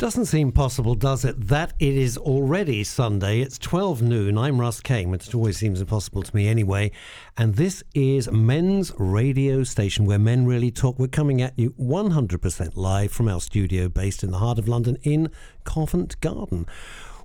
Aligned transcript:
Doesn't 0.00 0.24
seem 0.24 0.50
possible, 0.50 0.94
does 0.94 1.26
it, 1.26 1.48
that 1.48 1.74
it 1.78 1.94
is 1.94 2.16
already 2.16 2.84
Sunday. 2.84 3.40
It's 3.40 3.58
12 3.58 4.00
noon. 4.00 4.38
I'm 4.38 4.58
Russ 4.58 4.80
Kane, 4.80 5.10
which 5.10 5.34
always 5.34 5.58
seems 5.58 5.78
impossible 5.78 6.22
to 6.22 6.34
me 6.34 6.48
anyway. 6.48 6.90
And 7.36 7.56
this 7.56 7.84
is 7.94 8.30
Men's 8.32 8.94
Radio 8.96 9.62
Station, 9.62 10.06
where 10.06 10.18
men 10.18 10.46
really 10.46 10.70
talk. 10.70 10.98
We're 10.98 11.08
coming 11.08 11.42
at 11.42 11.52
you 11.58 11.72
100% 11.78 12.76
live 12.76 13.12
from 13.12 13.28
our 13.28 13.42
studio 13.42 13.90
based 13.90 14.24
in 14.24 14.30
the 14.30 14.38
heart 14.38 14.58
of 14.58 14.66
London 14.66 14.96
in 15.02 15.30
Covent 15.64 16.18
Garden. 16.22 16.64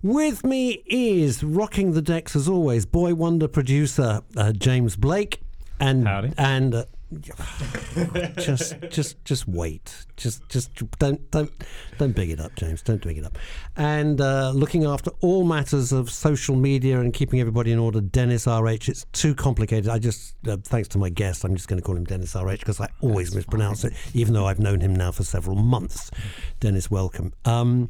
With 0.03 0.43
me 0.43 0.83
is 0.85 1.45
rocking 1.45 1.93
the 1.93 2.01
decks 2.01 2.35
as 2.35 2.49
always, 2.49 2.85
boy 2.85 3.13
wonder 3.13 3.47
producer 3.47 4.19
uh, 4.35 4.51
James 4.51 4.97
Blake, 4.97 5.39
and 5.79 6.05
Howdy. 6.05 6.33
and 6.37 6.75
uh, 6.75 6.85
just 8.37 8.75
just 8.89 9.23
just 9.25 9.47
wait. 9.47 10.05
Just 10.17 10.47
just 10.49 10.73
don't 10.99 11.29
don't 11.31 11.51
don't 11.97 12.15
big 12.15 12.29
it 12.29 12.39
up 12.39 12.55
james. 12.55 12.81
Don't 12.81 13.01
big 13.01 13.17
it 13.17 13.25
up. 13.25 13.37
And 13.75 14.21
uh, 14.21 14.51
looking 14.51 14.85
after 14.85 15.11
all 15.21 15.43
matters 15.43 15.91
of 15.91 16.09
social 16.09 16.55
media 16.55 16.99
and 16.99 17.13
keeping 17.13 17.39
everybody 17.39 17.71
in 17.71 17.79
order 17.79 18.01
dennis 18.01 18.47
rh 18.47 18.89
it's 18.89 19.05
too 19.11 19.35
complicated. 19.35 19.89
I 19.89 19.99
just 19.99 20.35
uh, 20.47 20.57
thanks 20.63 20.87
to 20.89 20.97
my 20.97 21.09
guest 21.09 21.43
i'm 21.43 21.55
just 21.55 21.67
going 21.67 21.79
to 21.79 21.85
call 21.85 21.95
him 21.95 22.03
dennis 22.03 22.35
rh 22.35 22.51
because 22.51 22.79
i 22.79 22.87
always 23.01 23.33
mispronounce 23.35 23.83
it 23.83 23.93
even 24.13 24.33
though 24.33 24.45
i've 24.45 24.59
known 24.59 24.81
him 24.81 24.95
now 24.95 25.11
for 25.11 25.23
several 25.23 25.55
months. 25.55 26.11
Dennis 26.59 26.89
welcome. 26.89 27.33
Um, 27.45 27.89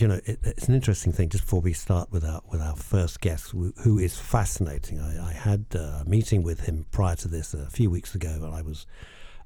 you 0.00 0.08
know, 0.08 0.20
it, 0.24 0.38
it's 0.42 0.68
an 0.68 0.74
interesting 0.74 1.12
thing. 1.12 1.28
Just 1.28 1.44
before 1.44 1.60
we 1.60 1.72
start 1.72 2.10
with 2.12 2.24
our 2.24 2.40
with 2.50 2.60
our 2.60 2.76
first 2.76 3.20
guest, 3.20 3.50
who, 3.50 3.98
is 3.98 4.18
fascinating. 4.18 5.00
I, 5.00 5.30
I 5.30 5.32
had 5.32 5.66
uh, 5.74 6.02
a 6.02 6.04
meeting 6.06 6.42
with 6.42 6.60
him 6.60 6.86
prior 6.90 7.16
to 7.16 7.28
this 7.28 7.54
a 7.54 7.68
few 7.70 7.90
weeks 7.90 8.14
ago, 8.14 8.30
and 8.30 8.54
I 8.54 8.62
was 8.62 8.86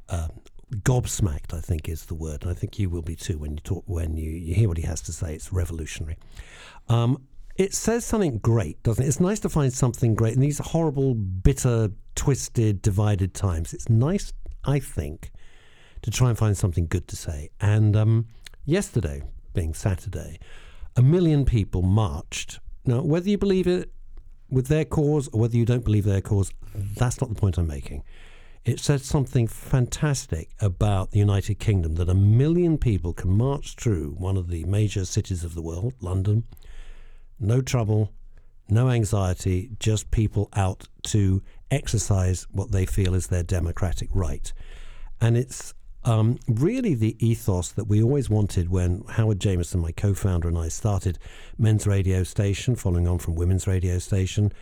um, 0.09 0.31
gobsmacked. 0.71 1.55
I 1.55 1.61
think 1.61 1.89
is 1.89 2.07
the 2.07 2.15
word, 2.15 2.43
and 2.43 2.51
I 2.51 2.55
think 2.55 2.79
you 2.79 2.91
will 2.91 3.03
be 3.03 3.17
too 3.17 3.39
when 3.39 3.53
you 3.53 3.61
talk 3.61 3.85
when 3.87 4.17
you, 4.17 4.31
you 4.31 4.55
hear 4.55 4.69
what 4.69 4.79
he 4.79 4.85
has 4.85 5.01
to 5.03 5.13
say. 5.13 5.35
It's 5.35 5.53
revolutionary. 5.53 6.17
Um, 6.89 7.23
it 7.57 7.75
says 7.75 8.05
something 8.05 8.39
great, 8.39 8.83
doesn't 8.83 9.05
it? 9.05 9.09
It's 9.09 9.21
nice 9.21 9.41
to 9.41 9.49
find 9.49 9.73
something 9.73 10.15
great 10.15 10.35
in 10.35 10.41
these 10.41 10.59
horrible, 10.59 11.15
bitter, 11.15 11.91
twisted, 12.15 12.81
divided 12.81 13.35
times. 13.35 13.75
It's 13.75 13.91
nice, 13.91 14.33
I 14.65 14.79
think, 14.79 15.31
to 16.01 16.11
try 16.11 16.31
and 16.31 16.39
find 16.39 16.57
something 16.57 16.87
good 16.87 17.09
to 17.09 17.17
say. 17.17 17.51
And 17.61 17.95
um, 17.95 18.29
yesterday, 18.65 19.23
being 19.53 19.75
Saturday, 19.75 20.39
a 20.97 21.03
million 21.03 21.45
people 21.45 21.83
marched. 21.83 22.61
Now, 22.85 23.03
whether 23.03 23.29
you 23.29 23.39
believe 23.39 23.67
it 23.67 23.91
with 24.51 24.67
their 24.67 24.85
cause 24.85 25.29
or 25.29 25.41
whether 25.41 25.57
you 25.57 25.65
don't 25.65 25.85
believe 25.85 26.05
their 26.05 26.21
cause, 26.21 26.53
that's 26.75 27.21
not 27.21 27.31
the 27.31 27.41
point 27.41 27.59
I'm 27.59 27.67
making. 27.67 28.03
It 28.65 28.79
said 28.79 29.01
something 29.01 29.49
fantastic 29.49 30.51
about 30.61 31.11
the 31.11 31.19
United 31.19 31.59
Kingdom 31.59 31.97
that 31.97 32.09
a 32.09 32.15
million 32.15 32.79
people 32.79 33.13
can 33.13 33.31
march 33.37 33.75
through 33.75 34.15
one 34.19 34.37
of 34.37 34.49
the 34.49 34.65
major 34.65 35.05
cities 35.05 35.43
of 35.43 35.55
the 35.55 35.63
world, 35.63 35.95
London, 36.01 36.45
no 37.41 37.61
trouble, 37.61 38.13
no 38.69 38.89
anxiety, 38.89 39.71
just 39.81 40.13
people 40.13 40.49
out 40.55 40.87
to 41.05 41.43
exercise 41.73 42.47
what 42.53 42.71
they 42.71 42.87
feel 42.87 43.15
is 43.15 43.27
their 43.27 43.43
democratic 43.43 44.09
right. 44.15 44.53
And 45.21 45.37
it's 45.37 45.75
um, 46.05 46.39
really 46.49 46.95
the 46.95 47.17
ethos 47.25 47.71
that 47.73 47.85
we 47.85 48.03
always 48.03 48.29
wanted 48.29 48.71
when 48.71 49.05
Howard 49.11 49.41
Jameson, 49.41 49.81
my 49.81 49.93
co-founder, 49.93 50.49
and 50.49 50.59
I 50.59 50.69
started 50.69 51.19
Men's 51.59 51.87
Radio 51.87 52.25
Station, 52.25 52.75
following 52.75 53.07
on 53.07 53.19
from 53.19 53.35
Women's 53.35 53.67
Radio 53.67 53.99
Station, 53.99 54.53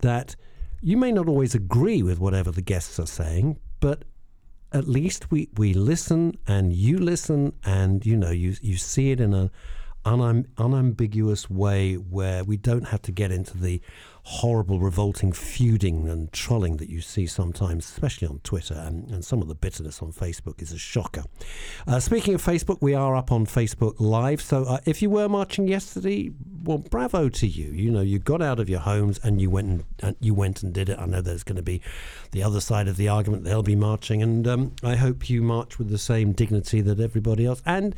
that 0.00 0.36
you 0.82 0.96
may 0.96 1.12
not 1.12 1.28
always 1.28 1.54
agree 1.54 2.02
with 2.02 2.18
whatever 2.18 2.50
the 2.50 2.60
guests 2.60 2.98
are 2.98 3.06
saying, 3.06 3.58
but 3.80 4.04
at 4.72 4.88
least 4.88 5.30
we, 5.30 5.48
we 5.56 5.72
listen 5.72 6.36
and 6.46 6.72
you 6.72 6.98
listen 6.98 7.52
and 7.64 8.04
you 8.06 8.16
know 8.16 8.30
you 8.30 8.56
you 8.62 8.76
see 8.76 9.10
it 9.10 9.20
in 9.20 9.34
a 9.34 9.50
unam- 10.04 10.46
unambiguous 10.58 11.48
way 11.50 11.94
where 11.94 12.44
we 12.44 12.56
don't 12.56 12.88
have 12.88 13.02
to 13.02 13.12
get 13.12 13.30
into 13.30 13.56
the 13.56 13.80
horrible, 14.24 14.78
revolting 14.78 15.32
feuding 15.32 16.08
and 16.08 16.32
trolling 16.32 16.76
that 16.76 16.88
you 16.88 17.00
see 17.00 17.26
sometimes, 17.26 17.84
especially 17.84 18.28
on 18.28 18.38
Twitter, 18.44 18.74
and, 18.74 19.10
and 19.10 19.24
some 19.24 19.42
of 19.42 19.48
the 19.48 19.54
bitterness 19.54 20.00
on 20.00 20.12
Facebook 20.12 20.62
is 20.62 20.72
a 20.72 20.78
shocker. 20.78 21.24
Uh, 21.88 21.98
speaking 21.98 22.34
of 22.34 22.42
Facebook, 22.42 22.78
we 22.80 22.94
are 22.94 23.16
up 23.16 23.32
on 23.32 23.46
Facebook 23.46 23.94
Live. 23.98 24.40
So 24.40 24.64
uh, 24.64 24.78
if 24.86 25.02
you 25.02 25.10
were 25.10 25.28
marching 25.28 25.66
yesterday, 25.66 26.30
well, 26.62 26.78
bravo 26.78 27.28
to 27.28 27.46
you. 27.46 27.72
You 27.72 27.90
know, 27.90 28.00
you 28.00 28.20
got 28.20 28.40
out 28.40 28.60
of 28.60 28.68
your 28.68 28.80
homes 28.80 29.18
and 29.24 29.40
you 29.40 29.50
went 29.50 29.68
and, 29.68 29.84
and 30.00 30.16
you 30.20 30.34
went 30.34 30.62
and 30.62 30.72
did 30.72 30.88
it. 30.88 30.98
I 30.98 31.06
know 31.06 31.20
there's 31.20 31.42
going 31.42 31.56
to 31.56 31.62
be 31.62 31.80
the 32.30 32.44
other 32.44 32.60
side 32.60 32.86
of 32.86 32.96
the 32.96 33.08
argument; 33.08 33.42
they'll 33.42 33.62
be 33.64 33.76
marching, 33.76 34.22
and 34.22 34.46
um, 34.46 34.72
I 34.84 34.94
hope 34.94 35.28
you 35.28 35.42
march 35.42 35.78
with 35.78 35.90
the 35.90 35.98
same 35.98 36.32
dignity 36.32 36.80
that 36.82 37.00
everybody 37.00 37.44
else. 37.44 37.62
And 37.66 37.96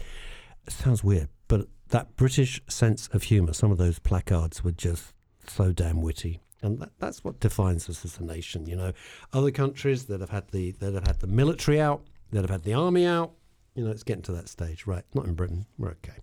it 0.66 0.72
sounds 0.72 1.04
weird, 1.04 1.28
but 1.48 1.68
that 1.88 2.16
British 2.16 2.60
sense 2.68 3.08
of 3.08 3.24
humour. 3.24 3.52
Some 3.52 3.70
of 3.70 3.78
those 3.78 3.98
placards 3.98 4.64
were 4.64 4.72
just 4.72 5.12
so 5.46 5.72
damn 5.72 6.00
witty. 6.00 6.40
And 6.62 6.78
that, 6.80 6.90
that's 6.98 7.22
what 7.22 7.40
defines 7.40 7.90
us 7.90 8.04
as 8.04 8.18
a 8.18 8.24
nation, 8.24 8.66
you 8.66 8.76
know. 8.76 8.92
Other 9.32 9.50
countries 9.50 10.06
that 10.06 10.20
have 10.20 10.30
had 10.30 10.48
the 10.48 10.70
that 10.72 10.94
have 10.94 11.06
had 11.06 11.20
the 11.20 11.26
military 11.26 11.80
out, 11.80 12.02
that 12.30 12.40
have 12.40 12.50
had 12.50 12.62
the 12.62 12.72
army 12.72 13.06
out, 13.06 13.32
you 13.74 13.84
know, 13.84 13.90
it's 13.90 14.02
getting 14.02 14.22
to 14.22 14.32
that 14.32 14.48
stage, 14.48 14.86
right? 14.86 15.04
Not 15.14 15.26
in 15.26 15.34
Britain, 15.34 15.66
we're 15.78 15.90
okay. 15.90 16.18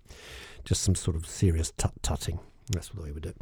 Just 0.63 0.83
some 0.83 0.95
sort 0.95 1.15
of 1.15 1.25
serious 1.27 1.71
tut 1.77 1.93
tutting. 2.01 2.39
That's 2.71 2.93
way 2.95 3.05
we 3.05 3.11
would 3.11 3.23
do. 3.23 3.33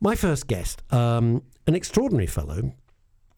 My 0.00 0.14
first 0.14 0.46
guest, 0.46 0.82
um, 0.92 1.42
an 1.66 1.74
extraordinary 1.74 2.26
fellow. 2.26 2.72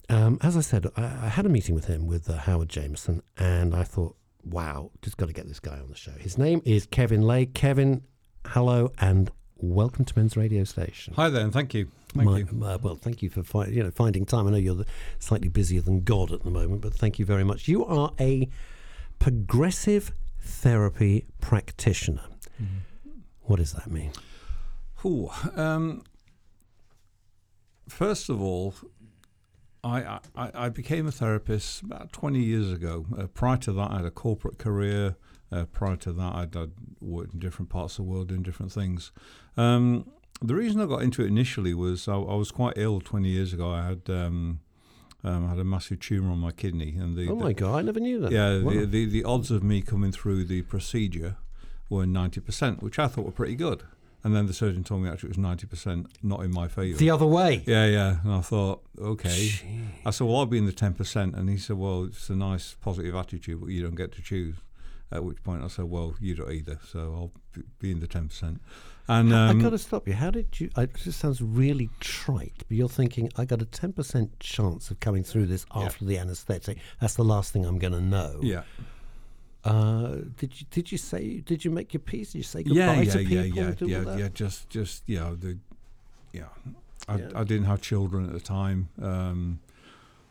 Um, 0.09 0.39
as 0.43 0.57
I 0.57 0.61
said, 0.61 0.87
I, 0.97 1.05
I 1.05 1.29
had 1.29 1.47
a 1.47 1.49
meeting 1.49 1.75
with 1.75 1.87
him 1.87 2.07
with 2.07 2.31
uh, 2.31 2.37
Howard 2.37 2.69
Jameson, 2.69 3.23
and 3.39 3.75
I 3.75 3.83
thought, 3.83 4.17
wow, 4.51 4.91
just 5.03 5.17
got 5.17 5.27
to 5.27 5.33
get 5.33 5.47
this 5.49 5.61
guy 5.61 5.79
on 5.79 5.89
the 5.89 5.97
show. 5.97 6.13
His 6.13 6.39
name 6.39 6.63
is 6.65 6.87
Kevin 6.87 7.23
Laye. 7.23 7.47
Kevin, 7.47 8.03
hello 8.47 8.93
and 8.99 9.31
welcome 9.59 10.05
to 10.05 10.19
Men's 10.19 10.37
Radio 10.37 10.65
Station. 10.65 11.15
Hi 11.15 11.29
there, 11.29 11.43
and 11.43 11.53
thank 11.53 11.75
you. 11.75 11.89
Thank 12.15 12.27
My- 12.31 12.39
you. 12.39 12.65
uh, 12.65 12.79
well, 12.81 12.95
thank 12.97 13.23
you 13.23 13.29
for 13.31 13.43
fi- 13.43 13.67
you 13.67 13.83
know 13.83 13.91
finding 13.91 14.25
time. 14.25 14.47
I 14.47 14.51
know 14.51 14.57
you're 14.57 14.75
the, 14.77 14.87
slightly 15.19 15.49
busier 15.49 15.81
than 15.81 16.03
God 16.05 16.33
at 16.33 16.45
the 16.45 16.51
moment, 16.51 16.81
but 16.81 16.95
thank 16.95 17.19
you 17.19 17.25
very 17.27 17.45
much. 17.45 17.69
You 17.69 17.85
are 17.85 18.13
a 18.21 18.49
progressive 19.19 20.13
therapy 20.41 21.27
practitioner. 21.41 22.25
Mm-hmm. 22.63 23.11
What 23.43 23.57
does 23.57 23.73
that 23.73 23.91
mean? 23.91 24.13
Ooh, 25.05 25.31
um, 25.55 26.03
first 27.89 28.29
of 28.29 28.41
all, 28.41 28.75
I, 29.87 30.19
I, 30.37 30.51
I 30.67 30.69
became 30.69 31.07
a 31.07 31.13
therapist 31.13 31.83
about 31.83 32.13
20 32.13 32.39
years 32.41 32.73
ago. 32.73 33.07
Uh, 33.17 33.27
prior 33.27 33.57
to 33.59 33.73
that, 33.73 33.91
I 33.91 33.97
had 33.99 34.05
a 34.07 34.11
corporate 34.11 34.59
career. 34.59 35.17
Uh, 35.53 35.65
prior 35.67 35.97
to 35.97 36.13
that, 36.13 36.35
I'd, 36.35 36.57
I'd 36.57 36.73
worked 37.01 37.35
in 37.35 37.41
different 37.41 37.69
parts 37.71 37.99
of 37.99 38.05
the 38.05 38.11
world 38.11 38.29
doing 38.29 38.43
different 38.43 38.73
things. 38.73 39.13
Um, 39.57 40.11
the 40.43 40.55
reason 40.55 40.81
I 40.81 40.87
got 40.87 41.03
into 41.03 41.23
it 41.23 41.29
initially 41.29 41.73
was 41.73 42.09
I, 42.09 42.15
I 42.17 42.35
was 42.35 42.51
quite 42.51 42.75
ill 42.77 43.01
20 43.01 43.29
years 43.29 43.53
ago. 43.53 43.71
I 43.71 43.87
had 43.87 44.03
um, 44.09 44.61
um, 45.25 45.47
I 45.47 45.51
had 45.51 45.59
a 45.59 45.65
massive 45.65 46.01
tumor 46.01 46.31
on 46.31 46.39
my 46.39 46.53
kidney, 46.53 46.95
and 46.99 47.17
the, 47.17 47.29
oh 47.31 47.37
my 47.37 47.53
God, 47.53 47.79
I 47.79 47.83
never 47.83 48.01
knew 48.01 48.21
that. 48.21 48.31
Yeah, 48.33 48.61
Wow. 48.61 48.71
the, 48.73 48.85
the 48.87 49.05
the 49.07 49.25
odds 49.25 49.51
of 49.51 49.63
me 49.63 49.81
coming 49.83 50.13
through 50.13 50.45
the 50.45 50.63
procedure 50.63 51.37
were 51.89 52.07
ninety 52.07 52.41
percent, 52.41 52.83
which 52.83 52.99
I 52.99 53.07
thought 53.07 53.25
were 53.25 53.33
pretty 53.33 53.57
good. 53.57 53.83
And 54.27 54.35
then 54.35 54.47
the 54.49 54.53
surgeon 54.53 54.83
told 54.83 55.03
me 55.03 55.09
actually 55.09 55.29
it 55.29 55.37
was 55.37 55.39
ninety 55.39 55.67
percent, 55.69 56.09
not 56.21 56.41
in 56.43 56.51
my 56.53 56.67
favour. 56.67 56.99
the 56.99 57.11
other 57.11 57.27
way. 57.27 57.63
yeah, 57.65 57.87
yeah. 57.87 58.17
And 58.25 58.33
I 58.33 58.41
thought, 58.41 58.83
okay. 58.99 59.29
Gee. 59.49 59.61
I 60.05 60.11
said, 60.11 60.27
well, 60.27 60.39
I'll 60.39 60.47
be 60.47 60.59
in 60.59 60.67
the 60.67 60.73
ten 60.73 60.95
percent. 60.95 61.37
And 61.37 61.49
he 61.49 61.57
said, 61.57 61.77
well, 61.79 62.03
it's 62.05 62.29
a 62.29 62.35
nice 62.35 62.75
positive 62.81 63.15
attitude, 63.15 63.61
but 63.61 63.69
you 63.69 63.83
don't 63.83 63.95
get 63.95 64.11
to 64.17 64.23
choose. 64.23 64.57
At 65.13 65.23
which 65.23 65.41
point 65.45 65.63
I 65.63 65.69
said, 65.69 65.85
well, 65.85 66.17
you 66.21 66.35
don't 66.35 66.51
either, 66.51 66.81
so 66.85 66.99
I'll 66.99 67.63
be 67.79 67.93
in 67.93 68.01
the 68.01 68.09
ten 68.09 68.27
percent. 68.27 68.61
And 69.07 69.33
um, 69.33 69.61
I 69.61 69.63
got 69.63 69.71
to 69.71 69.79
stop 69.79 70.09
you. 70.09 70.15
How 70.15 70.31
did 70.33 70.59
you? 70.59 70.69
I, 70.75 70.83
it 70.83 70.95
just 70.97 71.21
sounds 71.21 71.41
really 71.41 71.89
trite, 72.01 72.65
but 72.67 72.77
you're 72.77 72.89
thinking 72.89 73.31
I 73.37 73.45
got 73.45 73.63
a 73.63 73.67
ten 73.67 73.93
percent 73.93 74.41
chance 74.41 74.91
of 74.91 74.99
coming 74.99 75.23
through 75.23 75.47
this 75.47 75.65
Yeah. 75.77 75.83
after 75.85 76.05
the 76.05 76.19
anaesthetic. 76.19 76.79
That's 77.01 77.15
the 77.15 77.23
last 77.25 77.53
thing 77.53 77.65
I'm 77.65 77.79
going 77.79 77.93
to 77.93 78.01
know. 78.01 78.41
yeah, 78.43 78.63
Uh, 79.67 80.17
did 80.37 80.61
you 80.61 80.67
did 80.71 80.93
you 80.93 80.99
say 80.99 81.41
did 81.41 81.65
you 81.65 81.71
make 81.71 81.93
your 81.93 82.01
peace? 82.01 82.33
Did 82.33 82.39
you 82.39 82.45
say 82.45 82.63
goodbye 82.63 82.79
yeah, 82.79 83.01
yeah, 83.01 83.13
to 83.13 83.19
people? 83.19 83.37
yeah, 83.37 83.65
and 83.65 83.77
do 83.77 83.85
all 83.85 83.91
yeah, 83.91 84.17
yeah. 84.17 84.29
Just, 84.29 84.71
just, 84.71 85.03
you 85.07 85.19
know, 85.19 85.35
the, 85.35 85.59
yeah. 86.33 86.45
I, 87.09 87.17
Yeah. 87.19 87.29
I 87.35 87.45
didn't 87.45 87.67
have 87.67 87.81
children 87.83 88.27
at 88.27 88.33
the 88.33 88.41
time. 88.41 88.89
Um, 89.01 89.61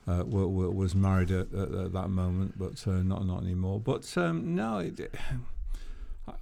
uh, 0.07 0.23
wa- 0.25 0.45
wa- 0.45 0.69
was 0.69 0.93
married 0.93 1.31
at, 1.31 1.51
at, 1.53 1.71
at 1.73 1.93
that 1.93 2.09
moment, 2.09 2.57
but 2.57 2.85
uh, 2.87 3.01
not 3.03 3.25
not 3.25 3.41
anymore. 3.43 3.79
But 3.79 4.15
um, 4.17 4.55
no, 4.55 4.77
it, 4.79 5.11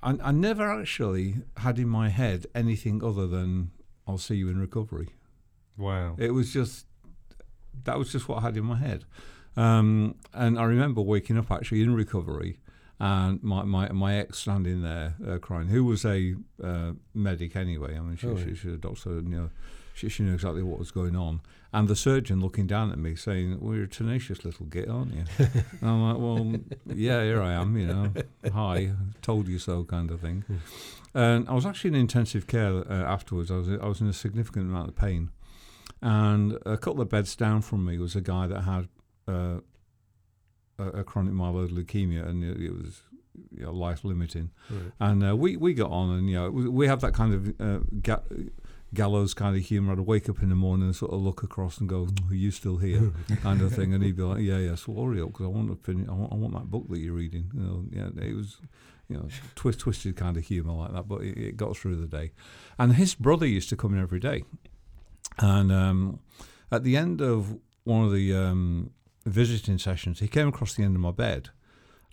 I, 0.01 0.15
I 0.21 0.31
never 0.31 0.69
actually 0.71 1.35
had 1.57 1.79
in 1.79 1.87
my 1.87 2.09
head 2.09 2.45
anything 2.53 3.03
other 3.03 3.25
than 3.27 3.71
"I'll 4.07 4.17
see 4.17 4.35
you 4.35 4.49
in 4.49 4.59
recovery." 4.59 5.09
Wow. 5.77 6.15
It 6.19 6.31
was 6.31 6.51
just 6.53 6.85
that 7.85 7.97
was 7.97 8.11
just 8.11 8.27
what 8.27 8.39
I 8.39 8.41
had 8.41 8.57
in 8.57 8.65
my 8.65 8.77
head. 8.77 9.05
Um, 9.55 10.15
and 10.33 10.57
I 10.59 10.63
remember 10.63 11.01
waking 11.01 11.37
up 11.37 11.51
actually 11.51 11.83
in 11.83 11.93
recovery 11.93 12.59
and 12.99 13.41
my, 13.43 13.63
my, 13.63 13.91
my 13.91 14.15
ex 14.15 14.39
standing 14.39 14.81
there 14.81 15.15
uh, 15.27 15.37
crying, 15.39 15.67
who 15.67 15.83
was 15.83 16.05
a 16.05 16.35
uh, 16.63 16.91
medic 17.13 17.55
anyway. 17.55 17.95
I 17.97 18.01
mean, 18.01 18.15
she, 18.17 18.27
Oh, 18.27 18.37
she, 18.37 18.69
a 18.69 18.77
doctor, 18.77 19.15
you 19.15 19.21
know, 19.21 19.49
she, 19.93 20.09
she 20.09 20.23
knew 20.23 20.33
exactly 20.33 20.63
what 20.63 20.79
was 20.79 20.91
going 20.91 21.15
on. 21.15 21.41
and 21.71 21.87
the 21.87 21.95
surgeon 21.95 22.39
looking 22.39 22.65
down 22.67 22.91
at 22.91 22.97
me 22.97 23.15
saying, 23.15 23.59
"Well, 23.59 23.75
you're 23.75 23.83
a 23.85 23.87
tenacious 23.87 24.43
little 24.45 24.65
git, 24.67 24.89
aren't 24.89 25.13
you?" 25.13 25.23
and 25.37 25.89
I'm 25.89 26.01
like, 26.01 26.17
"Well, 26.17 26.61
yeah, 26.95 27.21
here 27.23 27.41
I 27.41 27.53
am. 27.53 27.77
You 27.77 27.87
know, 27.87 28.13
hi, 28.51 28.91
told 29.21 29.47
you 29.47 29.59
so, 29.59 29.83
kind 29.83 30.09
of 30.11 30.19
thing." 30.21 30.45
and 31.13 31.47
I 31.47 31.53
was 31.53 31.65
actually 31.65 31.89
in 31.89 31.95
intensive 31.95 32.47
care 32.47 32.73
uh, 32.89 33.03
afterwards. 33.15 33.51
I 33.51 33.57
was 33.57 33.69
I 33.69 33.85
was 33.87 34.01
in 34.01 34.07
a 34.07 34.13
significant 34.13 34.65
amount 34.69 34.89
of 34.89 34.95
pain, 34.95 35.29
and 36.01 36.57
a 36.65 36.77
couple 36.77 37.01
of 37.01 37.09
beds 37.09 37.35
down 37.35 37.61
from 37.61 37.85
me 37.85 37.97
was 37.97 38.15
a 38.15 38.21
guy 38.21 38.47
that 38.47 38.61
had 38.61 38.87
uh, 39.27 39.57
a, 40.88 41.00
a, 41.00 41.03
chronic 41.03 41.33
myeloid 41.33 41.69
leukemia, 41.69 42.27
and 42.27 42.44
it, 42.44 42.59
it 42.62 42.71
was 42.71 43.01
you 43.51 43.63
know, 43.63 43.71
life 43.71 44.03
limiting. 44.03 44.51
Right. 44.69 44.91
And 45.00 45.27
uh, 45.27 45.35
we 45.35 45.57
we 45.57 45.74
got 45.74 45.91
on, 45.91 46.18
and 46.18 46.30
you 46.30 46.35
know, 46.35 46.50
we, 46.50 46.68
we 46.68 46.88
have 46.88 47.01
that 47.01 47.13
kind 47.13 47.33
of 47.33 47.62
uh, 47.62 47.80
ga- 48.01 48.24
gallows 48.94 49.33
kind 49.33 49.56
of 49.56 49.63
humour. 49.63 49.94
I'd 49.94 50.00
wake 50.00 50.30
up 50.30 50.41
in 50.41 50.50
the 50.50 50.56
morning 50.56 50.88
and 50.88 50.95
sort 50.95 51.12
of 51.12 51.21
look 51.21 51.44
across 51.44 51.80
and 51.80 51.89
go, 51.89 52.07
"Are 52.30 52.35
you 52.35 52.51
still 52.51 52.77
here?" 52.77 53.12
kind 53.41 53.62
of 53.62 53.74
thing, 53.74 53.94
and 53.94 54.03
he'd 54.03 54.18
be 54.18 54.24
like, 54.24 54.41
"Yeah, 54.41 54.57
yeah, 54.57 54.75
so 54.75 54.94
hurry 54.94 55.21
up 55.21 55.30
because 55.30 55.45
I 55.45 55.50
want 55.50 55.69
to 55.69 55.75
finish. 55.75 56.07
I 56.07 56.13
want, 56.13 56.33
I 56.33 56.35
want 56.35 56.53
that 56.53 56.69
book 56.69 56.88
that 56.89 57.00
you're 57.00 57.13
reading." 57.13 57.50
You 57.53 57.62
know, 57.62 57.86
yeah, 57.91 58.25
it 58.25 58.36
was. 58.36 58.57
You 59.09 59.18
know, 59.18 59.27
twist, 59.56 59.79
twisted 59.79 60.15
kind 60.15 60.38
of 60.38 60.45
humour 60.45 60.74
like 60.74 60.94
that, 60.94 61.09
but 61.09 61.21
it, 61.21 61.38
it, 61.38 61.57
got 61.57 61.75
through 61.75 61.97
the 61.97 62.07
day. 62.07 62.31
And 62.79 62.94
his 62.94 63.13
brother 63.15 63.45
used 63.45 63.68
to 63.69 63.75
come 63.75 63.94
in 63.94 64.01
every 64.01 64.19
day, 64.19 64.45
and 65.39 65.74
um, 65.74 66.19
at 66.71 66.83
the 66.83 66.95
end 66.95 67.21
of 67.21 67.59
one 67.83 68.06
of 68.06 68.13
the 68.13 68.33
um, 68.33 68.91
visiting 69.25 69.77
sessions, 69.77 70.19
he 70.19 70.27
came 70.27 70.47
across 70.47 70.73
the 70.73 70.83
end 70.83 70.95
of 70.95 71.01
my 71.01 71.11
bed, 71.11 71.49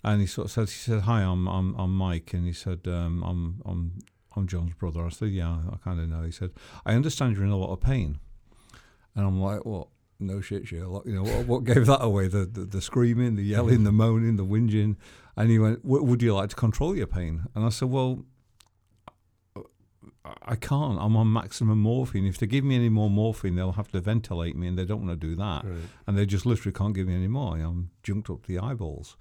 and 0.03 0.21
he 0.21 0.27
sort 0.27 0.45
of 0.45 0.51
said, 0.51 0.69
he 0.69 0.75
said, 0.75 1.01
"Hi, 1.01 1.21
I'm 1.21 1.47
I'm, 1.47 1.75
I'm 1.75 1.95
Mike," 1.95 2.33
and 2.33 2.45
he 2.45 2.53
said, 2.53 2.81
um, 2.87 3.23
"I'm 3.23 3.61
I'm 3.65 3.99
I'm 4.35 4.47
John's 4.47 4.73
brother." 4.73 5.05
I 5.05 5.09
said, 5.09 5.29
"Yeah, 5.29 5.57
I 5.71 5.77
kind 5.83 5.99
of 5.99 6.09
know." 6.09 6.23
He 6.23 6.31
said, 6.31 6.51
"I 6.85 6.93
understand 6.93 7.35
you're 7.35 7.45
in 7.45 7.51
a 7.51 7.57
lot 7.57 7.71
of 7.71 7.81
pain," 7.81 8.19
and 9.15 9.25
I'm 9.25 9.41
like, 9.41 9.65
"What?" 9.65 9.87
No 10.19 10.39
shit, 10.39 10.67
Sherlock. 10.67 11.07
You 11.07 11.15
know 11.15 11.23
what, 11.23 11.47
what 11.47 11.63
gave 11.63 11.87
that 11.87 12.03
away? 12.03 12.27
The, 12.27 12.45
the, 12.45 12.65
the 12.65 12.79
screaming, 12.79 13.37
the 13.37 13.43
yelling, 13.43 13.83
the 13.85 13.91
moaning, 13.91 14.35
the 14.35 14.45
whinging. 14.45 14.97
And 15.35 15.49
he 15.49 15.57
went, 15.57 15.83
"Would 15.83 16.21
you 16.21 16.35
like 16.35 16.49
to 16.51 16.55
control 16.55 16.95
your 16.95 17.07
pain?" 17.07 17.45
And 17.55 17.65
I 17.65 17.69
said, 17.69 17.89
"Well, 17.89 18.25
I 20.23 20.55
can't. 20.55 20.99
I'm 20.99 21.15
on 21.15 21.33
maximum 21.33 21.79
morphine. 21.79 22.25
If 22.25 22.37
they 22.37 22.45
give 22.45 22.63
me 22.63 22.75
any 22.75 22.89
more 22.89 23.09
morphine, 23.09 23.55
they'll 23.55 23.71
have 23.71 23.91
to 23.91 24.01
ventilate 24.01 24.55
me, 24.55 24.67
and 24.67 24.77
they 24.77 24.85
don't 24.85 25.05
want 25.05 25.19
to 25.19 25.27
do 25.27 25.35
that. 25.35 25.65
Right. 25.65 25.81
And 26.05 26.17
they 26.17 26.25
just 26.25 26.45
literally 26.45 26.73
can't 26.73 26.93
give 26.93 27.07
me 27.07 27.15
any 27.15 27.27
more. 27.27 27.57
I'm 27.57 27.89
junked 28.03 28.29
up 28.29 28.43
to 28.43 28.47
the 28.47 28.59
eyeballs. 28.59 29.17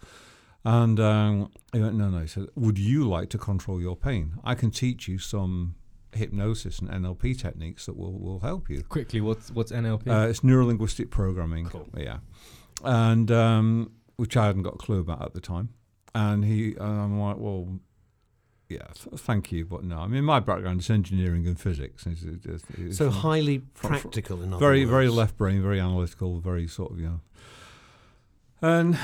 And 0.62 1.00
um, 1.00 1.50
he 1.72 1.80
went, 1.80 1.94
no, 1.94 2.10
no. 2.10 2.18
He 2.18 2.26
said, 2.26 2.48
would 2.54 2.78
you 2.78 3.08
like 3.08 3.30
to 3.30 3.38
control 3.38 3.80
your 3.80 3.96
pain? 3.96 4.34
I 4.44 4.54
can 4.54 4.70
teach 4.70 5.08
you 5.08 5.18
some 5.18 5.76
hypnosis 6.12 6.80
and 6.80 6.90
NLP 6.90 7.40
techniques 7.40 7.86
that 7.86 7.96
will, 7.96 8.18
will 8.18 8.40
help 8.40 8.68
you. 8.68 8.82
Quickly, 8.82 9.20
what's 9.20 9.50
what's 9.52 9.72
NLP? 9.72 10.08
Uh, 10.08 10.28
it's 10.28 10.44
neuro 10.44 10.66
linguistic 10.66 11.10
programming. 11.10 11.66
Cool. 11.66 11.88
Yeah, 11.96 12.18
and 12.84 13.30
um, 13.30 13.92
which 14.16 14.36
I 14.36 14.46
hadn't 14.46 14.62
got 14.62 14.74
a 14.74 14.78
clue 14.78 15.00
about 15.00 15.22
at 15.22 15.34
the 15.34 15.40
time. 15.40 15.70
And 16.14 16.44
he, 16.44 16.74
and 16.74 16.82
I'm 17.00 17.20
like, 17.20 17.36
well, 17.38 17.78
yeah, 18.70 18.86
th- 18.94 19.20
thank 19.20 19.50
you, 19.50 19.64
but 19.64 19.82
no. 19.82 19.98
I 19.98 20.06
mean, 20.06 20.24
my 20.24 20.38
background 20.38 20.80
is 20.80 20.88
engineering 20.90 21.46
and 21.46 21.58
physics. 21.58 22.06
It's, 22.06 22.22
it's, 22.22 22.64
it's 22.78 22.96
so 22.96 23.10
highly 23.10 23.58
practical. 23.58 24.38
From, 24.38 24.58
very, 24.58 24.80
words. 24.80 24.90
very 24.90 25.08
left 25.08 25.36
brain, 25.36 25.60
very 25.60 25.80
analytical, 25.80 26.38
very 26.38 26.68
sort 26.68 26.92
of 26.92 27.00
you 27.00 27.06
know. 27.06 27.20
And 28.62 28.98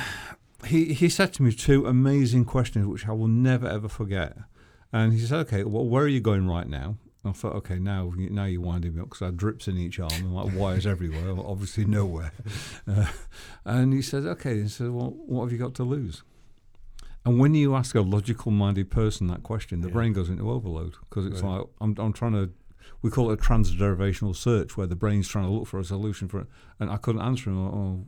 he 0.66 0.94
he 0.94 1.08
said 1.08 1.32
to 1.34 1.42
me 1.42 1.52
two 1.52 1.86
amazing 1.86 2.44
questions 2.44 2.86
which 2.86 3.08
I 3.08 3.12
will 3.12 3.28
never 3.28 3.66
ever 3.66 3.88
forget. 3.88 4.36
And 4.92 5.12
he 5.12 5.18
said, 5.18 5.40
"Okay, 5.46 5.64
well, 5.64 5.84
where 5.84 6.04
are 6.04 6.08
you 6.08 6.20
going 6.20 6.46
right 6.48 6.68
now?" 6.68 6.96
I 7.24 7.32
thought, 7.32 7.56
"Okay, 7.56 7.80
now 7.80 8.12
now 8.16 8.44
you're 8.44 8.60
winding 8.60 8.94
me 8.94 9.00
up 9.00 9.08
because 9.08 9.22
I 9.22 9.26
have 9.26 9.36
drips 9.36 9.66
in 9.66 9.76
each 9.76 9.98
arm 9.98 10.12
and 10.12 10.32
like 10.34 10.54
wires 10.54 10.86
everywhere. 10.86 11.34
Obviously 11.44 11.84
nowhere." 11.84 12.32
Uh, 12.88 13.06
and 13.64 13.92
he 13.92 14.00
said, 14.00 14.24
"Okay." 14.24 14.62
He 14.62 14.68
said, 14.68 14.90
"Well, 14.90 15.10
what 15.26 15.42
have 15.42 15.52
you 15.52 15.58
got 15.58 15.74
to 15.74 15.82
lose?" 15.82 16.22
And 17.26 17.40
when 17.40 17.54
you 17.54 17.74
ask 17.74 17.94
a 17.96 18.00
logical-minded 18.00 18.88
person 18.90 19.26
that 19.26 19.42
question, 19.42 19.80
the 19.80 19.88
yeah. 19.88 19.94
brain 19.94 20.12
goes 20.12 20.30
into 20.30 20.48
overload 20.48 20.94
because 21.00 21.26
it's 21.26 21.42
right. 21.42 21.58
like 21.58 21.66
I'm 21.80 21.94
I'm 21.98 22.12
trying 22.12 22.32
to 22.32 22.52
we 23.02 23.10
call 23.10 23.30
it 23.30 23.40
a 23.40 23.42
transderivational 23.42 24.34
search 24.34 24.76
where 24.76 24.86
the 24.86 24.96
brain's 24.96 25.28
trying 25.28 25.46
to 25.46 25.50
look 25.50 25.66
for 25.66 25.80
a 25.80 25.84
solution 25.84 26.28
for 26.28 26.40
it. 26.40 26.46
And 26.78 26.88
I 26.88 26.96
couldn't 26.96 27.22
answer 27.22 27.50
him. 27.50 27.58
Oh, 27.58 28.04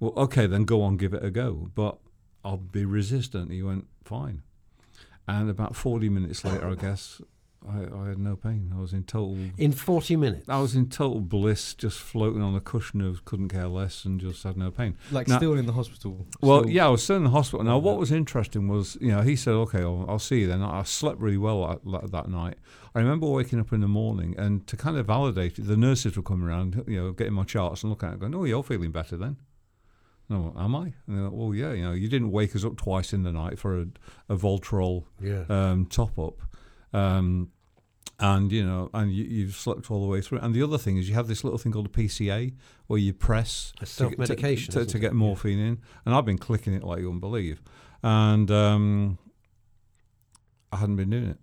well, 0.00 0.12
okay, 0.16 0.46
then 0.46 0.64
go 0.64 0.82
on, 0.82 0.96
give 0.96 1.14
it 1.14 1.24
a 1.24 1.30
go. 1.30 1.70
But 1.74 1.98
I'll 2.44 2.56
be 2.56 2.84
resistant. 2.84 3.52
He 3.52 3.62
went, 3.62 3.86
fine. 4.04 4.42
And 5.26 5.48
about 5.50 5.76
40 5.76 6.08
minutes 6.08 6.44
later, 6.44 6.68
I 6.68 6.74
guess, 6.74 7.20
I, 7.68 8.04
I, 8.04 8.08
had 8.08 8.18
no 8.18 8.36
pain. 8.36 8.72
I 8.74 8.80
was 8.80 8.92
in 8.92 9.04
total. 9.04 9.36
In 9.56 9.72
40 9.72 10.16
minutes? 10.16 10.48
I 10.48 10.60
was 10.60 10.74
in 10.74 10.88
total 10.88 11.20
bliss, 11.20 11.74
just 11.74 11.98
floating 11.98 12.42
on 12.42 12.54
a 12.54 12.60
cushion 12.60 13.00
of 13.00 13.24
couldn't 13.24 13.48
care 13.48 13.68
less 13.68 14.04
and 14.04 14.20
just 14.20 14.42
had 14.42 14.56
no 14.56 14.70
pain. 14.70 14.96
Like 15.10 15.28
now, 15.28 15.36
still 15.36 15.54
in 15.54 15.66
the 15.66 15.72
hospital? 15.72 16.26
Well, 16.40 16.68
yeah, 16.68 16.86
I 16.86 16.88
was 16.88 17.02
still 17.02 17.16
in 17.16 17.24
the 17.24 17.30
hospital. 17.30 17.64
Now, 17.64 17.78
what 17.78 17.98
was 17.98 18.10
interesting 18.10 18.68
was, 18.68 18.96
you 19.00 19.12
know, 19.12 19.20
he 19.20 19.36
said, 19.36 19.52
okay, 19.52 19.80
I'll, 19.80 20.06
I'll 20.08 20.18
see 20.18 20.40
you 20.40 20.46
then. 20.46 20.62
I 20.62 20.82
slept 20.84 21.20
really 21.20 21.38
well 21.38 21.80
that, 21.84 22.10
that 22.10 22.28
night. 22.28 22.56
I 22.94 23.00
remember 23.00 23.26
waking 23.26 23.60
up 23.60 23.72
in 23.72 23.80
the 23.80 23.88
morning 23.88 24.34
and 24.38 24.66
to 24.66 24.76
kind 24.76 24.96
of 24.96 25.06
validate 25.06 25.58
it, 25.58 25.66
the 25.66 25.76
nurses 25.76 26.16
were 26.16 26.22
coming 26.22 26.48
around, 26.48 26.82
you 26.86 27.00
know, 27.00 27.12
getting 27.12 27.34
my 27.34 27.44
charts 27.44 27.82
and 27.82 27.90
looking 27.90 28.08
at 28.08 28.14
it, 28.14 28.20
going, 28.20 28.34
oh, 28.34 28.44
you're 28.44 28.62
feeling 28.62 28.90
better 28.90 29.16
then. 29.16 29.36
No, 30.28 30.54
am 30.58 30.76
I? 30.76 30.92
And 31.06 31.16
they're 31.16 31.24
like, 31.24 31.32
well, 31.32 31.54
yeah, 31.54 31.72
you 31.72 31.82
know, 31.82 31.92
you 31.92 32.08
didn't 32.08 32.30
wake 32.30 32.54
us 32.54 32.64
up 32.64 32.76
twice 32.76 33.12
in 33.12 33.22
the 33.22 33.32
night 33.32 33.58
for 33.58 33.80
a, 33.80 33.86
a 34.28 34.36
Voltarol 34.36 35.04
yeah. 35.22 35.44
um, 35.48 35.86
top 35.86 36.18
up. 36.18 36.42
Um, 36.92 37.50
and 38.20 38.50
you 38.50 38.64
know, 38.64 38.90
and 38.92 39.12
you, 39.12 39.46
have 39.46 39.54
slept 39.54 39.90
all 39.90 40.00
the 40.00 40.08
way 40.08 40.20
through. 40.20 40.38
And 40.38 40.54
the 40.54 40.62
other 40.62 40.78
thing 40.78 40.96
is, 40.96 41.08
you 41.08 41.14
have 41.14 41.28
this 41.28 41.44
little 41.44 41.58
thing 41.58 41.72
called 41.72 41.86
a 41.86 41.90
PCA, 41.90 42.52
where 42.86 42.98
you 42.98 43.12
press 43.12 43.72
self 43.84 44.16
medication 44.18 44.72
to, 44.72 44.80
to, 44.80 44.86
to, 44.86 44.98
get 44.98 45.12
morphine 45.12 45.58
in. 45.58 45.78
And 46.04 46.14
I've 46.14 46.24
been 46.24 46.38
clicking 46.38 46.74
it 46.74 46.82
like 46.82 46.98
you 46.98 47.06
wouldn't 47.06 47.20
believe, 47.20 47.62
and 48.02 48.50
um, 48.50 49.18
I 50.72 50.78
hadn't 50.78 50.96
been 50.96 51.10
doing 51.10 51.28
it. 51.28 51.38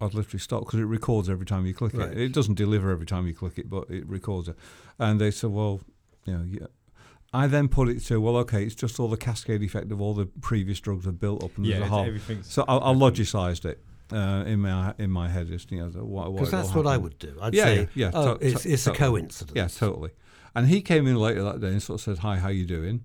I'd 0.00 0.12
literally 0.12 0.40
stopped 0.40 0.66
because 0.66 0.80
it 0.80 0.84
records 0.84 1.30
every 1.30 1.46
time 1.46 1.64
you 1.64 1.72
click 1.72 1.94
right. 1.94 2.10
it. 2.10 2.18
It 2.18 2.32
doesn't 2.32 2.56
deliver 2.56 2.90
every 2.90 3.06
time 3.06 3.26
you 3.26 3.34
click 3.34 3.58
it, 3.58 3.70
but 3.70 3.88
it 3.88 4.06
records 4.06 4.48
it. 4.48 4.56
And 4.98 5.20
they 5.20 5.30
said, 5.30 5.50
well, 5.50 5.80
you 6.26 6.34
know, 6.34 6.44
yeah, 6.46 6.66
I 7.32 7.46
then 7.46 7.68
put 7.68 7.88
it 7.88 8.00
to 8.00 8.20
well, 8.20 8.36
okay, 8.38 8.64
it's 8.64 8.74
just 8.74 9.00
all 9.00 9.08
the 9.08 9.16
cascade 9.16 9.62
effect 9.62 9.90
of 9.90 10.02
all 10.02 10.12
the 10.12 10.26
previous 10.26 10.80
drugs 10.80 11.06
have 11.06 11.18
built 11.18 11.42
up, 11.42 11.56
and 11.56 11.64
yeah, 11.64 11.78
there's 11.78 11.86
a 11.86 11.90
whole. 11.90 12.42
So 12.42 12.64
I, 12.68 12.76
I 12.76 12.92
logicized 12.92 13.64
it 13.64 13.82
uh, 14.12 14.44
in 14.46 14.60
my 14.60 14.94
in 14.98 15.10
my 15.10 15.28
head, 15.28 15.48
just 15.48 15.70
you 15.70 15.78
know, 15.78 16.32
because 16.32 16.50
that's 16.50 16.74
what 16.74 16.86
I 16.86 16.96
would 16.96 17.18
do. 17.18 17.36
I'd 17.40 17.54
yeah, 17.54 17.64
say, 17.64 17.76
yeah, 17.76 17.86
yeah 17.94 18.10
oh, 18.14 18.36
to, 18.36 18.46
it's, 18.46 18.62
to, 18.62 18.72
it's 18.72 18.86
a 18.86 18.92
coincidence. 18.92 19.56
Yeah, 19.56 19.68
totally. 19.68 20.10
And 20.54 20.68
he 20.68 20.82
came 20.82 21.06
in 21.06 21.16
later 21.16 21.42
that 21.42 21.60
day 21.60 21.68
and 21.68 21.82
sort 21.82 22.00
of 22.00 22.04
said, 22.04 22.18
"Hi, 22.18 22.36
how 22.36 22.48
you 22.48 22.66
doing?" 22.66 23.04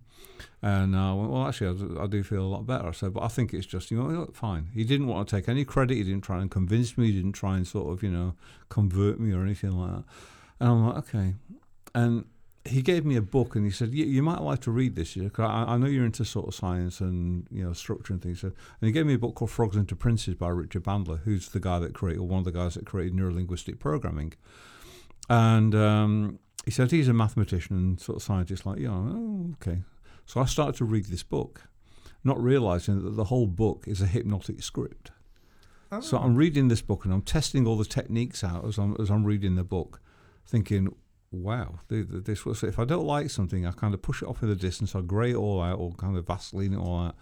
And 0.61 0.95
I 0.95 1.13
went, 1.13 1.29
well, 1.29 1.47
actually, 1.47 1.69
I 1.69 1.73
do, 1.73 1.99
I 2.01 2.07
do 2.07 2.21
feel 2.21 2.41
a 2.41 2.47
lot 2.47 2.65
better. 2.65 2.87
I 2.87 2.91
said, 2.91 3.13
but 3.13 3.23
I 3.23 3.29
think 3.29 3.53
it's 3.53 3.65
just, 3.65 3.91
you 3.91 3.97
know, 3.97 4.29
fine. 4.33 4.69
He 4.73 4.83
didn't 4.83 5.07
want 5.07 5.27
to 5.27 5.35
take 5.35 5.47
any 5.47 5.63
credit. 5.63 5.95
He 5.95 6.03
didn't 6.03 6.21
try 6.21 6.41
and 6.41 6.51
convince 6.51 6.97
me. 6.97 7.07
He 7.07 7.13
didn't 7.13 7.31
try 7.31 7.55
and 7.55 7.65
sort 7.65 7.93
of, 7.93 8.03
you 8.03 8.09
know, 8.09 8.35
convert 8.67 9.19
me 9.19 9.33
or 9.33 9.41
anything 9.41 9.71
like 9.71 9.91
that. 9.91 10.03
And 10.59 10.69
I'm 10.69 10.87
like, 10.87 10.97
okay. 10.97 11.35
And 11.95 12.25
he 12.65 12.81
gave 12.81 13.05
me 13.05 13.15
a 13.15 13.21
book 13.21 13.55
and 13.55 13.65
he 13.65 13.71
said, 13.71 13.93
"You 13.93 14.21
might 14.21 14.41
like 14.41 14.59
to 14.61 14.71
read 14.71 14.95
this. 14.95 15.15
Cause 15.15 15.45
I, 15.49 15.73
I, 15.73 15.77
know 15.77 15.87
you're 15.87 16.05
into 16.05 16.25
sort 16.25 16.47
of 16.47 16.55
science 16.55 16.99
and 16.99 17.47
you 17.49 17.63
know 17.63 17.73
structure 17.73 18.13
and 18.13 18.21
things." 18.21 18.43
And 18.43 18.53
he 18.81 18.91
gave 18.91 19.05
me 19.05 19.13
a 19.13 19.19
book 19.19 19.35
called 19.35 19.51
Frogs 19.51 19.75
into 19.75 19.95
Princes 19.95 20.35
by 20.35 20.49
Richard 20.49 20.83
Bandler, 20.83 21.19
who's 21.21 21.49
the 21.49 21.59
guy 21.59 21.79
that 21.79 21.93
created, 21.93 22.19
or 22.19 22.27
one 22.27 22.39
of 22.39 22.45
the 22.45 22.51
guys 22.51 22.75
that 22.75 22.85
created 22.85 23.13
neurolinguistic 23.13 23.79
programming. 23.79 24.33
And 25.29 25.73
um, 25.75 26.39
he 26.65 26.71
said 26.71 26.91
he's 26.91 27.07
a 27.07 27.13
mathematician 27.13 27.77
and 27.77 27.99
sort 27.99 28.17
of 28.17 28.23
scientist, 28.23 28.65
like, 28.65 28.79
yeah, 28.79 28.89
oh, 28.89 29.55
okay. 29.61 29.81
So 30.25 30.41
I 30.41 30.45
started 30.45 30.75
to 30.75 30.85
read 30.85 31.05
this 31.05 31.23
book, 31.23 31.69
not 32.23 32.41
realizing 32.41 33.03
that 33.03 33.11
the 33.11 33.25
whole 33.25 33.47
book 33.47 33.85
is 33.87 34.01
a 34.01 34.05
hypnotic 34.05 34.61
script. 34.61 35.11
Oh. 35.91 36.01
So 36.01 36.17
I'm 36.17 36.35
reading 36.35 36.67
this 36.67 36.81
book 36.81 37.05
and 37.05 37.13
I'm 37.13 37.21
testing 37.21 37.65
all 37.65 37.77
the 37.77 37.85
techniques 37.85 38.43
out 38.43 38.65
as 38.65 38.77
I'm 38.77 38.95
as 38.99 39.09
I'm 39.09 39.23
reading 39.23 39.55
the 39.55 39.63
book, 39.63 40.01
thinking, 40.45 40.95
wow, 41.31 41.79
this 41.87 42.45
was 42.45 42.63
if 42.63 42.79
I 42.79 42.85
don't 42.85 43.05
like 43.05 43.29
something, 43.29 43.65
I 43.65 43.71
kind 43.71 43.93
of 43.93 44.01
push 44.01 44.21
it 44.21 44.27
off 44.27 44.41
in 44.41 44.49
the 44.49 44.55
distance, 44.55 44.95
I 44.95 45.01
grey 45.01 45.31
it 45.31 45.35
all 45.35 45.61
out, 45.61 45.79
or 45.79 45.91
kind 45.93 46.17
of 46.17 46.25
Vaseline 46.25 46.73
it 46.73 46.79
all 46.79 46.99
out. 46.99 47.15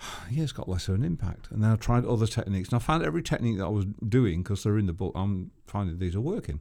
Yeah, 0.30 0.42
it's 0.42 0.52
got 0.52 0.68
less 0.68 0.88
of 0.88 0.94
an 0.96 1.04
impact. 1.04 1.48
And 1.50 1.62
then 1.62 1.70
I 1.70 1.76
tried 1.76 2.04
other 2.04 2.26
techniques, 2.26 2.70
and 2.70 2.76
I 2.76 2.80
found 2.80 3.04
every 3.04 3.22
technique 3.22 3.58
that 3.58 3.66
I 3.66 3.68
was 3.68 3.86
doing 4.08 4.42
because 4.42 4.62
they're 4.62 4.78
in 4.78 4.86
the 4.86 4.92
book. 4.92 5.12
I'm 5.14 5.50
finding 5.66 5.98
these 5.98 6.16
are 6.16 6.20
working. 6.20 6.60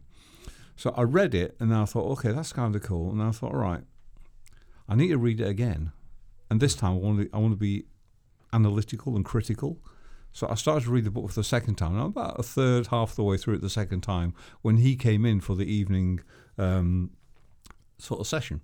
So 0.76 0.94
I 0.96 1.04
read 1.04 1.34
it, 1.34 1.56
and 1.60 1.74
I 1.74 1.86
thought, 1.86 2.12
okay, 2.12 2.32
that's 2.32 2.54
kind 2.54 2.76
of 2.76 2.84
cool. 2.84 3.12
And 3.12 3.22
I 3.22 3.32
thought, 3.32 3.54
all 3.54 3.60
right, 3.60 3.84
I 4.88 4.96
need 4.96 5.10
to 5.10 5.18
read 5.18 5.40
it 5.40 5.48
again, 5.48 5.92
and 6.50 6.60
this 6.60 6.76
time 6.76 6.92
I 6.92 6.96
want 6.96 7.22
to 7.22 7.30
I 7.34 7.38
want 7.38 7.54
to 7.54 7.58
be 7.58 7.86
analytical 8.54 9.16
and 9.16 9.24
critical. 9.24 9.80
So 10.34 10.48
I 10.50 10.56
started 10.56 10.86
to 10.86 10.92
read 10.92 11.04
the 11.04 11.12
book 11.12 11.30
for 11.30 11.36
the 11.36 11.44
second 11.44 11.76
time. 11.76 11.98
I'm 11.98 12.08
about 12.08 12.40
a 12.40 12.44
third, 12.44 12.88
half 12.88 13.16
the 13.16 13.24
way 13.24 13.38
through 13.38 13.56
it 13.56 13.62
the 13.62 13.70
second 13.70 14.02
time 14.02 14.34
when 14.62 14.78
he 14.78 14.96
came 14.96 15.26
in 15.26 15.42
for 15.42 15.56
the 15.56 15.66
evening 15.66 16.22
um, 16.58 17.12
sort 17.98 18.20
of 18.20 18.28
session. 18.28 18.62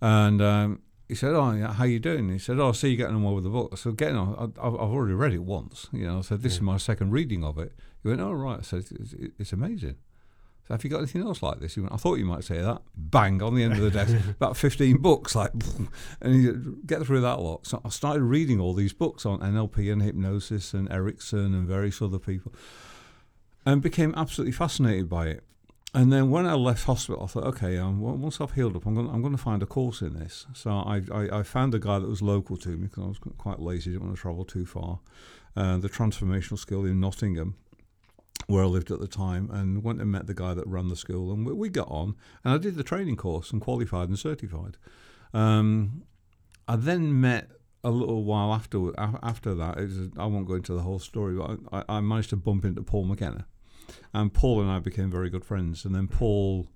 And 0.00 0.40
um, 0.40 0.82
he 1.08 1.14
said, 1.14 1.34
"Oh, 1.34 1.50
yeah, 1.52 1.72
how 1.72 1.84
you 1.84 1.98
doing?" 1.98 2.28
he 2.28 2.38
said, 2.38 2.58
"Oh, 2.58 2.68
I 2.68 2.72
see 2.72 2.90
you 2.90 2.96
getting 2.96 3.16
on 3.16 3.22
well 3.24 3.34
with 3.34 3.44
the 3.44 3.50
book." 3.50 3.70
I 3.72 3.76
said, 3.76 3.96
"Getting 3.96 4.16
on. 4.16 4.52
I, 4.60 4.64
have 4.64 4.74
already 4.74 5.14
read 5.14 5.32
it 5.32 5.42
once. 5.42 5.88
You 5.92 6.06
know." 6.06 6.18
I 6.18 6.20
said, 6.22 6.42
"This 6.42 6.52
yeah. 6.54 6.58
is 6.58 6.62
my 6.62 6.76
second 6.76 7.10
reading 7.10 7.44
of 7.44 7.58
it." 7.58 7.72
He 8.02 8.08
went, 8.08 8.20
"Oh, 8.20 8.32
right." 8.32 8.60
I 8.60 8.62
said, 8.62 8.84
"It's, 8.90 9.14
it's 9.38 9.52
amazing." 9.52 9.96
So 10.68 10.74
have 10.74 10.84
you 10.84 10.90
got 10.90 10.98
anything 10.98 11.22
else 11.22 11.42
like 11.42 11.58
this? 11.58 11.74
He 11.74 11.80
went, 11.80 11.92
I 11.92 11.96
thought 11.96 12.18
you 12.18 12.24
might 12.24 12.44
say 12.44 12.60
that. 12.60 12.82
Bang 12.94 13.42
on 13.42 13.56
the 13.56 13.64
end 13.64 13.72
of 13.72 13.80
the 13.80 13.90
desk, 13.90 14.14
about 14.28 14.56
fifteen 14.56 14.98
books, 14.98 15.34
like, 15.34 15.50
and 16.20 16.42
you 16.42 16.78
get 16.86 17.04
through 17.04 17.22
that 17.22 17.40
lot. 17.40 17.66
So 17.66 17.80
I 17.84 17.88
started 17.88 18.22
reading 18.22 18.60
all 18.60 18.72
these 18.72 18.92
books 18.92 19.26
on 19.26 19.40
NLP 19.40 19.92
and 19.92 20.00
hypnosis 20.00 20.72
and 20.72 20.90
Erickson 20.92 21.54
and 21.54 21.66
various 21.66 22.00
other 22.00 22.20
people, 22.20 22.54
and 23.66 23.82
became 23.82 24.14
absolutely 24.16 24.52
fascinated 24.52 25.08
by 25.08 25.26
it. 25.26 25.44
And 25.92 26.12
then 26.12 26.30
when 26.30 26.46
I 26.46 26.54
left 26.54 26.84
hospital, 26.84 27.24
I 27.24 27.26
thought, 27.26 27.44
okay, 27.44 27.76
um, 27.76 28.00
once 28.00 28.40
I've 28.40 28.52
healed 28.52 28.76
up, 28.76 28.86
I'm 28.86 28.94
going, 28.94 29.10
I'm 29.10 29.22
going 29.22 29.36
to 29.36 29.42
find 29.42 29.60
a 29.60 29.66
course 29.66 30.02
in 30.02 30.14
this. 30.14 30.46
So 30.54 30.70
I, 30.70 31.02
I, 31.12 31.40
I 31.40 31.42
found 31.42 31.74
a 31.74 31.80
guy 31.80 31.98
that 31.98 32.08
was 32.08 32.22
local 32.22 32.56
to 32.58 32.68
me 32.70 32.86
because 32.86 33.02
I 33.02 33.08
was 33.08 33.18
quite 33.38 33.58
lazy, 33.58 33.90
didn't 33.90 34.04
want 34.04 34.16
to 34.16 34.20
travel 34.20 34.44
too 34.44 34.66
far. 34.66 35.00
Uh, 35.56 35.78
the 35.78 35.88
transformational 35.88 36.58
school 36.58 36.86
in 36.86 37.00
Nottingham, 37.00 37.56
where 38.46 38.62
I 38.62 38.66
lived 38.66 38.92
at 38.92 39.00
the 39.00 39.08
time, 39.08 39.50
and 39.52 39.82
went 39.82 40.00
and 40.00 40.12
met 40.12 40.28
the 40.28 40.34
guy 40.34 40.54
that 40.54 40.66
ran 40.68 40.88
the 40.88 40.96
school, 40.96 41.32
and 41.32 41.44
we, 41.44 41.52
we 41.52 41.68
got 41.68 41.90
on. 41.90 42.14
And 42.44 42.54
I 42.54 42.58
did 42.58 42.76
the 42.76 42.84
training 42.84 43.16
course 43.16 43.50
and 43.50 43.60
qualified 43.60 44.08
and 44.08 44.18
certified. 44.18 44.76
Um, 45.34 46.04
I 46.68 46.76
then 46.76 47.20
met 47.20 47.50
a 47.82 47.90
little 47.90 48.22
while 48.22 48.52
after 48.52 48.92
after 48.96 49.54
that. 49.54 49.76
Was, 49.76 50.08
I 50.16 50.26
won't 50.26 50.46
go 50.46 50.54
into 50.54 50.74
the 50.74 50.82
whole 50.82 51.00
story, 51.00 51.34
but 51.34 51.58
I, 51.72 51.96
I 51.96 52.00
managed 52.00 52.30
to 52.30 52.36
bump 52.36 52.64
into 52.64 52.82
Paul 52.82 53.04
McKenna, 53.04 53.46
and 54.14 54.32
Paul 54.32 54.60
and 54.60 54.70
I 54.70 54.78
became 54.78 55.10
very 55.10 55.30
good 55.30 55.44
friends. 55.44 55.84
And 55.84 55.94
then 55.94 56.08
Paul 56.08 56.68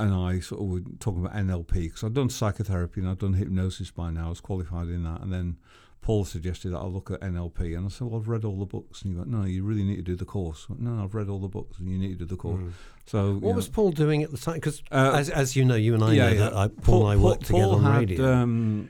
and 0.00 0.14
I 0.14 0.40
sort 0.40 0.60
of 0.60 0.68
were 0.68 0.80
talking 1.00 1.24
about 1.24 1.36
NLP 1.36 1.72
because 1.84 2.04
I'd 2.04 2.14
done 2.14 2.30
psychotherapy 2.30 3.00
and 3.00 3.10
I'd 3.10 3.18
done 3.18 3.34
hypnosis 3.34 3.90
by 3.90 4.10
now. 4.10 4.26
I 4.26 4.28
was 4.30 4.40
qualified 4.40 4.88
in 4.88 5.02
that, 5.04 5.20
and 5.22 5.32
then 5.32 5.56
Paul 6.00 6.24
suggested 6.24 6.70
that 6.70 6.78
I 6.78 6.84
look 6.86 7.10
at 7.10 7.20
NLP, 7.20 7.76
and 7.76 7.84
I 7.84 7.88
said, 7.88 8.06
"Well, 8.06 8.20
I've 8.20 8.28
read 8.28 8.44
all 8.44 8.58
the 8.58 8.64
books." 8.64 9.02
And 9.02 9.12
he 9.12 9.18
went, 9.18 9.28
"No, 9.30 9.42
you 9.42 9.64
really 9.64 9.82
need 9.82 9.96
to 9.96 10.02
do 10.02 10.14
the 10.14 10.24
course." 10.24 10.68
Went, 10.68 10.80
no, 10.80 11.02
I've 11.02 11.14
read 11.14 11.28
all 11.28 11.40
the 11.40 11.48
books, 11.48 11.78
and 11.78 11.90
you 11.90 11.98
need 11.98 12.10
to 12.10 12.14
do 12.14 12.24
the 12.26 12.36
course. 12.36 12.62
So 13.06 13.18
Mm. 13.34 13.40
What 13.40 13.50
know, 13.50 13.56
was 13.56 13.68
Paul 13.68 13.90
doing 13.90 14.22
at 14.22 14.30
the 14.30 14.38
time? 14.38 14.54
Because 14.54 14.82
Uh, 14.92 15.12
as, 15.16 15.28
as 15.30 15.56
you 15.56 15.64
know, 15.64 15.74
you 15.74 15.94
and 15.94 16.04
I 16.04 16.14
know 16.14 16.34
that 16.34 16.54
I, 16.54 16.68
Paul, 16.68 17.08
and 17.10 17.18
I 17.20 17.22
worked 17.22 17.46
together 17.46 17.72
on 17.74 17.82
had, 17.82 17.98
radio. 18.10 18.32
Um, 18.32 18.88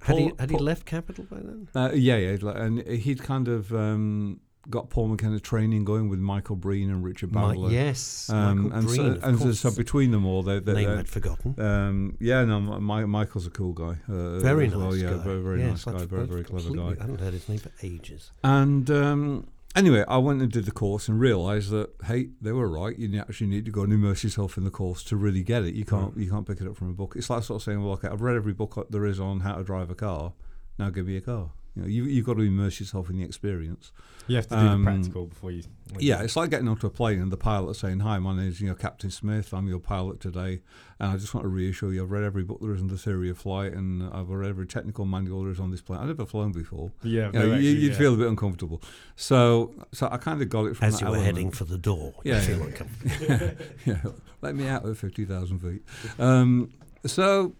had 0.00 0.16
he 0.18 0.28
Paul- 0.30 0.36
had 0.38 0.50
he 0.50 0.56
Paul- 0.56 0.64
left 0.64 0.86
Capital 0.86 1.24
by 1.30 1.36
then? 1.40 1.68
Uh, 1.74 1.90
yeah, 1.94 2.16
yeah, 2.16 2.36
and 2.56 2.80
he'd 2.88 3.22
kind 3.22 3.48
of 3.48 3.72
um, 3.74 4.40
got 4.70 4.90
Paul 4.90 5.08
McKenna 5.08 5.40
training 5.40 5.84
going 5.84 6.08
with 6.08 6.18
Michael 6.20 6.56
Breen 6.56 6.88
and 6.90 7.02
Richard 7.04 7.30
Bandler. 7.30 7.70
yes, 7.72 8.30
um, 8.30 8.64
Michael 8.64 8.78
and 8.78 8.86
Breen, 8.86 8.96
so, 8.96 9.28
and 9.28 9.38
so, 9.38 9.44
course. 9.44 9.60
so 9.60 9.70
between 9.72 10.10
them 10.10 10.24
all, 10.24 10.42
they, 10.42 10.60
they, 10.60 10.72
name 10.74 10.88
they- 10.90 10.98
I'd 10.98 11.08
forgotten. 11.08 11.60
um, 11.60 12.16
yeah, 12.20 12.44
no, 12.44 12.60
Mi- 12.60 13.04
Michael's 13.04 13.46
a 13.46 13.50
cool 13.50 13.72
guy. 13.72 13.96
Uh, 14.08 14.38
Very 14.38 14.68
nice 14.68 14.76
well, 14.76 14.96
yeah, 14.96 15.10
guy. 15.10 15.16
very, 15.18 15.40
very 15.42 15.60
yes, 15.60 15.86
nice 15.86 15.96
guy, 15.96 16.06
very, 16.06 16.26
very 16.26 16.44
clever 16.44 16.70
guy. 16.70 16.82
I 16.98 17.02
haven't 17.02 17.20
heard 17.20 17.32
his 17.32 17.48
name 17.48 17.58
for 17.58 17.72
ages. 17.82 18.30
And 18.44 18.88
um, 18.90 19.48
anyway, 19.74 20.04
I 20.06 20.18
went 20.18 20.42
and 20.42 20.50
did 20.52 20.64
the 20.64 20.70
course 20.72 21.08
and 21.08 21.18
realised 21.18 21.70
that 21.70 21.90
hey, 22.04 22.28
they 22.40 22.52
were 22.52 22.68
right. 22.68 22.96
You 22.98 23.18
actually 23.18 23.48
need 23.48 23.64
to 23.64 23.70
go 23.72 23.82
and 23.82 23.92
immerse 23.92 24.22
yourself 24.22 24.56
in 24.56 24.64
the 24.64 24.70
course 24.70 25.02
to 25.04 25.16
really 25.16 25.42
get 25.42 25.64
it. 25.64 25.74
You 25.74 25.84
can't 25.84 26.16
you 26.16 26.30
can't 26.30 26.46
pick 26.46 26.60
it 26.60 26.68
up 26.68 26.76
from 26.76 26.90
a 26.90 26.94
book. 26.94 27.14
It's 27.16 27.28
like 27.30 27.42
sort 27.42 27.60
of 27.60 27.64
saying, 27.64 27.82
well, 27.82 27.94
okay, 27.94 28.08
I've 28.08 28.22
read 28.22 28.36
every 28.36 28.52
book 28.52 28.86
there 28.90 29.06
is 29.06 29.18
on 29.18 29.40
how 29.40 29.56
to 29.56 29.64
drive 29.64 29.90
a 29.90 29.94
car. 29.94 30.32
Now 30.78 30.90
give 30.90 31.06
me 31.06 31.16
a 31.16 31.20
car. 31.20 31.50
You 31.74 31.82
know, 31.82 31.88
you 31.88 32.04
you've 32.04 32.26
got 32.26 32.34
to 32.34 32.42
immerse 32.42 32.80
yourself 32.80 33.08
in 33.08 33.16
the 33.16 33.24
experience. 33.24 33.92
You 34.26 34.36
have 34.36 34.46
to 34.48 34.54
do 34.54 34.60
Um, 34.60 34.84
the 34.84 34.90
practical 34.90 35.26
before 35.26 35.50
you. 35.52 35.62
when 35.90 36.00
Yeah, 36.04 36.22
it's 36.22 36.36
like 36.36 36.50
getting 36.50 36.68
onto 36.68 36.86
a 36.86 36.90
plane 36.90 37.20
and 37.20 37.32
the 37.32 37.36
pilot 37.38 37.76
saying, 37.76 38.00
"Hi, 38.00 38.18
my 38.18 38.36
name 38.36 38.48
is 38.48 38.60
you 38.60 38.68
know 38.68 38.74
Captain 38.74 39.10
Smith. 39.10 39.54
I'm 39.54 39.66
your 39.68 39.78
pilot 39.78 40.20
today, 40.20 40.60
and 41.00 41.10
I 41.12 41.16
just 41.16 41.32
want 41.34 41.44
to 41.44 41.48
reassure 41.48 41.92
you, 41.94 42.02
I've 42.04 42.10
read 42.10 42.24
every 42.24 42.44
book 42.44 42.60
there 42.60 42.74
is 42.74 42.82
on 42.82 42.88
the 42.88 42.98
theory 42.98 43.30
of 43.30 43.38
flight, 43.38 43.72
and 43.72 44.02
I've 44.12 44.28
read 44.28 44.50
every 44.50 44.66
technical 44.66 45.06
manual 45.06 45.42
there 45.44 45.50
is 45.50 45.58
on 45.60 45.70
this 45.70 45.80
plane. 45.80 45.98
I've 46.00 46.08
never 46.08 46.26
flown 46.26 46.52
before. 46.52 46.92
Yeah, 47.02 47.26
You 47.28 47.32
know, 47.32 47.38
no, 47.40 47.44
you, 47.46 47.52
actually, 47.54 47.68
you'd 47.80 47.92
yeah. 47.92 47.98
feel 47.98 48.14
a 48.14 48.16
bit 48.18 48.28
uncomfortable. 48.28 48.82
So, 49.16 49.72
so 49.92 50.08
I 50.12 50.18
kind 50.18 50.42
of 50.42 50.50
got 50.50 50.66
it 50.66 50.76
from 50.76 50.88
As 50.88 50.94
that 51.00 51.06
you 51.06 51.06
were 51.10 51.16
element. 51.16 51.36
heading 51.36 51.50
for 51.52 51.64
the 51.64 51.78
door, 51.78 52.12
Yeah, 52.22 52.34
you 52.36 52.40
feel 52.42 52.58
yeah. 52.58 52.64
uncomfortable. 52.66 53.64
yeah, 53.86 54.02
let 54.42 54.54
me 54.54 54.68
out 54.68 54.84
at 54.86 54.96
fifty 54.98 55.24
thousand 55.24 55.60
feet. 55.60 55.82
Um, 56.18 56.70
so, 57.06 57.54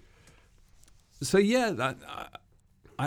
so 1.23 1.39
yeah, 1.39 1.71
that, 1.71 1.97
I, 2.07 2.27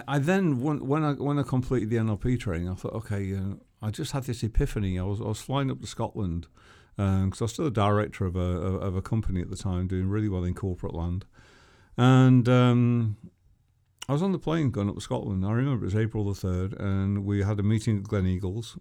I 0.08 0.20
then 0.20 0.62
when, 0.62 1.04
I 1.04 1.14
when 1.14 1.40
I 1.40 1.44
completed 1.44 1.90
the 1.90 1.98
NLP 1.98 2.40
training, 2.40 2.70
I 2.70 2.76
thought, 2.76 2.94
okay, 2.94 3.36
uh, 3.36 3.56
I 3.82 3.92
just 3.92 4.12
had 4.12 4.24
this 4.24 4.44
epiphany. 4.44 5.00
I 5.00 5.04
was 5.04 5.22
I 5.22 5.26
was 5.26 5.42
flying 5.42 5.70
up 5.72 5.82
to 5.82 5.88
Scotland 5.88 6.48
because 6.96 7.42
I 7.42 7.44
was 7.44 7.54
still 7.54 7.68
a 7.68 7.72
director 7.72 8.26
of 8.26 8.36
a 8.36 8.40
of, 8.40 8.96
a 8.96 9.02
company 9.02 9.42
at 9.42 9.50
the 9.50 9.58
time, 9.58 9.88
doing 9.88 10.10
really 10.10 10.30
well 10.30 10.44
in 10.44 10.54
corporate 10.54 10.94
land, 10.94 11.26
and. 11.98 12.48
Um, 12.50 13.18
I 14.08 14.14
was 14.14 14.22
on 14.22 14.32
the 14.32 14.40
plane 14.40 14.70
going 14.70 14.88
up 14.88 14.96
to 14.96 15.02
Scotland. 15.02 15.44
I 15.46 15.52
remember 15.52 15.84
it 15.84 15.88
was 15.88 15.96
April 15.96 16.26
the 16.26 16.36
third, 16.36 16.80
and 16.80 17.26
we 17.26 17.42
had 17.42 17.60
a 17.60 17.64
meeting 17.64 17.98
at 17.98 18.04
Gleneagles, 18.04 18.78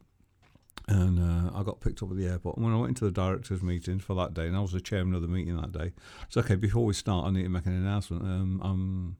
and 0.86 1.18
uh, 1.18 1.50
I 1.58 1.62
got 1.62 1.80
picked 1.80 2.02
up 2.02 2.10
at 2.10 2.16
the 2.18 2.26
airport. 2.26 2.56
And 2.56 2.64
when 2.64 2.74
I 2.74 2.76
went 2.76 2.90
into 2.90 3.06
the 3.06 3.10
directors' 3.10 3.62
meeting 3.62 4.00
for 4.00 4.14
that 4.16 4.34
day, 4.34 4.46
and 4.46 4.56
I 4.56 4.60
was 4.60 4.72
the 4.72 4.82
chairman 4.82 5.14
of 5.14 5.22
the 5.22 5.28
meeting 5.28 5.56
that 5.56 5.72
day, 5.72 5.92
it's 6.26 6.36
okay. 6.36 6.56
Before 6.56 6.84
we 6.84 6.92
start, 6.92 7.26
I 7.26 7.30
need 7.30 7.44
to 7.44 7.48
make 7.48 7.64
an 7.64 7.72
announcement. 7.72 8.22
Um, 8.22 8.60
I'm, 8.62 9.16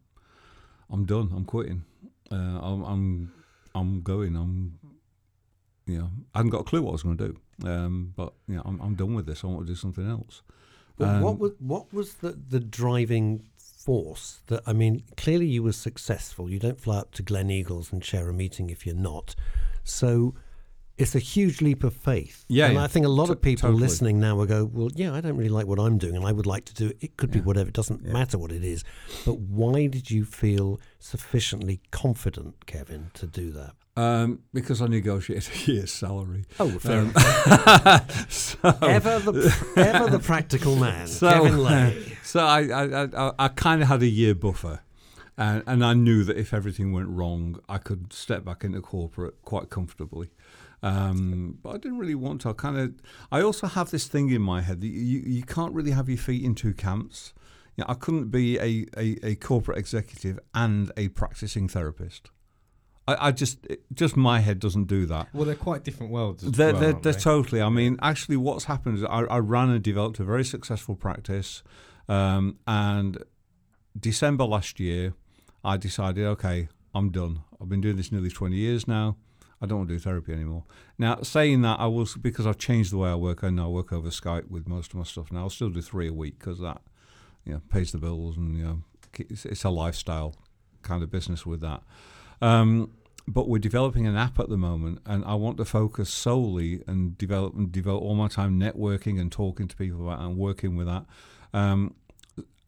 I'm 0.95 1.05
done. 1.05 1.31
I'm 1.37 1.45
quitting. 1.45 1.85
Uh, 2.31 2.59
I'm, 2.69 2.83
I'm, 2.85 3.33
I'm 3.75 4.01
going. 4.03 4.37
I'm, 4.37 4.79
you 5.87 5.99
know, 5.99 6.11
I 6.35 6.39
hadn't 6.39 6.51
got 6.51 6.61
a 6.61 6.65
clue 6.65 6.83
what 6.83 6.91
I 6.91 6.93
was 6.93 7.03
going 7.03 7.19
to 7.19 7.29
do. 7.29 7.69
Um, 7.69 8.15
but 8.17 8.33
you 8.49 8.57
know, 8.57 8.63
I'm, 8.65 8.81
I'm 8.81 8.95
done 8.95 9.15
with 9.15 9.27
this. 9.27 9.45
I 9.45 9.49
want 9.49 9.67
to 9.67 9.73
do 9.73 9.77
something 9.77 10.09
else. 10.09 10.43
But 10.97 11.21
what 11.21 11.33
Um, 11.33 11.39
was 11.39 11.53
what 11.59 11.93
was 11.93 12.15
the, 12.15 12.31
the 12.55 12.61
driving 12.61 13.49
force 13.59 14.41
that 14.47 14.63
I 14.67 14.73
mean 14.73 15.03
clearly 15.17 15.47
you 15.47 15.63
were 15.63 15.73
successful 15.73 16.49
you 16.49 16.59
don't 16.59 16.81
fly 16.81 16.99
up 16.99 17.13
to 17.17 17.23
Gleneagles 17.23 17.93
and 17.93 18.03
share 18.03 18.31
a 18.31 18.33
meeting 18.33 18.71
if 18.71 18.87
you're 18.87 18.95
not 18.95 19.35
so 19.83 20.35
it's 20.97 21.15
a 21.17 21.19
huge 21.19 21.61
leap 21.61 21.83
of 21.83 21.93
faith 21.93 22.45
Yeah, 22.49 22.67
and 22.67 22.75
yeah. 22.75 22.85
I 22.85 22.87
think 22.87 23.05
a 23.05 23.09
lot 23.09 23.27
T- 23.27 23.33
of 23.33 23.43
people 23.43 23.63
totally. 23.69 23.81
listening 23.83 24.21
now 24.21 24.37
will 24.37 24.47
go 24.47 24.65
well 24.65 24.91
yeah 24.95 25.13
I 25.13 25.21
don't 25.21 25.37
really 25.37 25.49
like 25.51 25.67
what 25.67 25.79
I'm 25.81 25.99
doing 25.99 26.17
and 26.17 26.25
I 26.25 26.33
would 26.33 26.47
like 26.47 26.65
to 26.67 26.75
do 26.75 26.87
it 26.89 26.99
it 27.01 27.17
could 27.17 27.31
be 27.31 27.41
whatever 27.41 27.69
it 27.69 27.75
doesn't 27.75 28.03
Yeah. 28.05 28.13
matter 28.13 28.39
what 28.39 28.53
it 28.53 28.63
is 28.65 28.85
but 29.27 29.39
why 29.41 29.87
did 29.87 30.11
you 30.11 30.25
feel 30.25 30.81
sufficiently 31.01 31.81
confident 31.91 32.67
Kevin 32.67 33.11
to 33.15 33.27
do 33.27 33.51
that 33.53 33.73
Um, 33.97 34.41
because 34.53 34.81
I 34.83 34.87
negotiated 34.87 35.49
a 35.55 35.71
year's 35.73 35.93
salary. 35.93 36.45
oh 36.61 36.71
fair 36.79 37.01
Um, 37.01 37.13
so, 38.29 38.59
ever 38.83 39.19
the 39.21 39.73
ever 39.77 40.11
the 40.11 40.19
practical 40.21 40.77
man 40.77 41.07
So- 41.21 41.31
Kevin 41.31 41.59
Laye 41.63 42.13
so 42.23 42.41
I, 42.41 42.61
I, 42.69 43.03
I, 43.29 43.33
I 43.39 43.49
kind 43.49 43.83
of 43.83 43.89
had 43.89 44.03
a 44.03 44.07
year 44.09 44.35
buffer, 44.35 44.81
and, 45.37 45.63
and 45.67 45.85
I 45.85 45.93
knew 45.95 46.25
that 46.25 46.37
if 46.37 46.53
everything 46.55 46.93
went 46.93 47.09
wrong, 47.09 47.61
I 47.69 47.79
could 47.79 48.13
step 48.13 48.45
back 48.45 48.65
into 48.65 48.81
corporate 48.81 49.35
quite 49.43 49.69
comfortably. 49.71 50.31
Um, 50.85 51.59
but 51.63 51.71
I 51.71 51.79
didn't 51.79 51.97
really 51.97 52.15
want 52.15 52.43
to. 52.43 52.51
I 52.51 52.53
kind 52.53 52.77
of. 52.77 52.95
I 53.33 53.41
also 53.41 53.67
have 53.67 53.91
this 53.91 54.07
thing 54.07 54.31
in 54.31 54.43
my 54.43 54.61
head 54.61 54.83
that 54.83 54.87
you, 54.87 55.23
you 55.25 55.43
can't 55.43 55.73
really 55.73 55.93
have 55.93 56.11
your 56.11 56.19
feet 56.19 56.45
in 56.45 56.55
two 56.55 56.75
camps. 56.75 57.33
You 57.75 57.83
know, 57.83 57.87
I 57.89 57.95
couldn't 57.95 58.31
be 58.31 58.59
a, 58.59 58.87
a, 58.97 59.17
a 59.23 59.35
corporate 59.37 59.79
executive 59.79 60.39
and 60.55 60.93
a 60.99 61.09
practicing 61.09 61.69
therapist. 61.69 62.31
I, 63.09 63.29
I 63.29 63.33
just 63.33 63.65
it, 63.65 63.83
just 63.95 64.15
my 64.15 64.41
head 64.41 64.59
doesn't 64.59 64.85
do 64.85 65.07
that. 65.07 65.29
Well, 65.33 65.47
they're 65.47 65.55
quite 65.55 65.85
different 65.85 66.13
worlds. 66.13 66.45
As 66.45 66.53
They're, 66.53 66.73
well, 66.73 66.81
they're, 66.83 66.93
they're 66.93 67.13
they? 67.15 67.19
totally. 67.19 67.63
I 67.63 67.71
mean, 67.71 67.99
actually, 68.03 68.37
what's 68.37 68.67
happened 68.67 68.99
is 68.99 69.05
I, 69.05 69.21
I 69.21 69.39
ran 69.39 69.71
and 69.71 69.83
developed 69.83 70.21
a 70.21 70.25
very 70.25 70.45
successful 70.45 70.97
practice. 70.97 71.63
Um, 72.11 72.59
and 72.67 73.25
December 73.99 74.45
last 74.45 74.79
year, 74.79 75.15
I 75.65 75.79
decided, 75.79 76.27
okay, 76.27 76.69
I'm 76.95 77.11
done. 77.11 77.41
I've 77.59 77.71
been 77.71 77.81
doing 77.81 77.97
this 77.97 78.13
nearly 78.13 78.29
20 78.29 78.55
years 78.55 78.87
now. 78.87 79.17
I 79.61 79.67
don't 79.67 79.79
want 79.79 79.89
to 79.89 79.95
do 79.95 79.99
therapy 79.99 80.33
anymore. 80.33 80.65
Now, 80.99 81.23
saying 81.23 81.63
that, 81.63 81.81
I 81.81 81.87
was 81.87 82.17
because 82.17 82.47
I've 82.47 82.59
changed 82.59 82.93
the 82.93 82.99
way 82.99 83.11
I 83.11 83.15
work. 83.15 83.45
I 83.45 83.51
now 83.51 83.71
work 83.71 83.93
over 83.93 84.09
Skype 84.09 84.51
with 84.51 84.69
most 84.69 84.93
of 84.93 84.99
my 84.99 85.05
stuff 85.05 85.33
now. 85.33 85.41
I'll 85.41 85.51
still 85.51 85.71
do 85.71 85.81
three 85.81 86.09
a 86.09 86.13
week 86.13 86.39
because 86.39 86.61
that, 86.61 86.81
you 87.45 87.55
know, 87.55 87.63
pays 87.71 87.93
the 87.93 87.99
bills 87.99 88.37
and 88.37 88.57
you 88.57 88.65
know, 88.65 88.83
it's, 89.19 89.45
it's 89.47 89.65
a 89.65 89.71
lifestyle 89.71 90.35
kind 90.83 91.03
of 91.03 91.11
business 91.11 91.47
with 91.47 91.61
that. 91.61 91.83
Um, 92.43 92.91
but 93.27 93.49
we're 93.49 93.59
developing 93.59 94.07
an 94.07 94.17
app 94.17 94.39
at 94.39 94.51
the 94.51 94.59
moment, 94.59 95.01
and 95.07 95.25
I 95.25 95.35
want 95.35 95.57
to 95.57 95.65
focus 95.65 96.11
solely 96.11 96.83
and 96.87 97.17
develop 97.17 97.55
and 97.55 97.73
devote 97.73 98.03
all 98.03 98.15
my 98.15 98.29
time 98.29 98.61
networking 98.61 99.19
and 99.19 99.33
talking 99.33 99.67
to 99.67 99.77
people 99.77 100.07
about 100.07 100.21
and 100.21 100.37
working 100.37 100.77
with 100.77 100.87
that. 100.87 101.07
Um, 101.55 101.95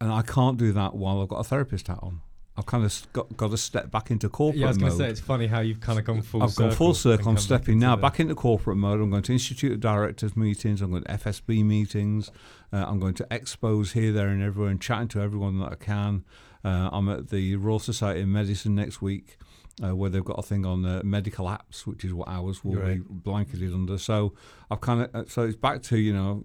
and 0.00 0.12
I 0.12 0.22
can't 0.22 0.56
do 0.56 0.72
that 0.72 0.94
while 0.94 1.20
I've 1.20 1.28
got 1.28 1.40
a 1.40 1.44
therapist 1.44 1.88
hat 1.88 1.98
on. 2.02 2.22
I've 2.58 2.64
kind 2.66 2.84
of 2.84 3.06
got, 3.12 3.36
got 3.36 3.50
to 3.50 3.56
step 3.58 3.90
back 3.90 4.10
into 4.10 4.28
corporate 4.30 4.56
mode. 4.56 4.60
Yeah, 4.60 4.66
I 4.66 4.70
was 4.70 4.78
going 4.78 4.92
to 4.92 4.96
say 4.98 5.08
it's 5.08 5.20
funny 5.20 5.46
how 5.46 5.60
you've 5.60 5.80
kind 5.80 5.98
of 5.98 6.04
gone 6.06 6.22
full 6.22 6.42
I've 6.42 6.50
circle. 6.52 6.68
gone 6.68 6.76
full 6.76 6.94
circle. 6.94 7.28
I'm 7.28 7.36
stepping 7.36 7.78
now 7.78 7.96
the- 7.96 8.02
back 8.02 8.18
into 8.18 8.34
corporate 8.34 8.78
mode. 8.78 9.00
I'm 9.00 9.10
going 9.10 9.22
to 9.24 9.32
Institute 9.32 9.72
of 9.72 9.80
Directors 9.80 10.36
meetings. 10.36 10.80
I'm 10.80 10.90
going 10.90 11.02
to 11.04 11.10
FSB 11.12 11.64
meetings. 11.64 12.30
Uh, 12.72 12.84
I'm 12.88 12.98
going 12.98 13.14
to 13.14 13.24
expos 13.24 13.92
here, 13.92 14.10
there, 14.12 14.28
and 14.28 14.42
everywhere, 14.42 14.70
and 14.70 14.80
chatting 14.80 15.08
to 15.08 15.20
everyone 15.20 15.58
that 15.60 15.72
I 15.72 15.74
can. 15.76 16.24
Uh, 16.64 16.88
I'm 16.92 17.08
at 17.10 17.28
the 17.28 17.56
Royal 17.56 17.78
Society 17.78 18.22
of 18.22 18.28
Medicine 18.28 18.74
next 18.74 19.00
week, 19.02 19.36
uh, 19.84 19.94
where 19.94 20.08
they've 20.10 20.24
got 20.24 20.38
a 20.38 20.42
thing 20.42 20.64
on 20.64 20.84
uh, 20.84 21.02
medical 21.04 21.46
apps, 21.46 21.86
which 21.86 22.04
is 22.04 22.12
what 22.14 22.26
ours 22.28 22.64
will 22.64 22.76
Right. 22.76 22.96
be 22.96 23.04
blanketed 23.08 23.72
under. 23.72 23.98
So 23.98 24.32
I've 24.70 24.80
kind 24.80 25.02
of 25.02 25.14
uh, 25.14 25.24
so 25.28 25.42
it's 25.42 25.56
back 25.56 25.82
to 25.82 25.98
you 25.98 26.12
know 26.14 26.44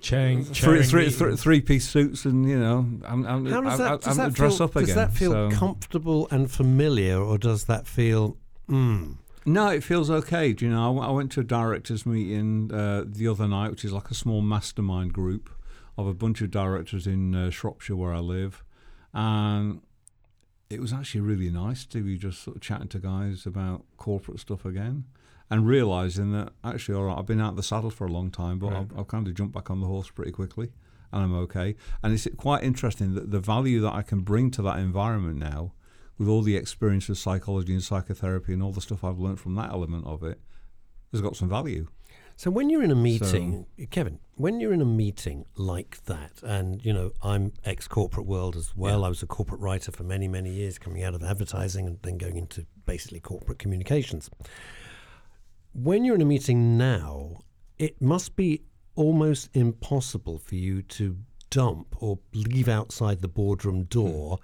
Chairing, 0.00 0.44
three, 0.44 0.54
chairing 0.54 0.82
three, 0.84 1.00
meetings. 1.02 1.18
three, 1.18 1.36
three 1.36 1.60
piece 1.60 1.88
suits, 1.88 2.24
and 2.24 2.48
you 2.48 2.58
know 2.58 2.78
I'm 3.04 3.26
I'm, 3.26 3.46
How 3.46 3.60
does 3.60 3.72
I'm, 3.72 3.78
that, 3.78 3.92
I'm 3.92 3.98
does 3.98 4.16
that 4.16 4.32
dress 4.32 4.56
feel, 4.58 4.64
up 4.64 4.76
again. 4.76 4.86
Does 4.86 4.94
that 4.96 5.12
feel 5.12 5.32
so. 5.32 5.50
comfortable 5.50 6.26
and 6.30 6.50
familiar, 6.50 7.18
or 7.18 7.36
does 7.38 7.64
that 7.64 7.86
feel, 7.86 8.36
mm, 8.68 9.16
No, 9.44 9.68
it 9.68 9.82
feels 9.84 10.10
okay. 10.10 10.52
Do 10.52 10.64
you 10.64 10.70
know? 10.70 10.82
I, 10.82 10.86
w- 10.94 11.06
I 11.08 11.10
went 11.10 11.32
to 11.32 11.40
a 11.40 11.44
directors' 11.44 12.06
meeting 12.06 12.70
uh, 12.72 13.04
the 13.06 13.28
other 13.28 13.46
night, 13.46 13.70
which 13.70 13.84
is 13.84 13.92
like 13.92 14.10
a 14.10 14.14
small 14.14 14.40
mastermind 14.42 15.12
group 15.12 15.50
of 15.98 16.06
a 16.06 16.14
bunch 16.14 16.40
of 16.40 16.50
directors 16.50 17.06
in 17.06 17.34
uh, 17.34 17.50
Shropshire, 17.50 17.96
where 17.96 18.14
I 18.14 18.20
live, 18.20 18.64
and 19.12 19.82
it 20.70 20.80
was 20.80 20.92
actually 20.92 21.20
really 21.20 21.50
nice 21.50 21.84
to 21.84 22.00
be 22.02 22.16
just 22.16 22.42
sort 22.42 22.56
of 22.56 22.62
chatting 22.62 22.88
to 22.88 22.98
guys 22.98 23.44
about 23.44 23.84
corporate 23.96 24.40
stuff 24.40 24.64
again, 24.64 25.04
and 25.50 25.66
realizing 25.66 26.32
that 26.32 26.52
actually, 26.62 26.94
all 26.96 27.04
right, 27.04 27.18
I've 27.18 27.26
been 27.26 27.40
out 27.40 27.50
of 27.50 27.56
the 27.56 27.62
saddle 27.62 27.90
for 27.90 28.06
a 28.06 28.12
long 28.12 28.30
time, 28.30 28.58
but 28.58 28.68
Right. 28.68 28.76
I've, 28.78 28.98
I've 28.98 29.08
kind 29.08 29.26
of 29.26 29.34
jumped 29.34 29.54
back 29.54 29.70
on 29.70 29.80
the 29.80 29.86
horse 29.86 30.08
pretty 30.10 30.30
quickly, 30.32 30.70
and 31.12 31.22
I'm 31.24 31.34
okay. 31.34 31.74
And 32.02 32.12
it's 32.12 32.28
quite 32.36 32.62
interesting 32.62 33.14
that 33.14 33.30
the 33.30 33.40
value 33.40 33.80
that 33.80 33.92
I 33.92 34.02
can 34.02 34.20
bring 34.20 34.50
to 34.52 34.62
that 34.62 34.78
environment 34.78 35.38
now 35.38 35.72
with 36.18 36.28
all 36.28 36.42
the 36.42 36.54
experience 36.56 37.08
of 37.08 37.18
psychology 37.18 37.72
and 37.72 37.82
psychotherapy 37.82 38.52
and 38.52 38.62
all 38.62 38.72
the 38.72 38.80
stuff 38.80 39.02
I've 39.02 39.18
learned 39.18 39.40
from 39.40 39.54
that 39.56 39.70
element 39.70 40.06
of 40.06 40.22
it, 40.22 40.38
has 41.12 41.20
got 41.20 41.34
some 41.34 41.48
value. 41.48 41.88
So 42.36 42.50
when 42.50 42.70
you're 42.70 42.82
in 42.82 42.90
a 42.90 42.94
meeting, 42.94 43.66
Kevin, 43.90 44.18
when 44.36 44.60
you're 44.60 44.72
in 44.72 44.80
a 44.80 44.86
meeting 44.86 45.44
like 45.56 46.02
that, 46.04 46.40
and 46.42 46.82
you 46.84 46.92
know, 46.92 47.12
I'm 47.22 47.52
ex-corporate 47.64 48.26
world 48.26 48.56
as 48.56 48.74
well. 48.74 49.00
Yeah. 49.00 49.06
I 49.06 49.08
was 49.10 49.22
a 49.22 49.26
corporate 49.26 49.60
writer 49.60 49.92
for 49.92 50.04
many, 50.04 50.26
many 50.26 50.50
years, 50.50 50.78
coming 50.78 51.02
out 51.02 51.14
of 51.14 51.22
advertising 51.22 51.86
and 51.86 51.98
then 52.02 52.16
going 52.16 52.36
into 52.36 52.64
basically 52.86 53.20
corporate 53.20 53.58
communications. 53.58 54.30
When 55.72 56.04
you're 56.04 56.14
in 56.16 56.20
a 56.20 56.24
meeting 56.26 56.76
now, 56.76 57.38
it 57.78 58.00
must 58.02 58.36
be 58.36 58.62
almost 58.94 59.48
impossible 59.54 60.38
for 60.38 60.54
you 60.56 60.82
to 60.82 61.16
dump 61.50 61.96
or 62.02 62.18
leave 62.34 62.68
outside 62.68 63.20
the 63.20 63.28
boardroom 63.28 63.84
door 63.84 64.38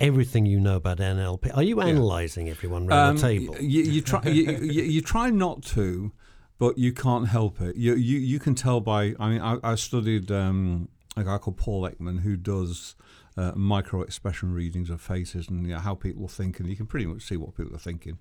everything 0.00 0.44
you 0.44 0.58
know 0.58 0.76
about 0.76 0.98
NLP. 0.98 1.56
Are 1.56 1.62
you 1.62 1.80
analysing 1.80 2.48
everyone 2.48 2.88
around 2.88 3.10
Um, 3.10 3.16
the 3.16 3.22
table? 3.22 3.54
y- 3.54 3.60
You, 3.60 3.82
you 3.84 4.00
try 4.00 4.20
you, 4.24 4.50
you, 4.58 4.82
you 4.82 5.00
try 5.00 5.30
not 5.30 5.62
to, 5.74 6.12
but 6.58 6.76
you 6.78 6.92
can't 6.92 7.28
help 7.28 7.60
it. 7.60 7.76
You 7.76 7.94
you, 7.94 8.18
you 8.18 8.38
can 8.40 8.54
tell 8.56 8.80
by. 8.80 9.14
I 9.20 9.30
mean, 9.30 9.40
I, 9.40 9.58
I 9.62 9.74
studied 9.76 10.30
um, 10.32 10.88
a 11.16 11.22
guy 11.24 11.38
called 11.38 11.56
Paul 11.56 11.88
Ekman 11.88 12.20
who 12.20 12.36
does 12.36 12.96
uh, 13.36 13.52
micro 13.54 14.02
expression 14.02 14.52
readings 14.52 14.90
of 14.90 15.00
faces 15.00 15.48
and 15.48 15.62
you 15.66 15.74
know, 15.74 15.78
how 15.80 15.94
people 15.94 16.26
think, 16.28 16.58
and 16.60 16.68
you 16.68 16.76
can 16.76 16.86
pretty 16.86 17.06
much 17.06 17.22
see 17.22 17.36
what 17.36 17.56
people 17.56 17.74
are 17.74 17.78
thinking. 17.78 18.18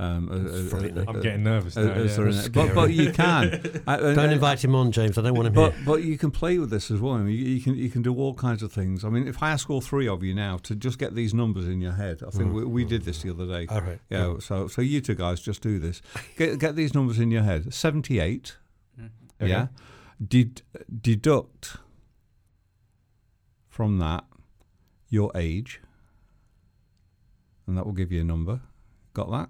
Um, 0.00 0.28
uh, 0.30 0.34
uh, 0.34 0.62
frightening. 0.70 0.98
uh, 0.98 1.04
I'm 1.08 1.16
uh, 1.16 1.20
getting 1.20 1.42
nervous 1.42 1.76
uh, 1.76 1.82
now. 1.82 2.02
yeah. 2.02 2.08
sorry, 2.08 2.32
That's 2.32 2.48
but, 2.48 2.74
but 2.74 2.90
you 2.92 3.12
can. 3.12 3.60
Uh, 3.86 3.98
and- 4.00 4.16
Don't 4.16 4.30
invite 4.30 4.64
him 4.64 4.74
on, 4.74 4.92
James. 4.92 5.18
I 5.18 5.22
don't 5.22 5.34
want 5.34 5.48
him 5.48 5.52
But 5.54 5.74
here. 5.74 5.82
but 5.84 6.02
you 6.04 6.16
can 6.16 6.30
play 6.30 6.58
with 6.58 6.70
this 6.70 6.90
as 6.90 7.00
well. 7.00 7.14
I 7.14 7.18
mean, 7.18 7.34
you, 7.36 7.44
you 7.44 7.60
can 7.60 7.74
you 7.76 7.90
can 7.90 8.00
do 8.02 8.14
all 8.16 8.34
kinds 8.34 8.62
of 8.62 8.72
things. 8.72 9.04
I 9.04 9.08
mean, 9.10 9.28
if 9.28 9.42
I 9.42 9.50
ask 9.50 9.68
all 9.68 9.80
three 9.80 10.08
of 10.08 10.22
you 10.22 10.34
now 10.34 10.56
to 10.58 10.74
just 10.74 10.98
get 10.98 11.14
these 11.14 11.34
numbers 11.34 11.66
in 11.68 11.80
your 11.80 11.92
head, 11.92 12.22
I 12.26 12.30
think 12.30 12.52
we, 12.54 12.64
we 12.64 12.84
did 12.84 13.02
this 13.02 13.22
the 13.22 13.30
other 13.30 13.46
day. 13.46 13.66
All 13.68 13.80
right. 13.82 13.98
Yeah. 14.08 14.38
So 14.38 14.68
so 14.68 14.80
you 14.80 15.00
two 15.00 15.14
guys 15.14 15.40
just 15.40 15.60
do 15.62 15.78
this. 15.78 16.00
Get 16.36 16.58
get 16.58 16.76
these 16.76 16.94
numbers 16.94 17.18
in 17.18 17.30
your 17.30 17.42
head. 17.42 17.74
Seventy 17.74 18.18
eight. 18.20 18.56
Okay. 19.40 19.50
Yeah. 19.50 19.66
Ded, 20.26 20.62
deduct 21.00 21.76
from 23.68 23.98
that 23.98 24.24
your 25.08 25.30
age, 25.34 25.80
and 27.66 27.76
that 27.76 27.84
will 27.86 27.92
give 27.94 28.12
you 28.12 28.20
a 28.20 28.24
number. 28.24 28.60
Got 29.14 29.30
that? 29.30 29.48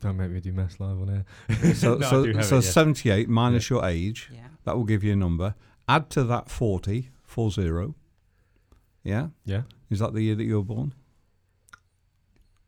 Don't 0.00 0.16
make 0.16 0.30
me 0.30 0.40
do 0.40 0.52
maths 0.52 0.80
live 0.80 1.00
on 1.00 1.10
air. 1.10 1.24
So 1.74 1.96
No, 1.96 2.08
so 2.08 2.22
so 2.42 2.58
it, 2.58 2.64
yeah. 2.64 2.70
seventy 2.70 3.10
eight 3.10 3.28
minus 3.28 3.68
your 3.70 3.84
age. 3.84 4.30
Yeah. 4.32 4.40
That 4.64 4.76
will 4.76 4.84
give 4.84 5.04
you 5.04 5.12
a 5.12 5.16
number. 5.16 5.54
Add 5.88 6.10
to 6.10 6.24
that 6.24 6.48
40, 6.50 7.10
four 7.22 7.50
zero. 7.50 7.94
Yeah? 9.02 9.28
Yeah. 9.44 9.62
Is 9.90 9.98
that 9.98 10.12
the 10.14 10.22
year 10.22 10.34
that 10.36 10.44
you 10.44 10.56
were 10.56 10.64
born? 10.64 10.94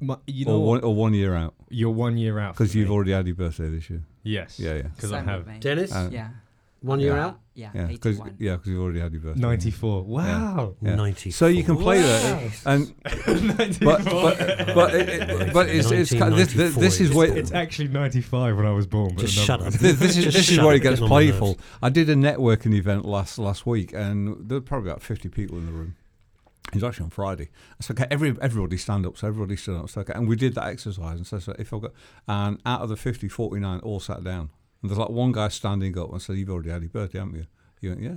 My, 0.01 0.17
you 0.27 0.45
know, 0.47 0.57
or, 0.57 0.67
one, 0.67 0.81
or 0.83 0.95
one 0.95 1.15
year 1.15 1.35
out? 1.35 1.55
you're 1.69 1.91
one 1.91 2.17
year 2.17 2.39
out. 2.41 2.55
Because 2.55 2.75
you've 2.75 2.89
me. 2.89 2.95
already 2.95 3.13
had 3.13 3.27
your 3.27 3.37
birthday 3.37 3.69
this 3.69 3.89
year. 3.89 4.03
Yes. 4.25 4.59
Yeah, 4.59 4.75
yeah. 4.75 4.83
Because 4.95 5.13
I 5.13 5.21
have 5.21 5.47
with. 5.47 5.61
Dennis, 5.61 5.93
Uh, 5.93 6.09
Yeah. 6.11 6.31
One 6.83 7.01
year 7.01 7.17
out, 7.17 7.39
Yeah. 7.55 7.71
Yeah, 7.75 7.87
because 7.87 8.17
81. 8.19 8.37
yeah, 8.39 8.57
'cause 8.57 8.67
you've 8.67 8.81
already 8.83 9.01
had 9.01 9.13
your 9.13 9.23
birthday. 9.23 9.41
94. 9.41 10.03
Wow. 10.05 10.75
Yeah. 10.83 10.95
ninety. 10.97 11.31
So 11.31 11.47
you 11.47 11.63
can 11.65 11.77
play 11.77 12.01
that, 12.03 12.53
and 12.67 12.95
but 13.81 14.05
but 14.05 14.75
but, 14.75 14.95
it, 14.95 15.09
it- 15.09 15.53
but 15.53 15.69
it's 15.69 15.91
it's 15.91 16.13
kind 16.13 16.33
of, 16.33 16.39
this, 16.39 16.53
this, 16.55 16.75
this 16.77 17.01
is 17.01 17.13
where 17.13 17.37
It's 17.37 17.53
actually 17.53 17.89
95 17.89 18.57
when 18.57 18.67
I 18.67 18.71
was 18.73 18.87
born. 18.87 19.15
But 19.15 19.23
Just 19.27 19.35
shut 19.35 19.61
up. 19.63 19.73
this, 19.73 19.99
this 19.99 20.17
is 20.17 20.33
this 20.33 20.51
is 20.51 20.59
where 20.59 20.75
it 20.75 20.81
gets 20.81 21.01
getting 21.01 21.05
on 21.05 21.11
my 21.11 21.17
playful. 21.17 21.59
I 21.83 21.89
did 21.89 22.09
a 22.11 22.15
networking 22.15 22.75
event 22.75 23.05
last 23.05 23.39
last 23.39 23.67
week, 23.67 23.93
and 23.93 24.49
there 24.49 24.59
were 24.59 24.63
probably 24.63 24.91
about 24.91 25.03
fifty 25.03 25.29
people 25.29 25.59
in 25.59 25.67
the 25.67 25.73
room. 25.73 25.97
It 26.69 26.77
was 26.77 26.85
actually 26.85 27.05
on 27.05 27.11
Friday. 27.11 27.51
So 27.81 27.93
okay, 27.93 28.07
every 28.11 28.35
everybody 28.41 28.79
stand 28.79 29.05
up. 29.05 29.19
So 29.19 29.27
everybody 29.29 29.57
stood 29.57 29.77
up. 29.77 29.91
So 29.91 30.01
okay, 30.01 30.15
and 30.15 30.27
we 30.27 30.37
did 30.37 30.55
that 30.55 30.69
exercise. 30.69 31.19
And 31.19 31.27
so, 31.27 31.39
so 31.39 31.55
if 31.59 31.73
I 31.75 31.79
got 31.79 31.93
and 32.27 32.59
out 32.65 32.81
of 32.81 32.89
the 32.89 32.97
50, 32.97 33.29
49 33.29 33.81
all 33.81 34.01
sat 34.01 34.25
down. 34.25 34.49
And 34.83 34.91
there's 34.91 34.99
like 34.99 35.11
one 35.11 35.33
guy 35.33 35.49
standing 35.49 35.97
up 35.99 36.11
and 36.13 36.21
said, 36.21 36.37
"You've 36.37 36.51
already 36.51 36.71
had 36.71 36.83
your 36.83 36.91
birthday, 36.91 37.19
haven't 37.21 37.37
you?" 37.37 37.47
He 37.81 37.89
went, 37.89 38.03
"Yeah, 38.03 38.11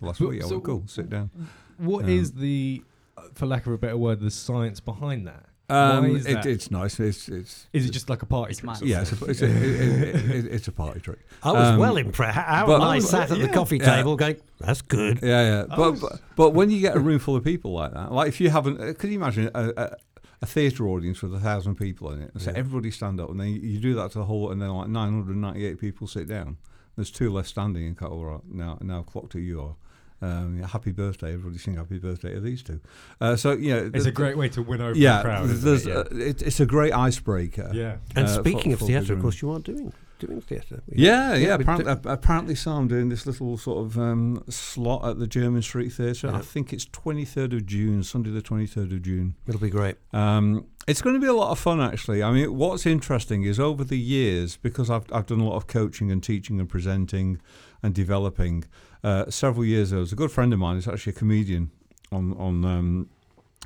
last 0.00 0.18
But- 0.20 0.28
week." 0.28 0.42
I 0.42 0.46
so- 0.46 0.54
went, 0.56 0.64
"Cool, 0.64 0.82
sit 0.86 1.08
down." 1.08 1.30
What 1.78 2.04
Um, 2.04 2.10
is 2.10 2.32
the, 2.32 2.82
uh, 3.16 3.22
for 3.34 3.46
lack 3.46 3.66
of 3.66 3.72
a 3.72 3.78
better 3.78 3.96
word, 3.96 4.20
the 4.20 4.30
science 4.30 4.80
behind 4.80 5.26
that? 5.26 5.46
Um, 5.70 6.04
is 6.16 6.26
it, 6.26 6.34
that? 6.34 6.46
it's 6.46 6.70
nice. 6.70 7.00
It's 7.00 7.28
it's 7.30 7.66
Is 7.72 7.86
it 7.86 7.92
just 7.92 8.10
like 8.10 8.20
a 8.22 8.26
party 8.26 8.50
It's 8.50 8.60
trick? 8.60 8.66
mine. 8.66 8.76
sort 8.76 8.82
of 8.82 8.88
yeah, 8.90 9.00
it's 9.02 9.12
a, 9.12 9.24
it's 9.24 9.40
a, 9.42 9.46
it, 9.46 10.14
it, 10.14 10.30
it, 10.30 10.52
it's 10.52 10.68
a 10.68 10.72
party 10.72 11.00
trick. 11.00 11.20
I 11.42 11.52
was 11.52 11.68
Um, 11.68 11.78
well 11.78 11.96
impressed. 11.96 12.36
How 12.36 12.66
but- 12.66 12.82
I 12.82 12.98
sat 13.14 13.30
at 13.30 13.38
the 13.38 13.46
Yeah. 13.46 13.52
coffee 13.52 13.78
Yeah. 13.78 13.96
table 13.96 14.16
going, 14.16 14.36
"That's 14.58 14.82
good." 14.82 15.20
Yeah, 15.22 15.42
yeah. 15.42 15.64
But, 15.74 15.92
was- 15.92 16.00
but 16.00 16.20
but 16.36 16.50
when 16.50 16.68
you 16.70 16.80
get 16.80 16.94
a 16.96 17.00
room 17.00 17.20
full 17.20 17.36
of 17.36 17.44
people 17.44 17.72
like 17.72 17.94
that, 17.94 18.12
like 18.12 18.28
if 18.28 18.40
you 18.40 18.50
haven't, 18.50 18.80
uh, 18.80 18.92
could 18.92 19.08
you 19.10 19.16
imagine 19.16 19.50
a, 19.54 19.96
a, 20.42 20.44
a 20.44 20.46
theatre 20.46 20.88
audience 20.88 21.22
with 21.22 21.34
a 21.34 21.40
thousand 21.40 21.76
people 21.76 22.10
in 22.12 22.22
it? 22.22 22.30
And 22.34 22.42
say 22.42 22.52
Yeah. 22.52 22.58
everybody 22.58 22.90
stand 22.90 23.20
up, 23.20 23.30
and 23.30 23.40
then 23.40 23.48
you, 23.48 23.60
you 23.60 23.78
do 23.78 23.94
that 23.94 24.10
to 24.12 24.18
the 24.18 24.24
whole, 24.24 24.50
and 24.50 24.60
then 24.60 24.68
like 24.70 24.88
nine 24.88 25.12
hundred 25.12 25.36
ninety-eight 25.36 25.78
people 25.80 26.06
sit 26.06 26.28
down. 26.28 26.56
There's 26.96 27.10
two 27.10 27.30
left 27.32 27.48
standing, 27.48 27.86
and 27.86 27.96
go, 27.96 28.06
all 28.06 28.24
right, 28.24 28.40
now 28.50 28.78
now 28.80 29.02
clock 29.02 29.30
to 29.30 29.40
you 29.40 29.60
are. 29.62 29.74
Um, 30.20 30.58
yeah, 30.60 30.68
happy 30.68 30.92
birthday! 30.92 31.32
Everybody 31.32 31.58
sing 31.58 31.74
happy 31.76 31.98
birthday 31.98 32.34
to 32.34 32.40
these 32.40 32.62
two. 32.62 32.80
Uh, 33.20 33.34
so 33.34 33.52
yeah, 33.54 33.88
It's 33.92 34.04
the- 34.04 34.10
a 34.10 34.12
great 34.12 34.36
way 34.36 34.48
to 34.50 34.62
win 34.62 34.80
over 34.80 34.96
yeah. 34.96 35.16
the 35.16 35.22
crowd. 35.24 35.44
isn't 35.50 35.64
there's, 35.64 35.86
it? 35.86 35.96
uh, 35.96 36.04
it, 36.12 36.42
it's 36.42 36.60
a 36.60 36.66
great 36.66 36.92
icebreaker. 36.92 37.70
yeah. 37.74 37.96
And 38.14 38.26
uh, 38.26 38.40
speaking 38.40 38.76
for- 38.76 38.84
of 38.84 38.88
theatre, 38.88 39.14
of 39.14 39.20
course, 39.20 39.42
you 39.42 39.50
aren't 39.50 39.64
doing 39.64 39.92
doing 40.26 40.40
theatre. 40.40 40.82
Yeah, 40.88 41.34
yeah. 41.34 41.56
we 41.56 41.64
apparently, 41.64 41.94
do- 41.94 42.08
apparently, 42.08 42.54
so 42.54 42.72
I'm 42.72 42.88
doing 42.88 43.08
this 43.08 43.26
little 43.26 43.56
sort 43.58 43.86
of 43.86 43.98
um, 43.98 44.42
slot 44.48 45.04
at 45.04 45.18
the 45.18 45.26
Jermyn 45.26 45.62
Street 45.62 45.90
Theatre. 45.90 46.28
Yeah. 46.28 46.36
I 46.36 46.40
think 46.40 46.72
it's 46.72 46.86
23rd 46.86 47.54
of 47.54 47.66
June, 47.66 48.02
Sunday 48.02 48.30
the 48.30 48.42
23rd 48.42 48.92
of 48.92 49.02
June. 49.02 49.34
It'll 49.46 49.60
be 49.60 49.70
great. 49.70 49.96
Um, 50.12 50.66
it's 50.86 51.02
going 51.02 51.14
to 51.14 51.20
be 51.20 51.26
a 51.26 51.32
lot 51.32 51.50
of 51.50 51.58
fun, 51.58 51.80
actually. 51.80 52.22
I 52.22 52.32
mean, 52.32 52.56
what's 52.56 52.86
interesting 52.86 53.42
is 53.44 53.60
over 53.60 53.84
the 53.84 53.98
years, 53.98 54.56
because 54.56 54.90
I've, 54.90 55.04
I've 55.12 55.26
done 55.26 55.40
a 55.40 55.48
lot 55.48 55.56
of 55.56 55.66
coaching 55.66 56.10
and 56.10 56.22
teaching 56.22 56.58
and 56.58 56.68
presenting 56.68 57.40
and 57.82 57.94
developing. 57.94 58.64
Uh, 59.04 59.28
several 59.30 59.64
years 59.64 59.90
ago, 59.90 60.00
there's 60.00 60.12
a 60.12 60.16
good 60.16 60.30
friend 60.30 60.52
of 60.52 60.58
mine. 60.58 60.76
He's 60.76 60.88
actually 60.88 61.12
a 61.12 61.16
comedian 61.16 61.70
on 62.12 62.34
on 62.34 62.64
um, 62.64 63.10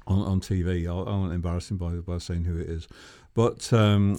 on, 0.06 0.20
on 0.20 0.40
TV. 0.40 0.86
I'll, 0.86 1.06
I 1.06 1.12
won't 1.12 1.32
embarrass 1.32 1.70
him 1.70 1.76
by, 1.76 1.90
by 1.96 2.18
saying 2.18 2.44
who 2.44 2.58
it 2.58 2.68
is, 2.68 2.88
but 3.34 3.70
um, 3.72 4.18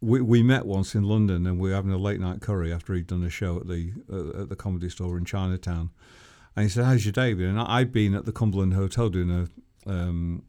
we 0.00 0.20
we 0.20 0.42
met 0.42 0.66
once 0.66 0.94
in 0.94 1.02
London, 1.04 1.46
and 1.46 1.58
we 1.58 1.70
were 1.70 1.74
having 1.74 1.92
a 1.92 1.96
late 1.98 2.20
night 2.20 2.40
curry 2.40 2.72
after 2.72 2.94
he'd 2.94 3.06
done 3.06 3.22
a 3.24 3.30
show 3.30 3.56
at 3.56 3.66
the 3.66 3.92
uh, 4.12 4.42
at 4.42 4.48
the 4.48 4.56
comedy 4.56 4.88
store 4.88 5.16
in 5.18 5.24
Chinatown. 5.24 5.90
And 6.54 6.64
he 6.64 6.68
said, 6.68 6.84
"How's 6.84 7.04
your 7.04 7.12
day 7.12 7.34
been?" 7.34 7.50
And 7.50 7.60
I'd 7.60 7.92
been 7.92 8.14
at 8.14 8.24
the 8.26 8.32
Cumberland 8.32 8.74
Hotel 8.74 9.08
doing 9.08 9.30
a 9.30 9.90
um, 9.90 10.42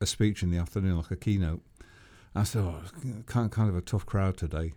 a 0.00 0.06
speech 0.06 0.42
in 0.42 0.50
the 0.50 0.58
afternoon, 0.58 0.96
like 0.96 1.10
a 1.10 1.16
keynote. 1.16 1.62
I 2.34 2.44
said, 2.44 2.62
"Oh, 2.62 2.82
kind 3.26 3.50
kind 3.50 3.68
of 3.68 3.76
a 3.76 3.80
tough 3.80 4.06
crowd 4.06 4.36
today." 4.36 4.72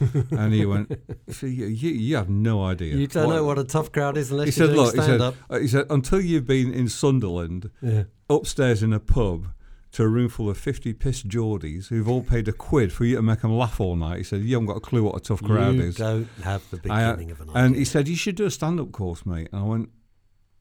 and 0.30 0.52
he 0.54 0.64
went, 0.64 0.90
"See, 1.28 1.48
you, 1.48 1.66
you, 1.66 1.90
you 1.90 2.16
have 2.16 2.28
no 2.30 2.64
idea. 2.64 2.96
You 2.96 3.06
don't 3.06 3.28
know 3.28 3.44
what 3.44 3.58
a 3.58 3.64
tough 3.64 3.92
crowd 3.92 4.16
is 4.16 4.30
unless 4.30 4.54
He 4.54 4.60
you're 4.60 4.68
said, 4.68 4.76
"Look," 4.76 4.94
he 4.94 5.00
said, 5.02 5.20
up. 5.20 5.34
uh, 5.50 5.58
he 5.58 5.68
said, 5.68 5.86
until 5.90 6.20
you've 6.20 6.46
been 6.46 6.72
in 6.72 6.88
Sunderland, 6.88 7.70
Yeah. 7.82 8.04
upstairs 8.30 8.82
in 8.82 8.92
a 8.94 9.00
pub, 9.00 9.48
to 9.92 10.02
a 10.02 10.08
room 10.08 10.28
full 10.28 10.48
of 10.48 10.56
50 10.56 10.92
pissed 10.94 11.28
Geordies 11.28 11.88
who've 11.88 12.08
all 12.08 12.22
paid 12.22 12.48
a 12.48 12.52
quid 12.52 12.92
for 12.92 13.04
you 13.04 13.16
to 13.16 13.22
make 13.22 13.40
them 13.42 13.56
laugh 13.56 13.78
all 13.80 13.94
night. 13.96 14.18
He 14.18 14.24
said, 14.24 14.40
You 14.42 14.54
haven't 14.56 14.66
got 14.68 14.76
a 14.78 14.80
clue 14.80 15.02
what 15.04 15.16
a 15.16 15.20
tough 15.20 15.42
crowd 15.42 15.74
you 15.74 15.82
is. 15.82 15.96
don't 15.96 16.28
have 16.42 16.62
the 16.70 16.80
I, 16.90 17.04
uh, 17.04 17.12
beginning 17.12 17.30
of 17.32 17.40
an 17.42 17.50
idea. 17.50 17.62
and 17.62 17.76
he 17.76 17.84
said, 17.84 18.08
You 18.08 18.16
should 18.16 18.36
do 18.36 18.46
a 18.46 18.50
stand 18.50 18.80
up 18.80 18.90
course, 18.92 19.26
mate. 19.26 19.48
And 19.52 19.62
I 19.62 19.64
went, 19.64 19.90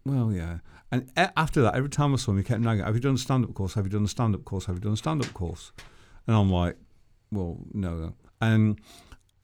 Well, 0.06 0.32
yeah. 0.34 0.58
And 0.92 1.10
a- 1.16 1.38
after 1.40 1.62
that, 1.62 1.76
every 1.76 1.90
time 1.90 2.14
I 2.14 2.18
saw 2.18 2.32
him, 2.32 2.38
he 2.40 2.44
kept 2.44 2.60
nagging, 2.62 2.84
Have 2.84 2.96
you 2.96 3.00
done 3.02 3.16
a 3.16 3.18
stand 3.18 3.46
up 3.46 3.54
course? 3.54 3.76
Have 3.76 3.86
you 3.86 3.90
done 3.92 4.04
a 4.04 4.08
stand 4.10 4.36
up 4.36 4.44
course? 4.44 4.66
Have 4.66 4.76
you 4.76 4.82
done 4.82 4.94
a 4.94 4.98
stand 4.98 5.24
up 5.26 5.34
course? 5.34 5.72
And 6.28 6.36
I'm 6.36 6.52
like, 6.52 6.76
Well, 7.32 7.58
no, 7.74 7.96
no. 7.96 8.14
And 8.42 8.80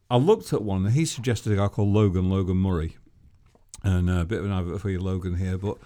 I 0.10 0.18
looked 0.18 0.52
at 0.52 0.62
one, 0.64 0.86
and 0.86 0.94
he 0.96 1.06
suggested 1.06 1.54
a 1.54 1.56
guy 1.56 1.68
called 1.70 1.90
Logan, 1.94 2.30
Logan 2.30 2.58
Murray. 2.58 2.98
And 3.84 4.10
uh, 4.10 4.22
a 4.22 4.26
bit 4.26 4.40
of 4.40 4.46
an 4.46 4.52
advert 4.52 4.82
for 4.82 4.90
you, 4.90 5.00
Logan, 5.00 5.36
here. 5.38 5.58
But 5.58 5.78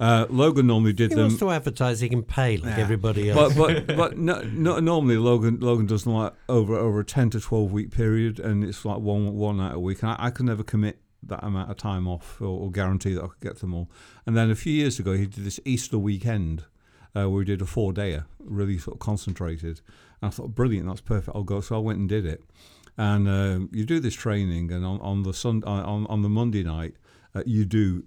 uh, 0.00 0.26
Logan 0.28 0.66
normally 0.66 0.92
did 0.92 1.10
he 1.10 1.14
them. 1.14 1.24
wants 1.24 1.38
to 1.38 1.50
advertise 1.50 2.00
he 2.00 2.08
can 2.08 2.22
pay 2.22 2.56
like 2.56 2.76
Yeah. 2.76 2.82
everybody 2.82 3.30
else. 3.30 3.54
but 3.54 3.86
but 3.86 3.96
but 3.96 4.18
no, 4.18 4.40
no, 4.42 4.78
normally 4.80 5.16
Logan 5.16 5.60
Logan 5.60 5.86
does 5.86 6.04
them 6.04 6.14
like 6.14 6.32
over 6.48 6.74
over 6.74 7.00
a 7.00 7.04
ten 7.04 7.30
to 7.30 7.40
twelve 7.40 7.72
week 7.72 7.90
period, 7.90 8.38
and 8.40 8.64
it's 8.64 8.84
like 8.84 8.98
one 8.98 9.34
one 9.34 9.58
night 9.58 9.74
a 9.74 9.78
week. 9.78 10.02
And 10.02 10.10
I, 10.12 10.16
I 10.18 10.30
could 10.30 10.46
never 10.46 10.62
commit 10.62 11.00
that 11.26 11.42
amount 11.42 11.70
of 11.70 11.76
time 11.78 12.06
off 12.06 12.40
or, 12.40 12.46
or 12.60 12.70
guarantee 12.70 13.14
that 13.14 13.24
I 13.24 13.28
could 13.28 13.40
get 13.40 13.58
them 13.60 13.72
all. 13.72 13.90
And 14.26 14.36
then 14.36 14.50
a 14.50 14.54
few 14.54 14.72
years 14.72 14.98
ago, 14.98 15.12
he 15.14 15.26
did 15.26 15.44
this 15.44 15.58
Easter 15.64 15.96
weekend, 15.98 16.64
uh, 17.16 17.30
we 17.30 17.44
did 17.46 17.62
a 17.62 17.64
four 17.66 17.94
dayer, 17.94 18.26
really 18.40 18.76
sort 18.76 18.96
of 18.96 19.00
concentrated. 19.00 19.80
And 20.20 20.28
I 20.28 20.30
thought, 20.30 20.54
brilliant, 20.54 20.86
that's 20.86 21.00
perfect. 21.00 21.34
I'll 21.34 21.42
go. 21.42 21.62
So 21.62 21.76
I 21.76 21.78
went 21.78 21.98
and 21.98 22.08
did 22.10 22.26
it. 22.26 22.42
And 22.98 23.26
um, 23.26 23.70
you 23.72 23.84
do 23.86 24.00
this 24.00 24.14
training, 24.14 24.70
and 24.70 24.84
on, 24.84 25.00
on 25.00 25.22
the 25.22 25.32
sun 25.32 25.62
on, 25.64 26.06
on 26.08 26.22
the 26.22 26.28
Monday 26.28 26.62
night, 26.62 26.94
uh, 27.34 27.42
you 27.46 27.64
do 27.64 28.04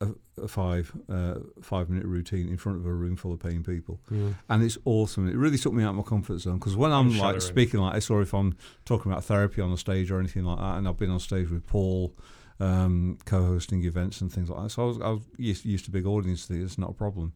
a, 0.00 0.08
a 0.42 0.48
five 0.48 0.92
uh, 1.08 1.36
five 1.62 1.88
minute 1.88 2.06
routine 2.06 2.48
in 2.48 2.56
front 2.56 2.78
of 2.78 2.86
a 2.86 2.92
room 2.92 3.16
full 3.16 3.32
of 3.32 3.40
paying 3.40 3.62
people, 3.62 4.00
and 4.48 4.62
it's 4.62 4.78
awesome. 4.84 5.28
It 5.28 5.36
really 5.36 5.58
took 5.58 5.72
me 5.72 5.82
out 5.82 5.90
of 5.90 5.96
my 5.96 6.02
comfort 6.02 6.38
zone 6.38 6.58
because 6.58 6.76
when 6.76 6.92
I'm, 6.92 7.10
I'm 7.12 7.18
like 7.18 7.40
speaking 7.40 7.80
like 7.80 7.94
this, 7.94 8.10
or 8.10 8.22
if 8.22 8.34
I'm 8.34 8.56
talking 8.84 9.10
about 9.10 9.24
therapy 9.24 9.60
on 9.62 9.70
the 9.70 9.78
stage 9.78 10.10
or 10.10 10.18
anything 10.20 10.44
like 10.44 10.58
that, 10.58 10.78
and 10.78 10.88
I've 10.88 10.98
been 10.98 11.10
on 11.10 11.20
stage 11.20 11.50
with 11.50 11.66
Paul, 11.66 12.14
um, 12.60 13.18
co-hosting 13.24 13.84
events 13.84 14.20
and 14.20 14.32
things 14.32 14.50
like 14.50 14.62
that. 14.62 14.70
So 14.70 14.82
I 14.82 14.86
was, 14.86 15.00
I 15.00 15.08
was 15.10 15.22
used, 15.36 15.64
used 15.64 15.84
to 15.86 15.90
big 15.90 16.06
audience 16.06 16.46
theatre. 16.46 16.64
It's 16.64 16.78
not 16.78 16.90
a 16.90 16.94
problem. 16.94 17.32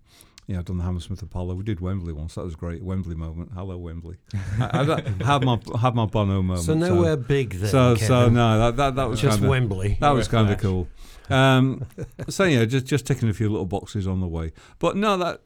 Yeah, 0.47 0.59
I've 0.59 0.65
done 0.65 0.79
the 0.79 0.85
Hammersmith 0.85 1.23
Apollo. 1.23 1.55
We 1.55 1.63
did 1.63 1.81
Wembley 1.81 2.13
once. 2.13 2.35
That 2.35 2.45
was 2.45 2.57
great. 2.57 2.83
Wembley 2.83 3.15
moment. 3.15 3.53
Hello, 3.55 3.79
Wembley. 3.79 4.17
I, 4.61 4.81
I 5.21 5.25
had 5.25 5.45
my 5.45 5.61
had 5.81 5.95
my 5.95 6.07
Bono 6.07 6.43
moment. 6.43 6.67
So 6.67 6.75
nowhere 6.75 7.17
big 7.17 7.51
there. 7.53 7.69
So 7.69 7.95
so 7.95 8.29
no, 8.29 8.59
that 8.59 8.77
that, 8.77 8.95
that 8.97 9.09
was 9.09 9.21
just 9.21 9.37
kinda, 9.37 9.49
Wembley. 9.49 9.97
that 10.01 10.11
was 10.11 10.27
kind 10.27 10.51
of 10.51 10.59
cool. 10.59 10.89
Um, 11.31 11.87
so 12.29 12.45
yeah, 12.45 12.65
just 12.65 12.87
just 12.87 13.07
ticking 13.07 13.29
a 13.29 13.35
few 13.35 13.49
little 13.49 13.67
boxes 13.67 14.07
on 14.07 14.21
the 14.21 14.29
way. 14.29 14.53
But 14.79 14.97
no, 14.97 15.17
that 15.19 15.41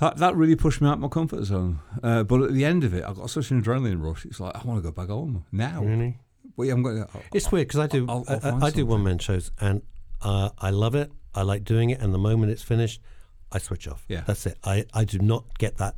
that 0.00 0.16
that 0.18 0.36
really 0.36 0.56
pushed 0.56 0.80
me 0.80 0.88
out 0.88 1.00
my 1.00 1.08
comfort 1.08 1.44
zone. 1.44 1.80
Uh, 2.02 2.22
but 2.22 2.42
at 2.42 2.52
the 2.54 2.64
end 2.64 2.84
of 2.84 2.94
it, 2.94 3.04
I 3.04 3.12
got 3.12 3.30
such 3.30 3.50
an 3.50 3.62
adrenaline 3.62 4.02
rush. 4.02 4.24
It's 4.24 4.40
like 4.40 4.54
I 4.56 4.62
want 4.66 4.78
to 4.78 4.82
go 4.82 4.92
back 4.92 5.08
home 5.08 5.44
now. 5.52 5.82
Really? 5.82 6.18
But 6.56 6.64
yeah, 6.64 6.72
I'm 6.74 6.82
going. 6.82 6.98
To, 7.04 7.08
It's 7.32 7.50
weird 7.52 7.68
because 7.68 7.80
I 7.80 7.86
do 7.86 8.06
I'll- 8.08 8.24
I'll 8.28 8.64
I, 8.64 8.66
I 8.66 8.70
do 8.70 8.86
one 8.86 9.02
man 9.04 9.18
shows 9.18 9.50
and 9.60 9.82
uh, 10.22 10.50
I 10.58 10.70
love 10.70 10.94
it. 10.94 11.10
I 11.34 11.42
like 11.42 11.62
doing 11.64 11.90
it, 11.90 12.00
and 12.00 12.12
the 12.12 12.18
moment 12.18 12.50
it's 12.50 12.62
finished, 12.62 13.00
I 13.52 13.58
switch 13.58 13.86
off. 13.86 14.04
Yeah. 14.08 14.22
that's 14.26 14.46
it. 14.46 14.58
I, 14.64 14.86
I 14.92 15.04
do 15.04 15.18
not 15.18 15.44
get 15.58 15.76
that 15.76 15.94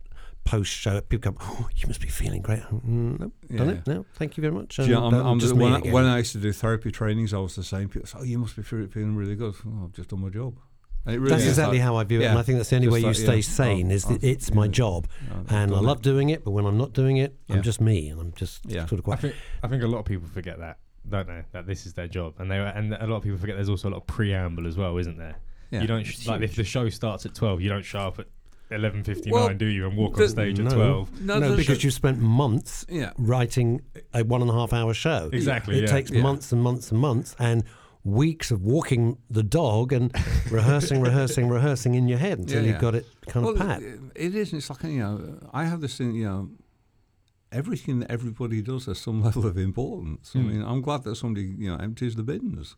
post 0.51 0.73
show. 0.73 1.01
People 1.03 1.33
come, 1.33 1.39
oh, 1.41 1.69
you 1.77 1.87
must 1.87 2.01
be 2.01 2.09
feeling 2.09 2.43
great. 2.43 2.61
Mm, 2.61 3.21
no, 3.21 3.33
done 3.57 3.69
Yeah. 3.69 3.73
it. 3.75 3.87
No, 3.87 4.07
thank 4.15 4.37
you 4.37 4.41
very 4.43 4.53
much. 4.53 4.77
Do 4.77 4.83
you 4.83 4.89
know, 4.95 5.07
And, 5.07 5.17
I'm, 5.17 5.21
um, 5.23 5.27
I'm 5.29 5.39
just 5.39 5.53
just, 5.53 5.61
when, 5.61 5.73
I, 5.73 5.81
when 5.93 6.05
I 6.07 6.19
used 6.19 6.33
to 6.33 6.39
do 6.39 6.53
therapy 6.53 6.91
trainings, 6.91 7.33
I 7.33 7.39
was 7.39 7.55
the 7.57 7.63
same. 7.63 7.89
People 7.89 8.07
say, 8.09 8.19
"Oh, 8.21 8.25
you 8.25 8.39
must 8.39 8.57
be 8.57 8.63
feeling 8.63 9.15
really 9.17 9.37
good." 9.37 9.55
Oh, 9.67 9.85
I've 9.85 9.93
just 9.93 10.09
done 10.11 10.21
my 10.23 10.29
job. 10.31 10.57
And 11.07 11.15
it 11.15 11.19
really 11.19 11.31
that's 11.31 11.47
exactly 11.47 11.79
like- 11.79 11.85
how 11.85 11.97
I 11.97 12.05
view 12.05 12.19
it, 12.21 12.25
yeah, 12.25 12.31
and 12.31 12.39
I 12.39 12.43
think 12.43 12.59
that's 12.59 12.69
the 12.69 12.77
only 12.77 12.89
way 12.89 13.01
you 13.01 13.07
like, 13.07 13.15
stay 13.17 13.37
yeah, 13.37 13.41
sane 13.43 13.91
oh, 13.91 13.95
is 13.95 14.05
that 14.05 14.23
oh, 14.23 14.27
it's 14.27 14.53
my 14.53 14.69
job, 14.69 15.09
I've 15.31 15.51
and 15.51 15.71
I 15.71 15.75
done 15.77 15.85
it. 15.85 15.87
love 15.87 16.03
doing 16.03 16.29
it. 16.29 16.45
But 16.45 16.51
when 16.51 16.67
I'm 16.67 16.77
not 16.77 16.93
doing 16.93 17.17
it, 17.17 17.37
Yeah. 17.47 17.57
I'm 17.57 17.63
just 17.63 17.81
me, 17.81 18.09
and 18.11 18.21
I'm 18.21 18.33
just 18.35 18.61
Yeah. 18.67 18.85
sort 18.87 18.99
of 18.99 19.05
quiet. 19.05 19.19
I 19.19 19.23
think 19.23 19.35
I 19.63 19.69
think 19.69 19.83
a 19.83 19.87
lot 19.87 20.01
of 20.01 20.05
people 20.05 20.29
forget 20.29 20.59
that, 20.59 20.79
don't 21.09 21.27
they? 21.27 21.43
That 21.53 21.67
this 21.67 21.87
is 21.87 21.95
their 21.95 22.09
job, 22.09 22.35
and 22.39 22.51
they 22.51 22.59
and 22.59 22.93
a 22.93 23.07
lot 23.07 23.17
of 23.17 23.23
people 23.23 23.39
forget 23.39 23.57
there's 23.57 23.71
also 23.71 23.89
a 23.89 23.93
lot 23.93 23.99
of 23.99 24.07
preamble 24.09 24.67
as 24.67 24.77
well, 24.77 24.99
isn't 24.99 25.17
there? 25.17 25.37
Yeah. 25.71 25.81
You 25.83 25.87
don't 25.87 26.05
sh- 26.05 26.27
like 26.27 26.43
if 26.43 26.55
the 26.57 26.65
show 26.65 26.89
starts 26.91 27.25
at 27.25 27.35
twelve, 27.35 27.63
you 27.63 27.69
don't 27.71 27.85
show 27.85 28.01
up 28.01 28.19
at 28.19 28.27
eleven 28.71 29.03
fifty 29.05 29.31
Well, 29.31 29.53
do 29.55 29.67
you? 29.67 29.87
And 29.89 29.97
walk 29.97 30.17
the- 30.17 30.25
on 30.25 30.29
stage 30.29 30.59
no. 30.59 30.67
at 30.67 30.73
twelve. 30.73 31.21
No, 31.21 31.39
no, 31.39 31.57
because 31.57 31.79
a- 31.79 31.83
you 31.83 31.91
spent 31.91 32.19
months 32.19 32.87
yeah. 32.89 33.13
writing 33.19 33.81
a 34.15 34.25
one 34.25 34.41
and 34.43 34.51
a 34.51 34.55
half 34.55 34.73
hour 34.73 34.95
show. 34.95 35.31
Exactly. 35.33 35.79
It 35.79 35.83
yeah. 35.85 35.87
takes 35.91 36.11
Yeah. 36.11 36.23
months 36.23 36.53
and 36.53 36.63
months 36.63 36.91
and 36.91 37.01
months 37.01 37.35
and 37.39 37.65
weeks 38.05 38.51
of 38.51 38.63
walking 38.63 39.19
the 39.29 39.43
dog 39.43 39.93
and 39.93 40.11
rehearsing, 40.51 41.01
rehearsing, 41.03 41.49
rehearsing 41.49 41.95
in 41.95 42.09
your 42.09 42.19
head 42.19 42.39
until 42.39 42.61
Yeah, 42.63 42.67
you've 42.69 42.75
yeah. 42.77 42.81
got 42.81 42.95
it 42.95 43.07
kind 43.29 43.47
of 43.47 43.59
Well, 43.59 43.67
pat. 43.69 43.83
it- 43.83 44.01
it 44.15 44.35
is. 44.35 44.53
It's 44.53 44.71
like 44.71 44.83
you 44.85 44.99
know, 45.01 45.39
I 45.53 45.65
have 45.65 45.81
this 45.81 45.97
thing. 45.99 46.15
You 46.15 46.25
know, 46.25 46.51
everything 47.53 48.01
that 48.01 48.11
everybody 48.11 48.63
does 48.63 48.87
has 48.87 48.99
some 48.99 49.23
level 49.27 49.47
of 49.47 49.59
importance. 49.59 50.33
I 50.35 50.39
Mm. 50.39 50.47
mean, 50.51 50.63
I'm 50.63 50.81
glad 50.81 51.03
that 51.05 51.17
somebody 51.17 51.47
you 51.59 51.69
know 51.71 51.77
empties 51.77 52.15
the 52.17 52.23
bins 52.23 52.77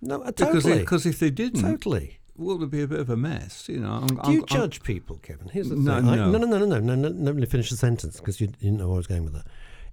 No, 0.00 0.16
uh, 0.22 0.26
because 0.32 0.62
totally. 0.64 0.78
because 0.80 1.06
if 1.06 1.18
they 1.18 1.30
didn't, 1.30 1.62
totally. 1.62 2.18
Well, 2.36 2.56
it'd 2.56 2.70
be 2.70 2.82
a 2.82 2.86
bit 2.88 3.00
of 3.00 3.10
a 3.10 3.16
mess. 3.16 3.68
You 3.68 3.80
know, 3.80 3.92
I'm, 3.92 4.06
Do 4.06 4.20
I'm, 4.22 4.32
you 4.32 4.38
I'm- 4.40 4.46
judge 4.46 4.82
people, 4.82 5.16
Kevin? 5.18 5.48
Here's 5.48 5.68
the 5.68 5.76
No, 5.76 5.96
thing. 5.96 6.08
I- 6.08 6.16
no. 6.16 6.30
no, 6.30 6.38
no, 6.38 6.46
no, 6.46 6.58
no, 6.64 6.78
no, 6.80 6.94
no, 6.94 7.08
no. 7.08 7.24
Let 7.24 7.36
me 7.36 7.46
finish 7.46 7.70
the 7.70 7.76
sentence 7.76 8.18
because 8.18 8.40
you 8.40 8.48
didn't 8.48 8.78
know 8.78 8.88
where 8.88 8.94
I 8.94 8.98
was 8.98 9.06
going 9.06 9.24
with 9.24 9.34
that. 9.34 9.46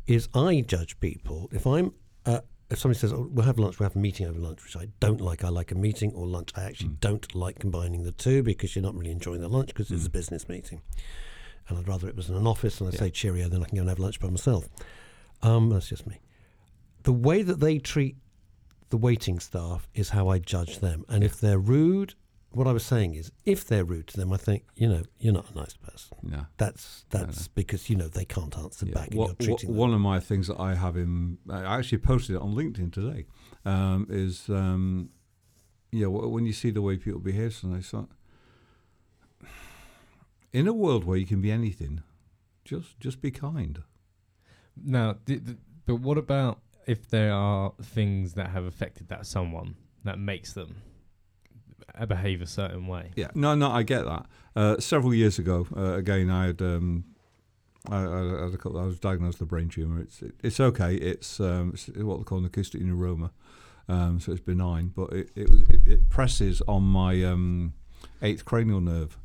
Is 0.07 0.27
I 0.33 0.61
judge 0.61 0.99
people 0.99 1.49
if 1.51 1.67
I'm 1.67 1.93
uh, 2.25 2.39
if 2.71 2.79
somebody 2.79 2.99
says 2.99 3.13
oh, 3.13 3.27
we'll 3.31 3.45
have 3.45 3.59
lunch, 3.59 3.79
we'll 3.79 3.89
have 3.89 3.95
a 3.95 3.99
meeting 3.99 4.27
over 4.27 4.39
lunch, 4.39 4.63
which 4.63 4.75
I 4.75 4.87
don't 4.99 5.21
like. 5.21 5.43
I 5.43 5.49
like 5.49 5.71
a 5.71 5.75
meeting 5.75 6.11
or 6.13 6.25
lunch. 6.27 6.51
I 6.55 6.63
actually 6.63 6.91
don't 6.99 7.33
like 7.35 7.59
combining 7.59 8.03
the 8.03 8.11
two 8.11 8.41
because 8.43 8.75
you're 8.75 8.83
not 8.83 8.95
really 8.95 9.11
enjoying 9.11 9.41
the 9.41 9.47
lunch 9.49 9.67
because 9.69 9.91
it's 9.91 10.05
a 10.05 10.09
business 10.09 10.47
meeting, 10.49 10.81
and 11.67 11.77
I'd 11.77 11.87
rather 11.87 12.07
it 12.07 12.15
was 12.15 12.29
in 12.29 12.35
an 12.35 12.47
office 12.47 12.79
and 12.81 12.91
I 12.91 12.95
say 12.97 13.09
cheerio, 13.11 13.49
then 13.49 13.61
I 13.61 13.65
can 13.65 13.75
go 13.75 13.81
and 13.81 13.89
have 13.89 13.99
lunch 13.99 14.19
by 14.19 14.29
myself. 14.29 14.67
Um, 15.41 15.69
that's 15.69 15.87
just 15.89 16.07
me. 16.07 16.19
The 17.03 17.13
way 17.13 17.41
that 17.43 17.59
they 17.59 17.77
treat 17.79 18.15
the 18.89 18.97
waiting 18.97 19.39
staff 19.39 19.87
is 19.93 20.09
how 20.09 20.27
I 20.29 20.39
judge 20.39 20.79
them. 20.79 21.05
And 21.07 21.23
if 21.23 21.39
they're 21.39 21.59
rude, 21.59 22.15
what 22.51 22.67
I 22.67 22.71
was 22.71 22.83
saying 22.83 23.13
is, 23.13 23.31
if 23.45 23.65
they're 23.65 23.83
rude 23.85 24.07
to 24.07 24.17
them, 24.17 24.33
I 24.33 24.37
think 24.37 24.63
you 24.75 24.87
know 24.89 25.03
you're 25.19 25.33
not 25.33 25.51
a 25.51 25.55
nice 25.57 25.73
person. 25.75 26.17
no. 26.23 26.45
That's 26.57 27.05
that's 27.09 27.47
because 27.47 27.89
you 27.89 27.95
know 27.95 28.07
they 28.07 28.25
can't 28.25 28.57
answer 28.57 28.85
Yeah. 28.87 28.93
back, 28.93 29.09
and 29.09 29.17
What- 29.19 29.25
you're 29.27 29.51
what- 29.51 29.59
treating 29.59 29.69
them. 29.69 29.77
one 29.77 29.93
of 29.93 30.01
my 30.01 30.19
things 30.19 30.47
that 30.47 30.59
I 30.59 30.75
have 30.75 30.97
in, 30.97 31.37
I 31.49 31.77
actually 31.77 31.99
posted 31.99 32.35
it 32.35 32.41
on 32.41 32.55
LinkedIn 32.55 32.91
today, 32.91 33.25
um, 33.65 34.07
is 34.09 34.49
um, 34.49 35.09
yeah, 35.91 36.07
when 36.07 36.45
you 36.45 36.53
see 36.53 36.71
the 36.71 36.81
way 36.81 36.97
people 36.97 37.19
behave, 37.19 37.59
and 37.63 37.75
I 37.75 37.81
in 40.51 40.67
a 40.67 40.73
world 40.73 41.03
where 41.03 41.17
you 41.17 41.25
can 41.25 41.41
be 41.41 41.51
anything, 41.51 42.01
just 42.65 42.99
just 42.99 43.21
be 43.21 43.31
kind. 43.31 43.83
Now, 44.75 45.13
di- 45.25 45.39
th- 45.39 45.57
but 45.85 45.97
what 45.97 46.17
about 46.17 46.61
if 46.87 47.07
there 47.09 47.33
are 47.33 47.73
things 47.81 48.33
that 48.33 48.49
have 48.49 48.63
affected 48.65 49.09
that 49.09 49.25
someone 49.27 49.75
that 50.03 50.17
makes 50.17 50.53
them 50.53 50.75
behave 52.05 52.41
a 52.41 52.47
certain 52.47 52.87
way? 52.87 53.11
Yeah, 53.15 53.29
no, 53.35 53.55
no, 53.55 53.69
I 53.71 53.83
get 53.83 54.05
that. 54.05 54.25
Uh, 54.55 54.79
several 54.79 55.13
years 55.13 55.39
ago, 55.39 55.67
uh, 55.75 55.93
again, 55.93 56.29
I 56.29 56.47
had, 56.47 56.61
um, 56.61 57.05
I, 57.89 57.97
I, 57.97 58.43
had 58.43 58.53
a 58.53 58.57
couple, 58.57 58.79
I 58.79 58.83
was 58.85 58.99
diagnosed 58.99 59.39
with 59.39 59.47
a 59.47 59.49
brain 59.49 59.69
tumor. 59.69 60.01
It's 60.01 60.21
it, 60.21 60.35
it's 60.43 60.59
okay. 60.59 60.95
It's, 60.95 61.39
um, 61.39 61.71
it's 61.73 61.87
what 61.87 62.17
they 62.17 62.23
call 62.23 62.39
an 62.39 62.45
acoustic 62.45 62.81
neuroma, 62.81 63.31
um, 63.87 64.19
so 64.19 64.31
it's 64.31 64.41
benign, 64.41 64.91
but 64.95 65.11
it 65.13 65.29
it, 65.35 65.49
was, 65.49 65.61
it, 65.69 65.81
it 65.87 66.09
presses 66.09 66.61
on 66.67 66.83
my 66.83 67.23
um, 67.23 67.73
eighth 68.21 68.45
cranial 68.45 68.81
nerve, 68.81 69.17